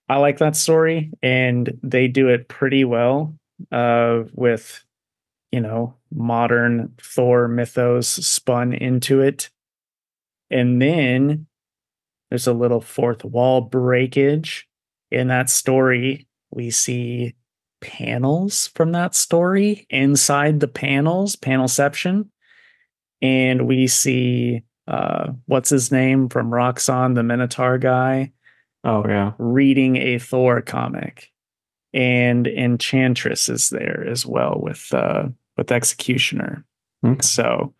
I 0.09 0.17
like 0.17 0.39
that 0.39 0.55
story, 0.55 1.11
and 1.21 1.79
they 1.81 2.07
do 2.09 2.27
it 2.27 2.49
pretty 2.49 2.83
well 2.83 3.35
uh, 3.71 4.23
with, 4.33 4.83
you 5.51 5.59
know, 5.59 5.95
modern 6.11 6.93
Thor 7.01 7.47
mythos 7.47 8.07
spun 8.07 8.73
into 8.73 9.21
it. 9.21 9.49
And 10.49 10.81
then 10.81 11.47
there's 12.29 12.47
a 12.47 12.53
little 12.53 12.81
fourth 12.81 13.23
wall 13.23 13.61
breakage 13.61 14.67
in 15.11 15.27
that 15.27 15.49
story. 15.49 16.27
We 16.51 16.69
see 16.69 17.35
panels 17.81 18.67
from 18.75 18.91
that 18.93 19.15
story 19.15 19.85
inside 19.89 20.59
the 20.59 20.67
panels, 20.67 21.35
panelception 21.35 22.29
and 23.23 23.67
we 23.67 23.87
see 23.87 24.61
uh 24.87 25.31
what's 25.45 25.69
his 25.69 25.91
name 25.91 26.29
from 26.29 26.51
Roxxon, 26.51 27.15
the 27.15 27.23
Minotaur 27.23 27.79
guy, 27.79 28.31
Oh 28.83 29.03
yeah, 29.07 29.31
reading 29.39 29.95
a 29.95 30.19
Thor 30.19 30.61
comic. 30.61 31.31
And 31.93 32.47
Enchantress 32.47 33.49
is 33.49 33.69
there 33.69 34.03
as 34.09 34.25
well 34.25 34.59
with 34.59 34.93
uh 34.93 35.27
with 35.57 35.71
Executioner. 35.71 36.65
Okay. 37.05 37.21
So 37.21 37.73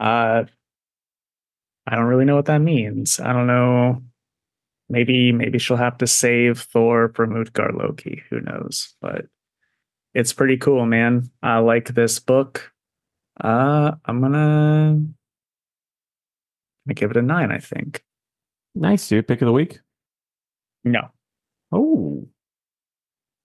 uh 0.00 0.44
I 1.86 1.96
don't 1.96 2.04
really 2.04 2.24
know 2.24 2.36
what 2.36 2.46
that 2.46 2.60
means. 2.60 3.18
I 3.18 3.32
don't 3.32 3.46
know. 3.46 4.02
Maybe 4.88 5.32
maybe 5.32 5.58
she'll 5.58 5.76
have 5.78 5.98
to 5.98 6.06
save 6.06 6.60
Thor 6.60 7.10
from 7.14 7.34
Utgard-Loki. 7.40 8.22
Who 8.30 8.40
knows? 8.40 8.94
But 9.00 9.26
it's 10.14 10.32
pretty 10.34 10.58
cool, 10.58 10.84
man. 10.84 11.30
I 11.42 11.58
like 11.58 11.94
this 11.94 12.18
book. 12.18 12.70
Uh, 13.40 13.92
I'm 14.04 14.20
gonna, 14.20 14.98
I'm 14.98 15.14
give 16.94 17.10
it 17.10 17.16
a 17.16 17.22
nine. 17.22 17.50
I 17.50 17.58
think. 17.58 18.04
nice 18.74 19.08
dude. 19.08 19.26
Pick 19.26 19.40
of 19.40 19.46
the 19.46 19.52
week. 19.52 19.80
No, 20.84 21.08
Oh, 21.70 22.28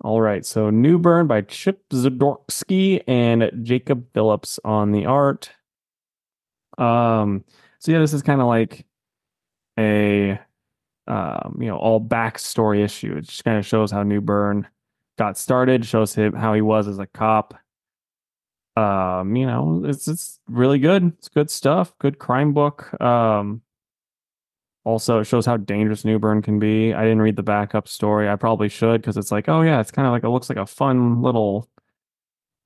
All 0.01 0.21
right, 0.21 0.45
so 0.45 0.69
Newburn 0.69 1.27
by 1.27 1.41
Chip 1.41 1.89
Zdarsky 1.89 3.03
and 3.07 3.51
Jacob 3.63 4.05
Phillips 4.13 4.59
on 4.63 4.91
the 4.91 5.05
art. 5.05 5.51
Um, 6.77 7.43
so 7.79 7.91
yeah, 7.91 7.99
this 7.99 8.13
is 8.13 8.21
kind 8.21 8.39
of 8.39 8.47
like 8.47 8.85
a 9.79 10.39
um, 11.07 11.57
you 11.59 11.67
know, 11.67 11.77
all 11.77 12.01
backstory 12.01 12.83
issue. 12.83 13.15
It 13.17 13.21
just 13.21 13.43
kind 13.43 13.57
of 13.57 13.65
shows 13.65 13.91
how 13.91 14.03
Newburn 14.03 14.67
got 15.17 15.37
started, 15.37 15.85
shows 15.85 16.13
him 16.13 16.33
how 16.33 16.53
he 16.53 16.61
was 16.61 16.87
as 16.87 16.99
a 16.99 17.07
cop. 17.07 17.55
Um, 18.75 19.35
you 19.35 19.47
know, 19.47 19.83
it's 19.85 20.07
it's 20.07 20.39
really 20.47 20.77
good. 20.79 21.13
It's 21.17 21.29
good 21.29 21.49
stuff. 21.49 21.97
Good 21.97 22.19
crime 22.19 22.53
book. 22.53 22.99
Um, 23.01 23.61
also, 24.87 25.19
it 25.19 25.25
shows 25.25 25.45
how 25.45 25.57
dangerous 25.57 26.05
Newburn 26.05 26.41
can 26.41 26.59
be. 26.59 26.93
I 26.93 27.03
didn't 27.03 27.21
read 27.21 27.35
the 27.35 27.43
backup 27.43 27.89
story. 27.89 28.29
I 28.29 28.37
probably 28.37 28.69
should 28.69 29.01
because 29.01 29.17
it's 29.17 29.33
like, 29.33 29.49
oh 29.49 29.61
yeah, 29.61 29.81
it's 29.81 29.91
kind 29.91 30.07
of 30.07 30.13
like 30.13 30.23
it 30.23 30.29
looks 30.29 30.47
like 30.47 30.57
a 30.57 30.65
fun 30.65 31.21
little, 31.21 31.69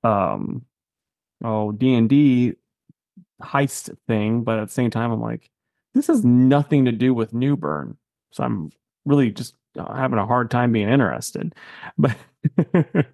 um, 0.04 0.64
oh 1.44 1.72
D 1.72 1.96
and 1.96 2.08
D 2.08 2.54
heist 3.42 3.98
thing. 4.08 4.44
But 4.44 4.60
at 4.60 4.68
the 4.68 4.74
same 4.74 4.92
time, 4.92 5.12
I'm 5.12 5.20
like, 5.20 5.50
this 5.96 6.06
has 6.08 6.24
nothing 6.24 6.86
to 6.86 6.92
do 6.92 7.12
with 7.12 7.34
Newburn, 7.34 7.98
so 8.32 8.44
I'm 8.44 8.70
really 9.04 9.32
just 9.32 9.56
uh, 9.76 9.92
having 9.92 10.20
a 10.20 10.28
hard 10.28 10.52
time 10.52 10.72
being 10.72 10.90
interested. 10.90 11.56
But 11.98 13.08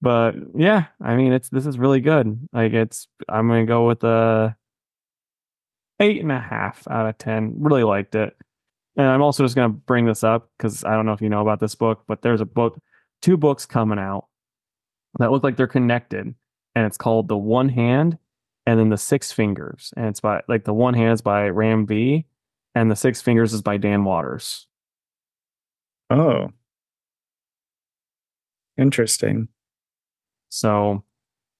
but 0.00 0.34
yeah, 0.54 0.86
I 0.98 1.14
mean, 1.16 1.32
it's 1.34 1.50
this 1.50 1.66
is 1.66 1.78
really 1.78 2.00
good. 2.00 2.48
Like 2.54 2.72
it's, 2.72 3.06
I'm 3.28 3.48
gonna 3.48 3.66
go 3.66 3.86
with 3.86 4.02
a 4.02 4.56
eight 6.00 6.20
and 6.20 6.32
a 6.32 6.40
half 6.40 6.86
out 6.88 7.06
of 7.06 7.18
10. 7.18 7.54
Really 7.58 7.82
liked 7.82 8.14
it. 8.14 8.36
And 8.96 9.06
I'm 9.06 9.22
also 9.22 9.44
just 9.44 9.54
going 9.54 9.70
to 9.70 9.76
bring 9.76 10.06
this 10.06 10.24
up 10.24 10.50
because 10.56 10.84
I 10.84 10.94
don't 10.94 11.06
know 11.06 11.12
if 11.12 11.20
you 11.20 11.28
know 11.28 11.40
about 11.40 11.60
this 11.60 11.74
book, 11.74 12.02
but 12.08 12.22
there's 12.22 12.40
a 12.40 12.46
book, 12.46 12.80
two 13.22 13.36
books 13.36 13.64
coming 13.64 13.98
out 13.98 14.26
that 15.18 15.30
look 15.30 15.44
like 15.44 15.56
they're 15.56 15.66
connected. 15.66 16.34
And 16.74 16.86
it's 16.86 16.96
called 16.96 17.28
The 17.28 17.36
One 17.36 17.68
Hand 17.68 18.18
and 18.66 18.78
then 18.78 18.88
The 18.88 18.98
Six 18.98 19.32
Fingers. 19.32 19.92
And 19.96 20.06
it's 20.06 20.20
by, 20.20 20.42
like, 20.48 20.64
The 20.64 20.74
One 20.74 20.94
Hand 20.94 21.12
is 21.12 21.20
by 21.20 21.48
Ram 21.48 21.86
V 21.86 22.26
and 22.74 22.90
The 22.90 22.96
Six 22.96 23.22
Fingers 23.22 23.52
is 23.52 23.62
by 23.62 23.76
Dan 23.76 24.04
Watters. 24.04 24.66
Oh. 26.10 26.48
Interesting. 28.76 29.48
So 30.50 31.04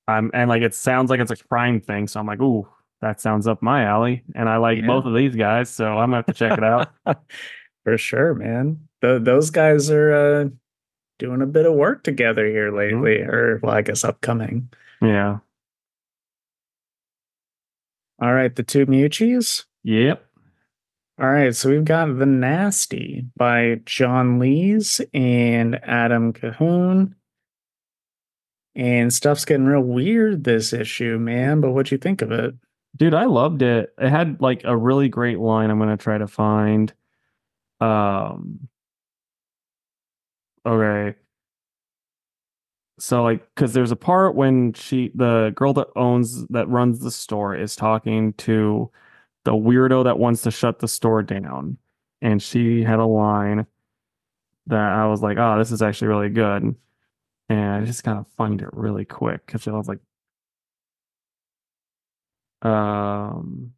I'm, 0.06 0.30
and 0.34 0.48
like, 0.48 0.62
it 0.62 0.74
sounds 0.74 1.10
like 1.10 1.20
it's 1.20 1.30
a 1.30 1.36
crime 1.36 1.80
thing. 1.80 2.08
So 2.08 2.18
I'm 2.18 2.26
like, 2.26 2.40
ooh, 2.40 2.68
that 3.00 3.20
sounds 3.20 3.46
up 3.46 3.62
my 3.62 3.84
alley. 3.84 4.24
And 4.34 4.48
I 4.48 4.56
like 4.56 4.78
Yeah. 4.80 4.86
both 4.86 5.04
of 5.04 5.14
these 5.14 5.36
guys, 5.36 5.70
so 5.70 5.86
I'm 5.98 6.10
gonna 6.10 6.16
have 6.16 6.26
to 6.26 6.32
check 6.32 6.58
it 6.58 6.64
out. 6.64 6.90
For 7.84 7.96
sure, 7.98 8.34
man. 8.34 8.88
Th 9.02 9.22
those 9.22 9.50
guys 9.50 9.90
are 9.90 10.12
uh, 10.12 10.48
doing 11.18 11.40
a 11.42 11.46
bit 11.46 11.64
of 11.66 11.74
work 11.74 12.02
together 12.04 12.46
here 12.46 12.70
lately, 12.76 13.20
or 13.20 13.60
well, 13.62 13.74
I 13.74 13.82
guess 13.82 14.04
upcoming. 14.04 14.68
yeah. 15.00 15.38
All 18.20 18.34
right, 18.34 18.54
the 18.54 18.62
two 18.64 18.84
Muchies. 18.86 19.64
Yep. 19.84 20.24
All 21.20 21.30
right, 21.30 21.54
so 21.54 21.70
we've 21.70 21.84
got 21.84 22.18
The 22.18 22.26
Nasty 22.26 23.26
by 23.36 23.80
John 23.84 24.38
Lees 24.38 25.00
and 25.14 25.76
Adam 25.84 26.32
Cahoon. 26.32 27.14
And 28.74 29.12
stuff's 29.12 29.44
getting 29.44 29.66
real 29.66 29.80
weird 29.82 30.44
this 30.44 30.72
issue, 30.72 31.18
man. 31.18 31.60
But 31.60 31.72
what'd 31.72 31.90
you 31.90 31.98
think 31.98 32.22
of 32.22 32.30
it? 32.30 32.54
Dude, 32.96 33.14
I 33.14 33.24
loved 33.26 33.62
it. 33.62 33.92
It 33.98 34.08
had 34.10 34.40
like 34.40 34.62
a 34.64 34.76
really 34.76 35.08
great 35.08 35.38
line 35.38 35.70
I'm 35.70 35.78
gonna 35.78 35.96
try 35.96 36.18
to 36.18 36.26
find. 36.26 36.92
Um 37.80 38.68
okay. 40.64 41.18
So 42.98 43.22
like 43.22 43.54
cuz 43.54 43.72
there's 43.72 43.92
a 43.92 43.96
part 43.96 44.34
when 44.34 44.72
she 44.72 45.10
the 45.14 45.52
girl 45.54 45.72
that 45.74 45.88
owns 45.96 46.46
that 46.48 46.68
runs 46.68 46.98
the 47.00 47.10
store 47.12 47.54
is 47.54 47.76
talking 47.76 48.32
to 48.34 48.90
the 49.44 49.52
weirdo 49.52 50.04
that 50.04 50.18
wants 50.18 50.42
to 50.42 50.50
shut 50.52 50.80
the 50.80 50.88
store 50.88 51.22
down. 51.22 51.78
And 52.22 52.42
she 52.42 52.84
had 52.84 53.00
a 53.00 53.06
line 53.06 53.66
that 54.66 54.92
I 54.92 55.06
was 55.06 55.22
like, 55.22 55.38
"Oh, 55.38 55.58
this 55.58 55.72
is 55.72 55.82
actually 55.82 56.08
really 56.08 56.28
good." 56.30 56.74
And 57.50 57.84
I 57.84 57.86
just 57.86 58.06
of 58.08 58.26
find 58.36 58.62
it 58.62 58.70
really 58.74 59.04
quick 59.06 59.46
cuz 59.46 59.68
I 59.68 59.72
was 59.72 59.88
like 59.88 60.00
um 62.62 63.72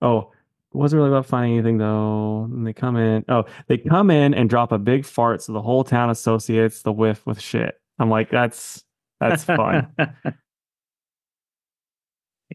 oh 0.00 0.32
wasn't 0.74 0.98
really 0.98 1.10
about 1.10 1.26
finding 1.26 1.54
anything 1.54 1.78
though. 1.78 2.44
And 2.44 2.66
they 2.66 2.72
come 2.72 2.96
in. 2.96 3.24
Oh, 3.28 3.44
they 3.66 3.78
come 3.78 4.10
in 4.10 4.34
and 4.34 4.48
drop 4.48 4.72
a 4.72 4.78
big 4.78 5.04
fart, 5.04 5.42
so 5.42 5.52
the 5.52 5.62
whole 5.62 5.84
town 5.84 6.10
associates 6.10 6.82
the 6.82 6.92
whiff 6.92 7.24
with 7.26 7.40
shit. 7.40 7.80
I'm 7.98 8.10
like, 8.10 8.30
that's 8.30 8.82
that's 9.20 9.44
fun. 9.44 9.88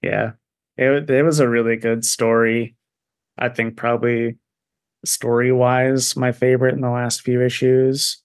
yeah, 0.03 0.31
it 0.77 1.09
it 1.09 1.23
was 1.23 1.39
a 1.39 1.49
really 1.49 1.75
good 1.77 2.03
story. 2.05 2.75
I 3.37 3.49
think 3.49 3.77
probably 3.77 4.37
story 5.05 5.51
wise, 5.51 6.15
my 6.15 6.31
favorite 6.31 6.73
in 6.73 6.81
the 6.81 6.89
last 6.89 7.21
few 7.21 7.43
issues. 7.43 8.21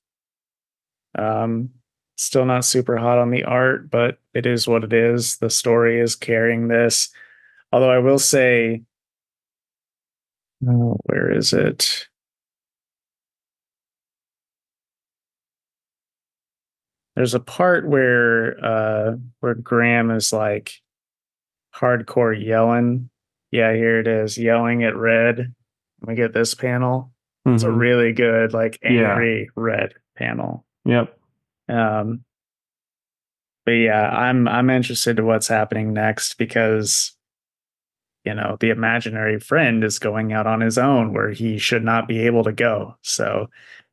Um, 1.18 1.70
still 2.16 2.44
not 2.44 2.64
super 2.64 2.96
hot 2.96 3.18
on 3.18 3.30
the 3.30 3.44
art, 3.44 3.90
but 3.90 4.18
it 4.34 4.46
is 4.46 4.68
what 4.68 4.84
it 4.84 4.92
is. 4.92 5.38
The 5.38 5.50
story 5.50 6.00
is 6.00 6.14
carrying 6.16 6.68
this. 6.68 7.10
Although 7.72 7.90
I 7.90 7.98
will 7.98 8.18
say, 8.18 8.82
oh, 10.68 10.98
where 11.04 11.30
is 11.32 11.52
it? 11.52 12.06
There's 17.16 17.34
a 17.34 17.40
part 17.40 17.86
where 17.86 18.62
uh 18.64 19.16
where 19.40 19.54
Graham 19.54 20.10
is 20.10 20.32
like 20.32 20.72
hardcore 21.74 22.34
yelling. 22.38 23.10
Yeah, 23.50 23.74
here 23.74 23.98
it 24.00 24.06
is, 24.06 24.38
yelling 24.38 24.82
at 24.84 24.96
Red. 24.96 25.54
We 26.00 26.14
get 26.14 26.32
this 26.32 26.54
panel. 26.54 27.12
It's 27.44 27.64
a 27.64 27.68
Mhm. 27.68 27.78
really 27.78 28.12
good, 28.12 28.52
like 28.54 28.78
Yeah. 28.82 29.10
angry 29.12 29.50
Red 29.56 29.94
panel. 30.16 30.64
Yep. 30.84 31.16
Um, 31.72 32.24
but 33.64 33.72
yeah, 33.72 34.08
I'm 34.10 34.48
I'm 34.48 34.70
interested 34.70 35.16
to 35.16 35.24
what's 35.24 35.48
happening 35.48 35.92
next 35.92 36.34
because 36.38 37.12
you 38.24 38.34
know 38.34 38.56
the 38.60 38.70
imaginary 38.70 39.38
friend 39.40 39.82
is 39.84 39.98
going 39.98 40.32
out 40.32 40.46
on 40.46 40.60
his 40.60 40.78
own 40.78 41.12
where 41.12 41.30
he 41.30 41.58
should 41.58 41.84
not 41.84 42.08
be 42.08 42.20
able 42.26 42.44
to 42.44 42.52
go. 42.52 42.96
So 43.02 43.48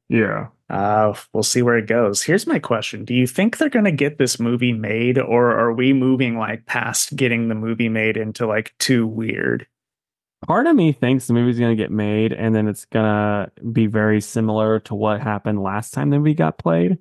Yeah. 0.09 0.47
uh, 0.69 1.13
we'll 1.33 1.43
see 1.43 1.61
where 1.61 1.77
it 1.77 1.87
goes. 1.87 2.23
Here's 2.23 2.47
my 2.47 2.59
question: 2.59 3.05
Do 3.05 3.13
you 3.13 3.27
think 3.27 3.57
they're 3.57 3.69
going 3.69 3.85
to 3.85 3.91
get 3.91 4.17
this 4.17 4.39
movie 4.39 4.73
made, 4.73 5.17
or 5.19 5.51
are 5.57 5.73
we 5.73 5.93
moving 5.93 6.37
like 6.37 6.65
past 6.65 7.15
getting 7.15 7.47
the 7.47 7.55
movie 7.55 7.89
made 7.89 8.17
into 8.17 8.47
like 8.47 8.73
too 8.79 9.05
weird? 9.07 9.67
Part 10.47 10.67
of 10.67 10.75
me 10.75 10.93
thinks 10.93 11.27
the 11.27 11.33
movie's 11.33 11.59
gonna 11.59 11.75
get 11.75 11.91
made 11.91 12.31
and 12.31 12.55
then 12.55 12.67
it's 12.69 12.85
gonna 12.85 13.51
be 13.73 13.87
very 13.87 14.21
similar 14.21 14.79
to 14.81 14.95
what 14.95 15.19
happened 15.21 15.61
last 15.61 15.93
time 15.93 16.09
the 16.11 16.17
movie 16.17 16.33
got 16.33 16.57
played, 16.57 16.97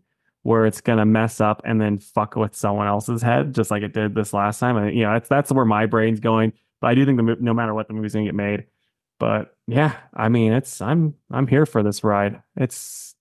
where 0.48 0.64
it's 0.64 0.80
gonna 0.80 1.04
mess 1.04 1.42
up 1.42 1.60
and 1.66 1.78
then 1.78 1.98
fuck 1.98 2.34
with 2.34 2.56
someone 2.56 2.86
else's 2.86 3.20
head, 3.20 3.54
just 3.54 3.70
like 3.70 3.82
it 3.82 3.92
did 3.92 4.14
this 4.14 4.32
last 4.32 4.58
time. 4.58 4.78
And 4.78 4.96
you 4.96 5.04
know, 5.04 5.12
that's 5.12 5.28
that's 5.28 5.52
where 5.52 5.66
my 5.66 5.84
brain's 5.84 6.20
going. 6.20 6.54
But 6.80 6.86
I 6.86 6.94
do 6.94 7.04
think 7.04 7.18
the 7.18 7.36
no 7.38 7.52
matter 7.52 7.74
what, 7.74 7.86
the 7.86 7.92
movie's 7.92 8.14
gonna 8.14 8.24
get 8.24 8.34
made. 8.34 8.64
But 9.20 9.54
yeah, 9.66 9.94
I 10.14 10.30
mean, 10.30 10.54
it's 10.54 10.80
I'm 10.80 11.14
I'm 11.30 11.46
here 11.46 11.66
for 11.66 11.82
this 11.82 12.02
ride. 12.02 12.40
It's 12.56 13.14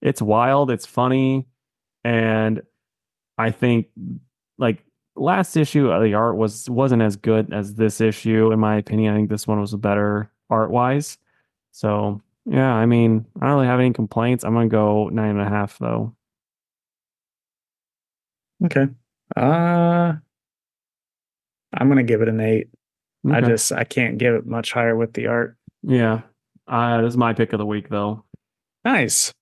it's 0.00 0.22
wild, 0.22 0.70
it's 0.70 0.86
funny, 0.86 1.46
and 2.04 2.62
I 3.36 3.50
think 3.50 3.88
like 4.56 4.82
last 5.14 5.58
issue 5.58 5.88
the 5.88 6.14
art 6.14 6.38
was 6.38 6.70
wasn't 6.70 7.02
as 7.02 7.16
good 7.16 7.52
as 7.52 7.74
this 7.74 8.00
issue 8.00 8.50
in 8.50 8.58
my 8.58 8.76
opinion. 8.76 9.12
I 9.12 9.16
think 9.18 9.28
this 9.28 9.46
one 9.46 9.60
was 9.60 9.74
better 9.74 10.32
art 10.48 10.70
wise. 10.70 11.18
So 11.72 12.22
yeah, 12.46 12.72
I 12.72 12.86
mean, 12.86 13.26
I 13.42 13.46
don't 13.46 13.56
really 13.56 13.66
have 13.66 13.80
any 13.80 13.92
complaints. 13.92 14.42
I'm 14.42 14.54
gonna 14.54 14.68
go 14.68 15.10
nine 15.10 15.36
and 15.36 15.42
a 15.42 15.50
half 15.50 15.78
though. 15.78 16.15
Okay. 18.64 18.86
Uh 19.36 20.14
I'm 21.74 21.88
gonna 21.88 22.02
give 22.04 22.22
it 22.22 22.28
an 22.28 22.40
eight. 22.40 22.68
I 23.30 23.40
just 23.40 23.72
I 23.72 23.84
can't 23.84 24.18
give 24.18 24.34
it 24.34 24.46
much 24.46 24.72
higher 24.72 24.96
with 24.96 25.12
the 25.14 25.26
art. 25.26 25.56
yeah. 25.82 26.22
Uh, 26.68 27.00
this 27.02 27.10
is 27.10 27.16
my 27.16 27.32
pick 27.32 27.52
of 27.52 27.58
the 27.58 27.66
week 27.66 27.88
though. 27.90 28.24
Nice. 28.84 29.32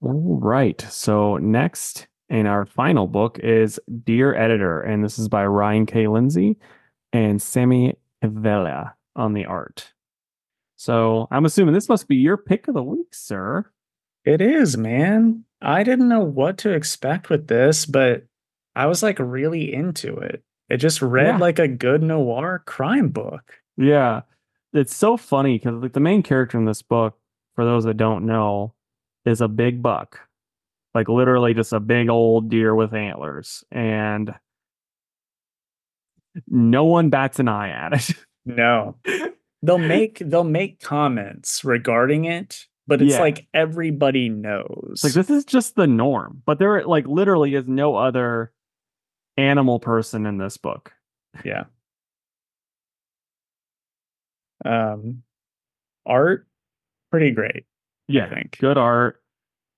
All 0.00 0.38
right. 0.40 0.80
So 0.90 1.36
next 1.36 2.06
in 2.28 2.46
our 2.46 2.64
final 2.64 3.06
book 3.06 3.38
is 3.40 3.78
Dear 4.04 4.34
Editor, 4.34 4.80
and 4.80 5.04
this 5.04 5.18
is 5.18 5.28
by 5.28 5.44
Ryan 5.46 5.86
K. 5.86 6.08
Lindsay 6.08 6.56
and 7.12 7.40
Sammy 7.42 7.94
Vela 8.22 8.94
on 9.16 9.34
the 9.34 9.44
art. 9.44 9.92
So 10.76 11.28
I'm 11.30 11.44
assuming 11.44 11.74
this 11.74 11.88
must 11.90 12.08
be 12.08 12.16
your 12.16 12.36
pick 12.36 12.68
of 12.68 12.74
the 12.74 12.82
week, 12.82 13.14
sir. 13.14 13.70
It 14.24 14.40
is, 14.40 14.76
man. 14.76 15.44
I 15.62 15.82
didn't 15.84 16.08
know 16.08 16.22
what 16.24 16.58
to 16.58 16.70
expect 16.72 17.30
with 17.30 17.46
this, 17.46 17.86
but 17.86 18.24
I 18.74 18.86
was 18.86 19.02
like 19.02 19.18
really 19.18 19.72
into 19.72 20.16
it. 20.16 20.42
It 20.68 20.78
just 20.78 21.02
read 21.02 21.26
Yeah. 21.26 21.36
like 21.38 21.58
a 21.58 21.68
good 21.68 22.02
noir 22.02 22.62
crime 22.66 23.08
book. 23.10 23.60
Yeah. 23.76 24.22
It's 24.72 24.94
so 24.96 25.16
funny 25.16 25.58
because 25.58 25.82
like 25.82 25.92
the 25.92 26.00
main 26.00 26.22
character 26.22 26.58
in 26.58 26.64
this 26.64 26.82
book, 26.82 27.18
for 27.54 27.64
those 27.64 27.84
that 27.84 27.96
don't 27.98 28.24
know, 28.26 28.74
is 29.24 29.40
a 29.40 29.48
big 29.48 29.82
buck, 29.82 30.20
like 30.94 31.08
literally 31.08 31.52
just 31.54 31.72
a 31.72 31.80
big 31.80 32.08
old 32.08 32.48
deer 32.50 32.74
with 32.74 32.94
antlers, 32.94 33.62
and 33.70 34.34
no 36.48 36.84
one 36.84 37.10
bats 37.10 37.38
an 37.38 37.48
eye 37.48 37.68
at 37.70 37.92
it. 38.10 38.16
No. 38.44 38.96
they'll 39.62 39.78
make 39.78 40.18
they'll 40.24 40.42
make 40.44 40.80
comments 40.80 41.64
regarding 41.64 42.24
it, 42.24 42.66
but 42.92 43.00
it's 43.00 43.12
Yeah. 43.14 43.20
like 43.20 43.46
everybody 43.54 44.28
knows. 44.28 45.00
Like 45.02 45.14
this 45.14 45.30
is 45.30 45.46
just 45.46 45.76
the 45.76 45.86
norm, 45.86 46.42
but 46.44 46.58
there 46.58 46.84
like 46.84 47.06
literally 47.06 47.54
is 47.54 47.66
no 47.66 47.94
other 47.96 48.52
animal 49.38 49.80
person 49.80 50.26
in 50.26 50.36
this 50.36 50.58
book. 50.58 50.92
Yeah. 51.42 51.64
Um, 54.62 55.22
art, 56.04 56.46
pretty 57.10 57.30
great. 57.30 57.64
Yeah, 58.08 58.26
I 58.26 58.34
think. 58.34 58.58
good 58.58 58.76
art. 58.76 59.22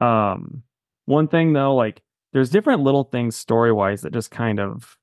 Um, 0.01 0.65
one 1.07 1.29
thing 1.29 1.53
though, 1.53 1.77
like 1.77 2.03
there's 2.33 2.51
different 2.51 2.83
little 2.83 3.05
things 3.05 3.37
story 3.37 3.71
wise 3.71 4.03
that 4.03 4.13
just 4.13 4.33
kind 4.33 4.59
of 4.59 4.99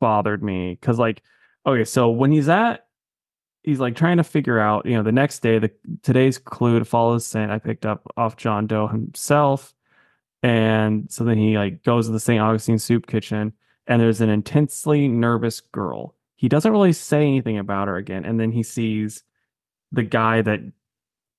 bothered 0.00 0.42
me 0.42 0.72
because, 0.80 0.98
like, 0.98 1.22
okay, 1.64 1.84
so 1.84 2.10
when 2.10 2.32
he's 2.32 2.48
at, 2.48 2.87
he's 3.68 3.80
like 3.80 3.96
trying 3.96 4.16
to 4.16 4.24
figure 4.24 4.58
out, 4.58 4.86
you 4.86 4.94
know, 4.94 5.02
the 5.02 5.12
next 5.12 5.40
day, 5.40 5.58
the 5.58 5.70
today's 6.02 6.38
clue 6.38 6.78
to 6.78 6.84
follow 6.84 7.14
the 7.14 7.20
scent 7.20 7.50
I 7.50 7.58
picked 7.58 7.86
up 7.86 8.06
off 8.16 8.36
John 8.36 8.66
Doe 8.66 8.86
himself, 8.86 9.74
and 10.42 11.10
so 11.10 11.24
then 11.24 11.38
he 11.38 11.58
like 11.58 11.82
goes 11.82 12.06
to 12.06 12.12
the 12.12 12.20
St. 12.20 12.40
Augustine 12.40 12.78
Soup 12.78 13.06
Kitchen, 13.06 13.52
and 13.86 14.00
there's 14.00 14.20
an 14.20 14.30
intensely 14.30 15.08
nervous 15.08 15.60
girl. 15.60 16.14
He 16.36 16.48
doesn't 16.48 16.72
really 16.72 16.92
say 16.92 17.22
anything 17.22 17.58
about 17.58 17.88
her 17.88 17.96
again, 17.96 18.24
and 18.24 18.38
then 18.38 18.52
he 18.52 18.62
sees 18.62 19.24
the 19.92 20.02
guy 20.02 20.42
that 20.42 20.60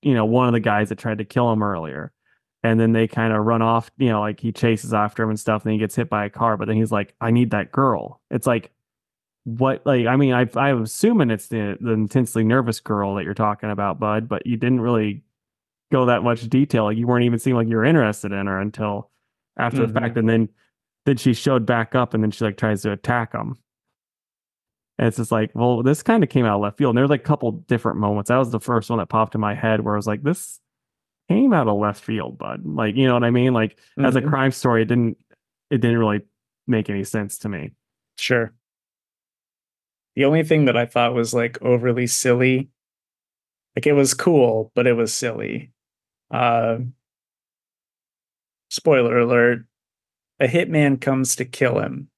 you 0.02 0.14
know, 0.14 0.24
one 0.24 0.46
of 0.46 0.52
the 0.52 0.60
guys 0.60 0.88
that 0.88 0.98
tried 0.98 1.18
to 1.18 1.24
kill 1.24 1.52
him 1.52 1.62
earlier. 1.62 2.12
And 2.62 2.78
then 2.78 2.92
they 2.92 3.08
kind 3.08 3.32
of 3.32 3.44
run 3.46 3.62
off, 3.62 3.90
you 3.96 4.08
know, 4.08 4.20
like 4.20 4.38
he 4.38 4.52
chases 4.52 4.92
after 4.92 5.22
him 5.22 5.30
and 5.30 5.40
stuff, 5.40 5.64
and 5.64 5.72
he 5.72 5.78
gets 5.78 5.96
hit 5.96 6.10
by 6.10 6.26
a 6.26 6.30
car. 6.30 6.56
But 6.58 6.68
then 6.68 6.76
he's 6.76 6.92
like, 6.92 7.14
I 7.20 7.30
need 7.30 7.50
that 7.52 7.72
girl. 7.72 8.20
It's 8.30 8.46
like, 8.46 8.70
what, 9.44 9.84
like, 9.86 10.06
I 10.06 10.16
mean, 10.16 10.32
I, 10.34 10.46
I'm 10.56 10.82
assuming 10.82 11.30
it's 11.30 11.48
the, 11.48 11.76
the 11.80 11.92
intensely 11.92 12.44
nervous 12.44 12.80
girl 12.80 13.14
that 13.14 13.24
you're 13.24 13.34
talking 13.34 13.70
about, 13.70 13.98
bud, 13.98 14.28
but 14.28 14.46
you 14.46 14.56
didn't 14.56 14.80
really 14.80 15.22
go 15.90 16.06
that 16.06 16.22
much 16.22 16.48
detail. 16.48 16.84
Like, 16.84 16.96
you 16.98 17.06
weren't 17.06 17.24
even 17.24 17.38
seeming 17.38 17.56
like 17.56 17.68
you 17.68 17.76
were 17.76 17.84
interested 17.84 18.32
in 18.32 18.46
her 18.46 18.60
until 18.60 19.10
after 19.58 19.86
the 19.86 19.92
fact. 20.00 20.16
And 20.16 20.28
then, 20.28 20.48
then 21.06 21.16
she 21.16 21.32
showed 21.34 21.64
back 21.66 21.94
up 21.94 22.14
and 22.14 22.22
then 22.22 22.30
she 22.30 22.44
like 22.44 22.56
tries 22.56 22.82
to 22.82 22.92
attack 22.92 23.32
him. 23.32 23.56
And 24.98 25.08
it's 25.08 25.16
just 25.16 25.32
like, 25.32 25.50
well, 25.54 25.82
this 25.82 26.02
kind 26.02 26.22
of 26.22 26.28
came 26.28 26.44
out 26.44 26.56
of 26.56 26.60
left 26.60 26.76
field. 26.78 26.90
And 26.90 26.98
there's 26.98 27.08
like 27.10 27.20
a 27.22 27.24
couple 27.24 27.52
different 27.52 27.98
moments. 27.98 28.28
That 28.28 28.36
was 28.36 28.50
the 28.50 28.60
first 28.60 28.90
one 28.90 28.98
that 28.98 29.08
popped 29.08 29.34
in 29.34 29.40
my 29.40 29.54
head 29.54 29.80
where 29.80 29.94
I 29.94 29.96
was 29.96 30.06
like, 30.06 30.22
this 30.22 30.60
came 31.28 31.54
out 31.54 31.68
of 31.68 31.78
left 31.78 32.04
field, 32.04 32.36
bud. 32.36 32.62
Like, 32.66 32.96
you 32.96 33.06
know 33.06 33.14
what 33.14 33.24
I 33.24 33.30
mean? 33.30 33.54
Like 33.54 33.78
as 33.98 34.16
a 34.16 34.20
Mhm. 34.20 34.28
crime 34.28 34.50
story, 34.50 34.82
it 34.82 34.86
didn't 34.88 35.16
it 35.70 35.78
didn't 35.80 35.98
really 35.98 36.20
make 36.66 36.90
any 36.90 37.04
sense 37.04 37.38
to 37.38 37.48
me. 37.48 37.72
Sure. 38.18 38.52
The 40.16 40.24
only 40.24 40.42
thing 40.42 40.64
that 40.66 40.76
I 40.76 40.86
thought 40.86 41.14
was 41.14 41.32
like 41.32 41.60
overly 41.62 42.06
silly, 42.06 42.68
like 43.76 43.86
it 43.86 43.92
was 43.92 44.14
cool, 44.14 44.72
but 44.74 44.86
it 44.86 44.94
was 44.94 45.14
silly. 45.14 45.72
Uh, 46.30 46.78
spoiler 48.68 49.18
alert: 49.18 49.64
a 50.40 50.46
hitman 50.46 51.00
comes 51.00 51.36
to 51.36 51.44
kill 51.44 51.78
him, 51.78 52.08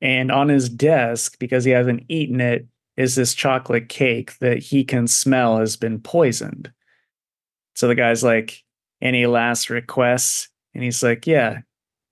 and 0.00 0.30
on 0.30 0.48
his 0.48 0.68
desk, 0.68 1.38
because 1.38 1.64
he 1.64 1.72
hasn't 1.72 2.04
eaten 2.08 2.40
it, 2.40 2.66
is 2.96 3.14
this 3.16 3.34
chocolate 3.34 3.88
cake 3.88 4.38
that 4.38 4.58
he 4.58 4.84
can 4.84 5.06
smell 5.08 5.58
has 5.58 5.76
been 5.76 6.00
poisoned. 6.00 6.72
So 7.74 7.88
the 7.88 7.94
guy's 7.94 8.22
like, 8.22 8.62
"Any 9.02 9.26
last 9.26 9.70
requests?" 9.70 10.48
And 10.74 10.84
he's 10.84 11.02
like, 11.02 11.26
"Yeah, 11.26 11.60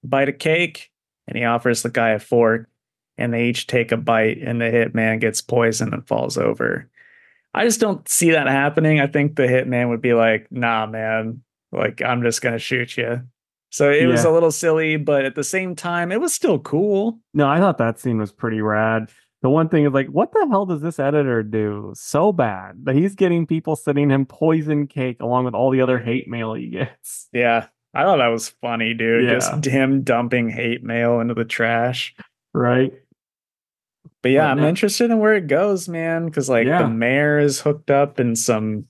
bite 0.02 0.28
a 0.28 0.32
cake." 0.32 0.90
And 1.26 1.36
he 1.36 1.44
offers 1.44 1.82
the 1.82 1.90
guy 1.90 2.10
a 2.10 2.18
fork 2.18 2.68
and 3.18 3.34
they 3.34 3.46
each 3.46 3.66
take 3.66 3.92
a 3.92 3.96
bite 3.96 4.38
and 4.38 4.60
the 4.60 4.66
hitman 4.66 5.20
gets 5.20 5.40
poisoned 5.40 5.92
and 5.92 6.06
falls 6.06 6.38
over. 6.38 6.88
I 7.52 7.64
just 7.64 7.80
don't 7.80 8.08
see 8.08 8.30
that 8.30 8.46
happening. 8.46 9.00
I 9.00 9.06
think 9.06 9.36
the 9.36 9.42
hitman 9.42 9.88
would 9.88 10.00
be 10.00 10.14
like, 10.14 10.46
nah, 10.50 10.86
man, 10.86 11.42
like 11.72 12.00
I'm 12.02 12.22
just 12.22 12.40
gonna 12.40 12.58
shoot 12.58 12.96
you. 12.96 13.22
So 13.70 13.90
it 13.90 14.06
was 14.06 14.24
a 14.24 14.30
little 14.30 14.50
silly, 14.50 14.96
but 14.96 15.26
at 15.26 15.34
the 15.34 15.44
same 15.44 15.76
time, 15.76 16.10
it 16.10 16.22
was 16.22 16.32
still 16.32 16.58
cool. 16.58 17.18
No, 17.34 17.46
I 17.46 17.58
thought 17.58 17.76
that 17.76 18.00
scene 18.00 18.18
was 18.18 18.32
pretty 18.32 18.62
rad. 18.62 19.10
The 19.42 19.50
one 19.50 19.68
thing 19.68 19.84
is 19.84 19.92
like, 19.92 20.08
what 20.08 20.32
the 20.32 20.46
hell 20.50 20.64
does 20.64 20.80
this 20.80 20.98
editor 20.98 21.42
do 21.42 21.92
so 21.94 22.32
bad 22.32 22.84
that 22.84 22.96
he's 22.96 23.14
getting 23.14 23.46
people 23.46 23.76
sending 23.76 24.10
him 24.10 24.24
poison 24.26 24.86
cake 24.86 25.20
along 25.20 25.44
with 25.44 25.54
all 25.54 25.70
the 25.70 25.82
other 25.82 25.98
hate 25.98 26.26
mail 26.28 26.54
he 26.54 26.70
gets? 26.70 27.28
Yeah. 27.32 27.66
I 27.94 28.04
thought 28.04 28.16
that 28.16 28.28
was 28.28 28.48
funny, 28.48 28.94
dude. 28.94 29.24
Yeah. 29.24 29.34
Just 29.34 29.64
him 29.64 30.02
dumping 30.02 30.48
hate 30.48 30.82
mail 30.82 31.20
into 31.20 31.34
the 31.34 31.44
trash. 31.44 32.14
Right? 32.52 32.92
But 34.22 34.30
yeah, 34.32 34.50
I'm 34.50 34.58
interested 34.64 35.10
in 35.10 35.18
where 35.18 35.34
it 35.34 35.46
goes, 35.46 35.88
man. 35.88 36.26
Because 36.26 36.48
like 36.48 36.66
Yeah. 36.66 36.82
the 36.82 36.88
mayor 36.88 37.38
is 37.38 37.60
hooked 37.60 37.90
up 37.90 38.18
in 38.20 38.36
some, 38.36 38.86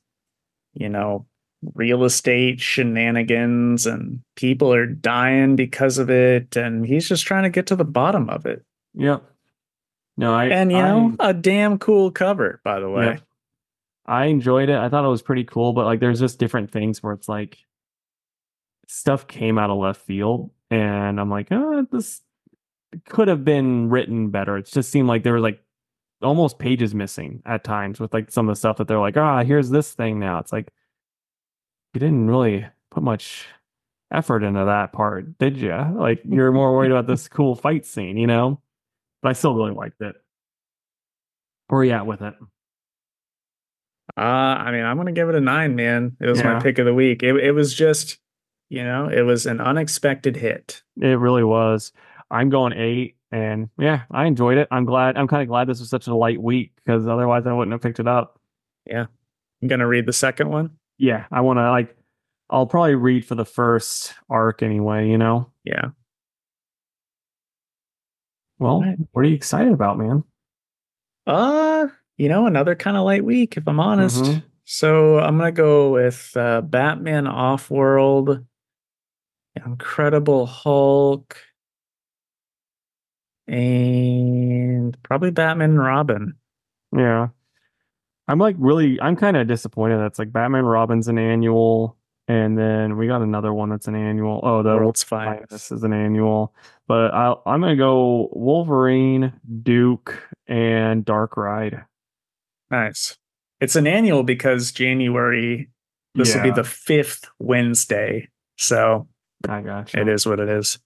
you 0.75 0.89
know, 0.89 1.27
real 1.75 2.05
estate 2.05 2.61
shenanigans, 2.61 3.87
and 3.87 4.21
people 4.37 4.73
are 4.73 4.87
dying 4.87 5.57
because 5.57 5.99
of 5.99 6.09
it, 6.11 6.57
and 6.57 6.87
he's 6.87 7.09
just 7.09 7.27
trying 7.27 7.43
to 7.45 7.51
get 7.51 7.67
to 7.67 7.77
the 7.77 7.85
bottom 7.85 8.29
of 8.31 8.47
it. 8.47 8.65
Yep. 8.95 9.23
No, 10.17 10.35
I 10.35 10.47
And 10.47 10.71
you 10.73 10.79
I- 10.79 10.83
know, 10.89 11.17
a 11.21 11.33
damn 11.35 11.79
cool 11.79 12.11
cover, 12.11 12.61
by 12.65 12.81
the 12.81 12.89
way. 12.91 13.05
Yeah. 13.07 13.19
I 14.07 14.25
enjoyed 14.27 14.69
it. 14.69 14.77
I 14.77 14.89
thought 14.89 15.05
it 15.05 15.09
was 15.09 15.23
pretty 15.23 15.45
cool, 15.45 15.73
but 15.75 15.85
like 15.85 16.01
there's 16.01 16.19
just 16.21 16.39
different 16.39 16.71
things 16.71 17.03
where 17.03 17.13
it's 17.13 17.29
like 17.29 17.59
stuff 18.87 19.27
came 19.27 19.59
out 19.59 19.69
of 19.71 19.77
left 19.79 20.01
field 20.01 20.51
and 20.71 21.21
I'm 21.21 21.29
like, 21.31 21.49
oh, 21.51 21.87
this 21.93 22.23
could 23.09 23.29
have 23.29 23.45
been 23.45 23.91
written 23.91 24.31
better. 24.31 24.57
It 24.57 24.67
just 24.67 24.91
seemed 24.91 25.09
like 25.09 25.23
there 25.23 25.33
were 25.35 25.41
like 25.41 25.63
almost 26.23 26.59
pages 26.59 26.95
missing 26.95 27.43
at 27.47 27.63
times 27.65 28.01
with 28.01 28.13
like 28.13 28.31
some 28.31 28.49
of 28.49 28.53
the 28.55 28.59
stuff 28.59 28.77
that 28.79 28.89
they're 28.89 28.99
like, 28.99 29.17
ah, 29.17 29.45
here's 29.45 29.71
this 29.71 29.93
thing 29.95 30.19
now. 30.19 30.39
It's 30.39 30.53
like 30.53 30.73
you 31.95 32.01
didn't 32.01 32.29
really 32.29 32.67
put 32.91 33.03
much 33.03 33.47
effort 34.13 34.43
into 34.43 34.65
that 34.65 34.93
part, 34.93 35.39
did 35.39 35.57
you? 35.59 35.75
Like 35.97 36.21
you're 36.25 36.53
more 36.53 36.75
worried 36.75 36.91
about 36.91 37.07
this 37.07 37.29
cool 37.29 37.55
fight 37.55 37.85
scene, 37.87 38.17
you 38.17 38.27
know? 38.27 38.61
But 39.23 39.31
I 39.31 39.33
still 39.33 39.55
really 39.55 39.73
liked 39.73 40.01
it. 40.01 40.17
Where 41.69 41.81
are 41.81 41.85
you 41.85 41.93
at 41.93 42.07
with 42.07 42.23
it? 42.23 42.35
Uh, 44.17 44.21
I 44.21 44.73
mean, 44.73 44.85
I'm 44.85 44.97
gonna 44.97 45.13
give 45.13 45.29
it 45.29 45.35
a 45.35 45.41
nine, 45.41 45.77
man. 45.77 46.17
It 46.21 46.27
was 46.27 46.41
Yeah. 46.41 46.55
my 46.55 46.61
pick 46.61 46.79
of 46.79 46.87
the 46.87 46.95
week. 46.95 47.23
It 47.23 47.37
it 47.37 47.53
was 47.53 47.75
just, 47.75 48.19
you 48.71 48.83
know, 48.83 49.09
it 49.09 49.23
was 49.23 49.47
an 49.47 49.61
unexpected 49.61 50.37
hit. 50.37 50.83
It 51.01 51.19
really 51.19 51.45
was. 51.45 51.93
I'm 52.31 52.51
going 52.51 52.73
eight, 52.75 53.17
and 53.33 53.69
yeah, 53.79 54.03
I 54.11 54.27
enjoyed 54.27 54.59
it. 54.59 54.69
I'm 54.71 54.85
glad. 54.85 55.17
I'm 55.17 55.29
kind 55.29 55.43
of 55.43 55.49
glad 55.49 55.67
this 55.69 55.81
was 55.81 55.89
such 55.91 56.07
a 56.07 56.15
light 56.15 56.41
week 56.43 56.73
because 56.77 57.07
otherwise 57.07 57.47
I 57.47 57.53
wouldn't 57.53 57.73
have 57.73 57.81
picked 57.83 58.01
it 58.01 58.09
up. 58.09 58.39
Yeah. 58.87 59.07
I'm 59.63 59.69
gonna 59.69 59.87
read 59.89 60.07
the 60.07 60.13
second 60.13 60.51
one. 60.51 60.71
Yeah, 60.99 61.27
I 61.33 61.41
want 61.41 61.59
to 61.59 61.71
like. 61.71 61.97
I'll 62.51 62.67
probably 62.67 62.95
read 62.95 63.25
for 63.27 63.35
the 63.35 63.45
first 63.45 64.15
arc 64.31 64.63
anyway. 64.63 65.09
You 65.09 65.19
know. 65.19 65.51
Yeah. 65.65 65.91
Well, 68.59 68.81
Right. 68.83 68.97
what 69.13 69.25
are 69.25 69.29
you 69.29 69.35
excited 69.35 69.73
about, 69.73 69.99
man? 69.99 70.25
Uh, 71.27 71.89
you 72.17 72.29
know, 72.29 72.47
another 72.47 72.75
kind 72.75 72.97
of 72.97 73.05
light 73.05 73.25
week, 73.25 73.57
if 73.57 73.69
I'm 73.69 73.81
honest. 73.81 74.23
Mhm. 74.25 74.43
So 74.65 75.19
I'm 75.19 75.39
gonna 75.39 75.53
go 75.53 75.93
with 75.93 76.33
uh, 76.37 76.61
Batman 76.63 77.25
Offworld, 77.25 78.45
Incredible 79.55 80.47
Hulk, 80.47 81.37
and 83.49 84.97
probably 85.03 85.31
Batman 85.31 85.71
and 85.71 85.83
Robin. 85.83 86.35
Yeah, 86.97 87.29
I'm 88.29 88.39
like 88.39 88.57
really. 88.59 89.01
I'm 89.01 89.17
kind 89.17 89.37
of 89.37 89.47
disappointed. 89.47 89.99
That's 89.99 90.19
like 90.19 90.33
Batman 90.33 90.65
Robin's 90.65 91.09
an 91.09 91.19
annual, 91.19 91.97
and 92.29 92.59
then 92.59 92.97
we 92.97 93.07
got 93.07 93.23
another 93.23 93.53
one 93.53 93.71
that's 93.71 93.89
an 93.89 93.95
annual. 93.95 94.41
Oh, 94.43 94.63
the 94.63 94.77
World's 94.77 95.03
Finest 95.03 95.49
Finest. 95.49 95.73
is 95.73 95.83
an 95.83 95.93
annual, 95.93 96.55
but 96.87 97.13
I'll, 97.15 97.43
I'm 97.47 97.61
gonna 97.61 97.77
go 97.77 98.29
Wolverine, 98.33 99.33
Duke, 99.63 100.23
and 100.47 101.05
Dark 101.05 101.37
Ride. 101.37 101.85
Nice. 102.71 103.17
It's 103.61 103.77
an 103.77 103.87
annual 103.87 104.23
because 104.23 104.73
January. 104.73 105.71
This 106.15 106.35
will 106.35 106.43
be 106.43 106.51
the 106.51 106.65
fifth 106.65 107.27
Wednesday, 107.39 108.29
so 108.57 109.07
I 109.49 109.61
got 109.61 109.95
you. 109.95 110.01
it 110.01 110.09
is 110.09 110.27
what 110.27 110.41
it 110.41 110.49
is. 110.49 110.79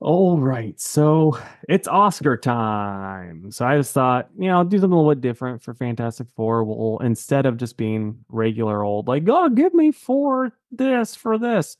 All 0.00 0.38
right, 0.38 0.78
so 0.78 1.38
it's 1.68 1.88
Oscar 1.88 2.36
time. 2.36 3.50
So 3.50 3.64
I 3.64 3.76
just 3.78 3.94
thought, 3.94 4.28
you 4.38 4.48
know, 4.48 4.58
I'll 4.58 4.64
do 4.64 4.78
something 4.78 4.92
a 4.92 4.96
little 4.96 5.14
bit 5.14 5.22
different 5.22 5.62
for 5.62 5.72
Fantastic 5.72 6.26
Four. 6.36 6.64
We'll 6.64 6.98
instead 6.98 7.46
of 7.46 7.56
just 7.56 7.76
being 7.78 8.18
regular 8.28 8.82
old, 8.82 9.08
like, 9.08 9.24
oh, 9.28 9.48
give 9.48 9.72
me 9.72 9.92
four 9.92 10.52
this 10.70 11.14
for 11.14 11.38
this, 11.38 11.76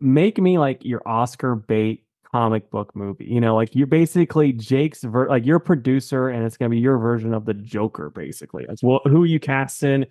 make 0.00 0.38
me 0.38 0.58
like 0.58 0.84
your 0.84 1.02
Oscar 1.06 1.54
bait 1.56 2.04
comic 2.32 2.70
book 2.70 2.94
movie. 2.96 3.26
You 3.26 3.40
know, 3.40 3.54
like 3.56 3.74
you're 3.76 3.86
basically 3.86 4.52
Jake's 4.52 5.02
ver- 5.04 5.28
like 5.28 5.46
your 5.46 5.60
producer, 5.60 6.28
and 6.30 6.44
it's 6.44 6.56
gonna 6.56 6.70
be 6.70 6.80
your 6.80 6.98
version 6.98 7.34
of 7.34 7.44
the 7.46 7.54
Joker, 7.54 8.10
basically. 8.10 8.64
That's 8.68 8.82
well, 8.82 9.00
who 9.04 9.24
you 9.24 9.40
cast 9.40 9.82
in, 9.84 10.06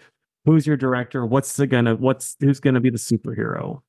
Who's 0.45 0.65
your 0.65 0.77
director? 0.77 1.25
What's 1.25 1.57
the 1.57 1.67
gonna 1.67 1.95
what's 1.97 2.37
who's 2.39 2.59
gonna 2.61 2.79
be 2.81 2.89
the 2.89 2.97
superhero? 2.97 3.81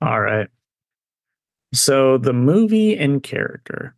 All 0.00 0.20
right. 0.20 0.48
So 1.72 2.18
the 2.18 2.32
movie 2.32 2.96
and 2.96 3.22
character, 3.22 3.94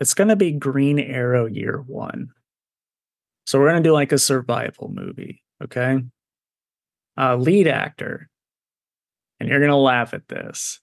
it's 0.00 0.14
going 0.14 0.28
to 0.28 0.36
be 0.36 0.52
Green 0.52 0.98
Arrow 0.98 1.46
Year 1.46 1.82
One. 1.86 2.30
So 3.46 3.58
we're 3.58 3.70
going 3.70 3.82
to 3.82 3.88
do 3.88 3.92
like 3.92 4.12
a 4.12 4.18
survival 4.18 4.90
movie. 4.92 5.42
Okay. 5.62 5.98
Uh, 7.18 7.36
lead 7.36 7.68
actor, 7.68 8.30
and 9.38 9.48
you're 9.48 9.58
going 9.58 9.70
to 9.70 9.76
laugh 9.76 10.14
at 10.14 10.28
this, 10.28 10.80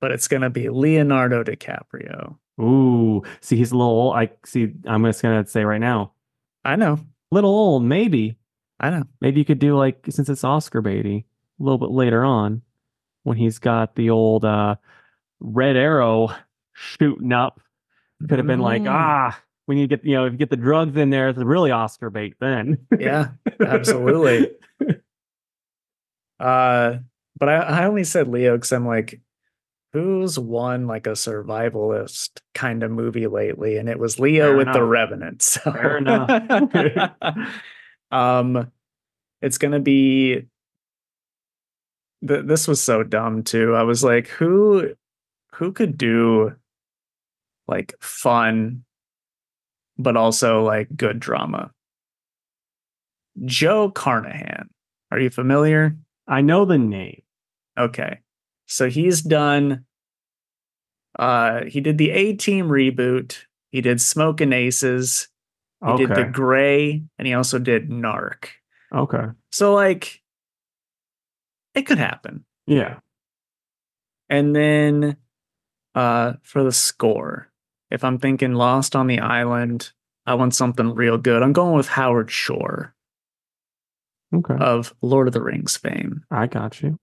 but 0.00 0.10
it's 0.12 0.26
going 0.26 0.40
to 0.40 0.48
be 0.48 0.70
Leonardo 0.70 1.44
DiCaprio. 1.44 2.36
Ooh, 2.60 3.22
see, 3.40 3.56
he's 3.56 3.70
a 3.70 3.76
little 3.76 3.92
old. 3.92 4.16
I 4.16 4.30
see. 4.44 4.72
I'm 4.86 5.04
just 5.04 5.22
gonna 5.22 5.46
say 5.46 5.64
right 5.64 5.80
now, 5.80 6.12
I 6.64 6.76
know. 6.76 6.98
little 7.30 7.50
old. 7.50 7.84
Maybe, 7.84 8.36
I 8.80 8.90
know. 8.90 9.04
maybe 9.20 9.38
you 9.40 9.44
could 9.44 9.60
do 9.60 9.76
like 9.76 10.04
since 10.08 10.28
it's 10.28 10.44
Oscar 10.44 10.82
baity, 10.82 11.24
a 11.60 11.62
little 11.62 11.78
bit 11.78 11.90
later 11.90 12.24
on, 12.24 12.62
when 13.22 13.36
he's 13.36 13.58
got 13.58 13.94
the 13.94 14.10
old 14.10 14.44
uh 14.44 14.76
red 15.40 15.76
arrow 15.76 16.30
shooting 16.74 17.32
up. 17.32 17.60
Could 18.28 18.38
have 18.38 18.46
been 18.46 18.60
like, 18.60 18.82
Mm. 18.82 18.90
ah, 18.90 19.40
we 19.68 19.74
need 19.76 19.90
to 19.90 19.96
get 19.96 20.04
you 20.04 20.14
know 20.14 20.26
if 20.26 20.32
you 20.32 20.38
get 20.38 20.50
the 20.50 20.56
drugs 20.56 20.96
in 20.96 21.10
there, 21.10 21.28
it's 21.28 21.38
really 21.38 21.70
Oscar 21.70 22.10
bait 22.10 22.34
then. 22.40 22.78
Yeah, 22.98 23.28
absolutely. 23.60 24.50
Uh, 26.40 26.98
but 27.38 27.48
I, 27.48 27.54
I 27.56 27.84
only 27.86 28.04
said 28.04 28.28
Leo 28.28 28.56
because 28.56 28.72
I'm 28.72 28.86
like, 28.86 29.20
who's 29.92 30.38
won 30.38 30.86
like 30.86 31.06
a 31.06 31.10
survivalist 31.12 32.30
kind 32.54 32.82
of 32.82 32.90
movie 32.90 33.26
lately? 33.26 33.76
And 33.76 33.88
it 33.88 33.98
was 33.98 34.20
Leo 34.20 34.48
Fair 34.50 34.56
with 34.56 34.66
the 34.66 34.78
enough. 34.78 34.88
Revenant. 34.90 35.42
So. 35.42 35.60
Fair 35.72 35.96
enough. 35.98 37.50
um, 38.10 38.70
it's 39.42 39.58
gonna 39.58 39.80
be. 39.80 40.46
Th- 42.26 42.44
this 42.44 42.66
was 42.66 42.80
so 42.80 43.02
dumb 43.02 43.42
too. 43.44 43.74
I 43.74 43.82
was 43.84 44.02
like, 44.02 44.28
who, 44.28 44.94
who 45.58 45.72
could 45.72 45.98
do, 45.98 46.52
like 47.66 47.94
fun, 48.00 48.84
but 49.98 50.16
also 50.16 50.62
like 50.62 50.88
good 50.96 51.18
drama. 51.20 51.72
Joe 53.44 53.90
Carnahan. 53.90 54.68
Are 55.10 55.18
you 55.18 55.30
familiar? 55.30 55.96
I 56.26 56.40
know 56.42 56.64
the 56.64 56.78
name. 56.78 57.22
Okay. 57.78 58.18
So 58.66 58.88
he's 58.88 59.22
done 59.22 59.84
uh 61.18 61.64
he 61.64 61.80
did 61.80 61.98
the 61.98 62.10
A 62.10 62.34
Team 62.34 62.68
reboot. 62.68 63.38
He 63.70 63.80
did 63.80 64.00
Smoking 64.00 64.52
Aces. 64.52 65.28
He 65.84 65.90
Okay. 65.90 66.06
did 66.06 66.16
The 66.16 66.24
Grey 66.32 67.02
and 67.18 67.26
he 67.26 67.34
also 67.34 67.58
did 67.58 67.88
Narc. 67.90 68.46
okay. 68.92 69.26
So 69.50 69.74
like 69.74 70.22
it 71.74 71.82
could 71.86 71.98
happen. 71.98 72.44
Yeah. 72.66 72.98
And 74.28 74.54
then 74.54 75.16
uh 75.98 76.34
for 76.42 76.62
the 76.62 76.72
score, 76.72 77.48
if 77.90 78.04
I'm 78.04 78.18
thinking 78.18 78.54
Lost 78.54 78.94
on 78.94 79.06
the 79.06 79.18
Island, 79.18 79.90
I 80.26 80.34
want 80.34 80.54
something 80.54 80.94
real 80.94 81.18
good. 81.18 81.42
I'm 81.42 81.52
going 81.52 81.74
with 81.76 81.88
Howard 81.88 82.30
Shore 82.30 82.94
Okay. 84.34 84.54
of 84.60 84.94
Lord 85.02 85.26
of 85.26 85.32
the 85.32 85.42
Rings 85.42 85.76
fame. 85.76 86.22
I 86.30 86.46
got 86.46 86.82
you. 86.82 86.98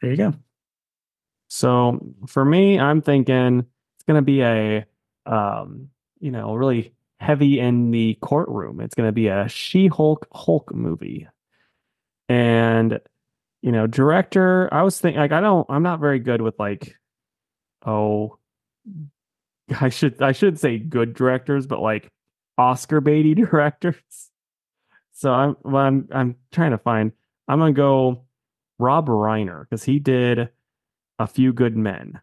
There 0.00 0.10
you 0.12 0.16
go. 0.16 0.34
So 1.48 2.14
for 2.26 2.44
me, 2.44 2.78
I'm 2.78 3.02
thinking 3.02 3.58
it's 3.60 4.04
gonna 4.06 4.22
be 4.22 4.42
a 4.42 4.84
um, 5.26 5.88
you 6.20 6.30
know, 6.30 6.54
really 6.54 6.92
heavy 7.18 7.58
in 7.58 7.90
the 7.90 8.16
courtroom. 8.20 8.80
It's 8.80 8.94
gonna 8.94 9.12
be 9.12 9.28
a 9.28 9.48
She-Hulk 9.48 10.28
Hulk 10.32 10.74
movie. 10.74 11.26
And 12.28 13.00
you 13.62 13.72
know, 13.72 13.86
director, 13.86 14.68
I 14.72 14.82
was 14.82 15.00
thinking 15.00 15.20
like 15.20 15.32
I 15.32 15.40
don't 15.40 15.66
I'm 15.68 15.82
not 15.82 16.00
very 16.00 16.20
good 16.20 16.40
with 16.40 16.58
like 16.58 16.96
oh 17.86 18.38
I 19.80 19.88
should 19.88 20.22
I 20.22 20.32
should 20.32 20.58
say 20.60 20.78
good 20.78 21.14
directors, 21.14 21.66
but 21.66 21.80
like 21.80 22.10
Oscar 22.58 23.00
baity 23.00 23.34
directors. 23.50 24.30
So 25.12 25.32
I'm 25.32 25.56
well, 25.62 25.82
I'm 25.82 26.08
I'm 26.12 26.36
trying 26.52 26.72
to 26.72 26.78
find 26.78 27.12
I'm 27.48 27.58
gonna 27.58 27.72
go 27.72 28.24
Rob 28.78 29.08
Reiner 29.08 29.62
because 29.62 29.82
he 29.84 29.98
did 29.98 30.50
a 31.18 31.26
few 31.26 31.52
good 31.52 31.76
men. 31.76 32.20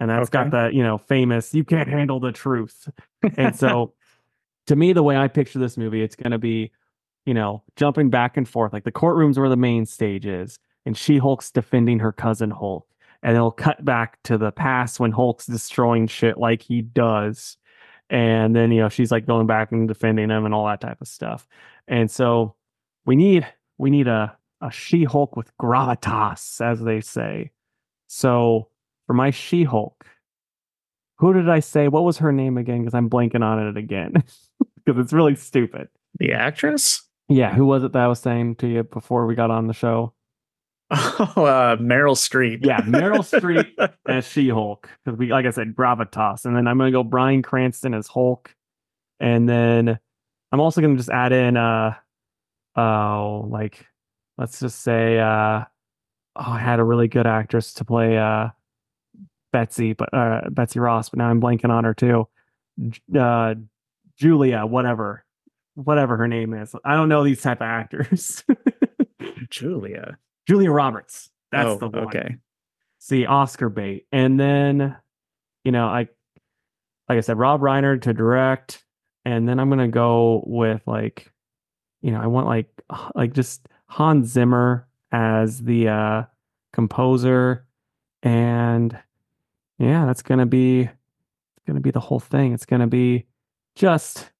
And 0.00 0.10
that's 0.10 0.28
Okay. 0.28 0.38
got 0.44 0.50
that, 0.50 0.74
you 0.74 0.82
know, 0.82 0.98
famous 0.98 1.54
you 1.54 1.64
can't 1.64 1.88
handle 1.88 2.20
the 2.20 2.32
truth. 2.32 2.88
And 3.36 3.54
so 3.56 3.94
to 4.66 4.76
me, 4.76 4.92
the 4.92 5.02
way 5.02 5.16
I 5.16 5.28
picture 5.28 5.58
this 5.58 5.76
movie, 5.76 6.02
it's 6.02 6.16
gonna 6.16 6.38
be, 6.38 6.70
you 7.26 7.34
know, 7.34 7.62
jumping 7.76 8.10
back 8.10 8.36
and 8.36 8.48
forth. 8.48 8.72
Like 8.72 8.84
the 8.84 8.92
courtroom's 8.92 9.38
where 9.38 9.48
the 9.48 9.56
main 9.56 9.86
stage 9.86 10.26
is, 10.26 10.58
and 10.86 10.96
She 10.96 11.18
Hulk's 11.18 11.50
defending 11.50 11.98
her 12.00 12.12
cousin 12.12 12.50
Hulk. 12.50 12.86
And 13.22 13.36
it'll 13.36 13.52
cut 13.52 13.84
back 13.84 14.20
to 14.24 14.36
the 14.36 14.50
past 14.50 14.98
when 14.98 15.12
Hulk's 15.12 15.46
destroying 15.46 16.08
shit 16.08 16.38
like 16.38 16.60
he 16.62 16.82
does. 16.82 17.56
And 18.10 18.54
then, 18.54 18.72
you 18.72 18.80
know, 18.80 18.88
she's 18.88 19.12
like 19.12 19.26
going 19.26 19.46
back 19.46 19.72
and 19.72 19.86
defending 19.86 20.28
him 20.30 20.44
and 20.44 20.52
all 20.52 20.66
that 20.66 20.80
type 20.80 21.00
of 21.00 21.08
stuff. 21.08 21.46
And 21.86 22.10
so 22.10 22.56
we 23.06 23.16
need 23.16 23.46
we 23.78 23.90
need 23.90 24.08
a 24.08 24.36
a 24.60 24.70
She-Hulk 24.70 25.36
with 25.36 25.56
gravitas, 25.58 26.60
as 26.60 26.80
they 26.80 27.00
say. 27.00 27.50
So 28.06 28.68
for 29.06 29.14
my 29.14 29.30
She-Hulk, 29.30 30.06
who 31.18 31.32
did 31.32 31.48
I 31.48 31.60
say? 31.60 31.88
What 31.88 32.04
was 32.04 32.18
her 32.18 32.32
name 32.32 32.58
again? 32.58 32.80
Because 32.80 32.94
I'm 32.94 33.10
blanking 33.10 33.42
on 33.44 33.66
it 33.66 33.76
again. 33.76 34.14
Because 34.84 35.00
it's 35.00 35.12
really 35.12 35.36
stupid. 35.36 35.86
the 36.18 36.32
actress? 36.32 37.02
Yeah, 37.28 37.54
who 37.54 37.66
was 37.66 37.84
it 37.84 37.92
that 37.92 38.02
I 38.02 38.08
was 38.08 38.18
saying 38.18 38.56
to 38.56 38.66
you 38.66 38.82
before 38.82 39.26
we 39.26 39.36
got 39.36 39.48
on 39.48 39.68
the 39.68 39.72
show? 39.72 40.12
Oh, 41.36 41.44
uh, 41.46 41.76
Meryl 41.76 42.14
Streep. 42.16 42.64
Yeah, 42.66 42.80
Meryl 42.82 43.20
Streep 43.20 43.94
as 44.08 44.26
She-Hulk. 44.28 44.88
Because 45.04 45.18
we, 45.18 45.28
like 45.32 45.46
I 45.46 45.50
said, 45.50 45.74
gravitas, 45.74 46.44
and 46.44 46.54
then 46.54 46.66
I'm 46.68 46.76
gonna 46.76 46.90
go 46.90 47.02
Bryan 47.02 47.40
Cranston 47.42 47.94
as 47.94 48.06
Hulk, 48.08 48.54
and 49.18 49.48
then 49.48 49.98
I'm 50.52 50.60
also 50.60 50.80
gonna 50.82 50.96
just 50.96 51.08
add 51.08 51.32
in 51.32 51.56
uh 51.56 51.94
oh 52.76 53.46
like 53.50 53.86
let's 54.38 54.60
just 54.60 54.80
say 54.80 55.18
uh 55.18 55.64
oh 55.64 55.64
I 56.36 56.58
had 56.58 56.78
a 56.80 56.84
really 56.84 57.08
good 57.08 57.26
actress 57.26 57.72
to 57.74 57.84
play 57.86 58.18
uh 58.18 58.48
Betsy, 59.52 59.94
but 59.94 60.12
uh 60.12 60.42
Betsy 60.50 60.78
Ross, 60.78 61.08
but 61.08 61.18
now 61.18 61.28
I'm 61.28 61.40
blanking 61.40 61.70
on 61.70 61.84
her 61.84 61.94
too. 61.94 62.28
J- 62.88 63.00
Uh 63.18 63.54
Julia, 64.18 64.66
whatever. 64.66 65.24
Whatever 65.74 66.18
her 66.18 66.28
name 66.28 66.52
is. 66.52 66.74
I 66.84 66.96
don't 66.96 67.08
know 67.08 67.24
these 67.24 67.40
type 67.40 67.62
of 67.62 67.66
actors. 67.66 68.44
Julia. 69.50 70.18
Julia 70.46 70.70
Roberts. 70.70 71.30
That's 71.50 71.68
oh, 71.68 71.76
the 71.76 71.88
one. 71.88 72.04
okay. 72.06 72.36
see 72.98 73.26
Oscar 73.26 73.68
bait. 73.68 74.06
And 74.12 74.38
then, 74.40 74.96
you 75.64 75.72
know, 75.72 75.86
I 75.86 76.08
like 77.08 77.18
I 77.18 77.20
said, 77.20 77.38
Rob 77.38 77.60
Reiner 77.60 78.00
to 78.00 78.12
direct, 78.12 78.84
and 79.24 79.48
then 79.48 79.60
I'm 79.60 79.68
gonna 79.68 79.88
go 79.88 80.42
with 80.46 80.82
like, 80.86 81.30
you 82.00 82.10
know, 82.10 82.20
I 82.20 82.26
want 82.26 82.46
like 82.46 82.68
like 83.14 83.32
just 83.34 83.68
Hans 83.86 84.28
Zimmer 84.28 84.88
as 85.12 85.62
the 85.62 85.88
uh 85.88 86.22
composer, 86.72 87.66
and 88.22 88.98
yeah, 89.78 90.06
that's 90.06 90.22
gonna 90.22 90.46
be 90.46 90.80
it's 90.82 91.66
gonna 91.66 91.80
be 91.80 91.90
the 91.90 92.00
whole 92.00 92.20
thing. 92.20 92.54
It's 92.54 92.66
gonna 92.66 92.86
be 92.86 93.26
just 93.74 94.30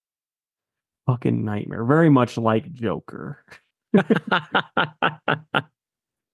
fucking 1.07 1.45
nightmare. 1.45 1.85
Very 1.85 2.11
much 2.11 2.39
like 2.39 2.73
Joker. 2.73 3.45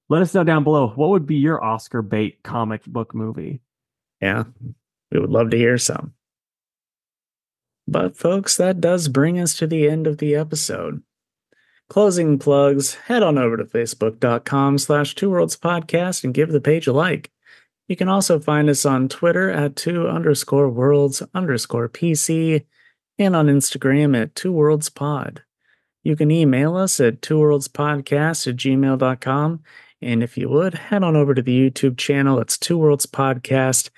Let 0.09 0.23
us 0.23 0.35
know 0.35 0.45
down 0.45 0.65
below 0.65 0.89
what 0.89 1.11
would 1.11 1.27
be 1.27 1.37
your 1.37 1.63
Oscar 1.63 2.03
bait 2.03 2.43
comic 2.43 2.85
book 2.85 3.15
movie. 3.15 3.61
yeah, 4.21 4.45
we 5.11 5.21
would 5.21 5.31
love 5.31 5.51
to 5.51 5.57
hear 5.57 5.79
some. 5.79 6.15
But, 7.87 8.17
folks, 8.17 8.57
that 8.57 8.81
does 8.81 9.09
bring 9.09 9.39
us 9.39 9.57
to 9.57 9.67
the 9.67 9.89
end 9.89 10.07
of 10.07 10.19
the 10.19 10.35
episode. 10.35 11.03
Closing 11.89 12.39
plugs, 12.39 12.95
head 12.95 13.23
on 13.23 13.39
over 13.39 13.57
to 13.57 13.65
facebook.com 13.65 14.77
slash 14.77 15.15
two 15.15 15.31
worlds 15.31 15.57
podcast 15.57 16.23
and 16.23 16.35
give 16.35 16.51
the 16.51 16.61
page 16.61 16.87
a 16.87 16.93
like. 16.93 17.31
You 17.89 17.97
can 17.97 18.09
also 18.09 18.39
find 18.39 18.69
us 18.69 18.85
on 18.85 19.09
Twitter 19.09 19.51
at 19.51 19.77
two 19.77 20.07
underscore 20.07 20.69
worlds 20.69 21.23
underscore 21.33 21.89
PC 21.89 22.67
and 23.19 23.35
on 23.35 23.47
Instagram 23.47 24.21
at 24.21 24.35
two 24.35 24.53
worlds 24.53 24.91
pod. 24.91 25.43
You 26.05 26.15
can 26.15 26.31
email 26.31 26.77
us 26.77 27.01
at 27.01 27.23
two 27.23 27.39
worlds 27.39 27.69
podcast 27.69 28.47
at 28.47 28.57
gmail.com. 28.57 29.63
And 30.01 30.23
if 30.23 30.39
you 30.39 30.49
would, 30.49 30.75
head 30.75 31.03
on 31.03 31.17
over 31.17 31.35
to 31.35 31.43
the 31.43 31.71
YouTube 31.71 31.99
channel. 31.99 32.39
It's 32.39 32.57
Two 32.57 32.79
Worlds 32.79 33.07
Podcast 33.07 33.91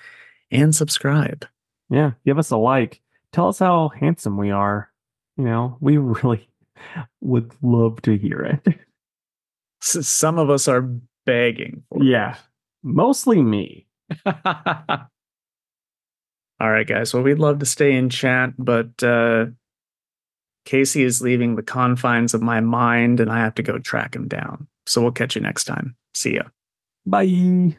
and 0.49 0.75
subscribe. 0.75 1.45
Yeah, 1.89 2.11
give 2.25 2.39
us 2.39 2.49
a 2.51 2.57
like. 2.57 3.01
Tell 3.31 3.47
us 3.47 3.59
how 3.59 3.89
handsome 3.89 4.37
we 4.37 4.49
are. 4.49 4.91
You 5.37 5.45
know, 5.45 5.77
we 5.79 5.97
really 5.97 6.49
would 7.21 7.53
love 7.61 8.01
to 8.03 8.17
hear 8.17 8.59
it. 8.65 8.79
Some 9.81 10.39
of 10.39 10.49
us 10.49 10.67
are 10.67 10.89
begging. 11.25 11.83
For 11.89 12.03
Yeah, 12.03 12.35
mostly 12.83 13.41
me. 13.41 13.87
All 14.25 15.09
right, 16.59 16.87
guys. 16.87 17.13
Well, 17.13 17.23
we'd 17.23 17.39
love 17.39 17.59
to 17.59 17.65
stay 17.65 17.93
in 17.93 18.09
chat, 18.09 18.53
but 18.57 19.01
uh, 19.03 19.47
Casey 20.65 21.03
is 21.03 21.21
leaving 21.21 21.55
the 21.55 21.63
confines 21.63 22.33
of 22.33 22.41
my 22.41 22.59
mind 22.59 23.19
and 23.19 23.31
I 23.31 23.39
have 23.39 23.55
to 23.55 23.63
go 23.63 23.79
track 23.79 24.15
him 24.15 24.27
down. 24.27 24.67
So 24.85 25.01
we'll 25.01 25.11
catch 25.11 25.35
you 25.35 25.41
next 25.41 25.65
time. 25.65 25.95
See 26.13 26.35
ya. 26.35 26.43
Bye. 27.05 27.77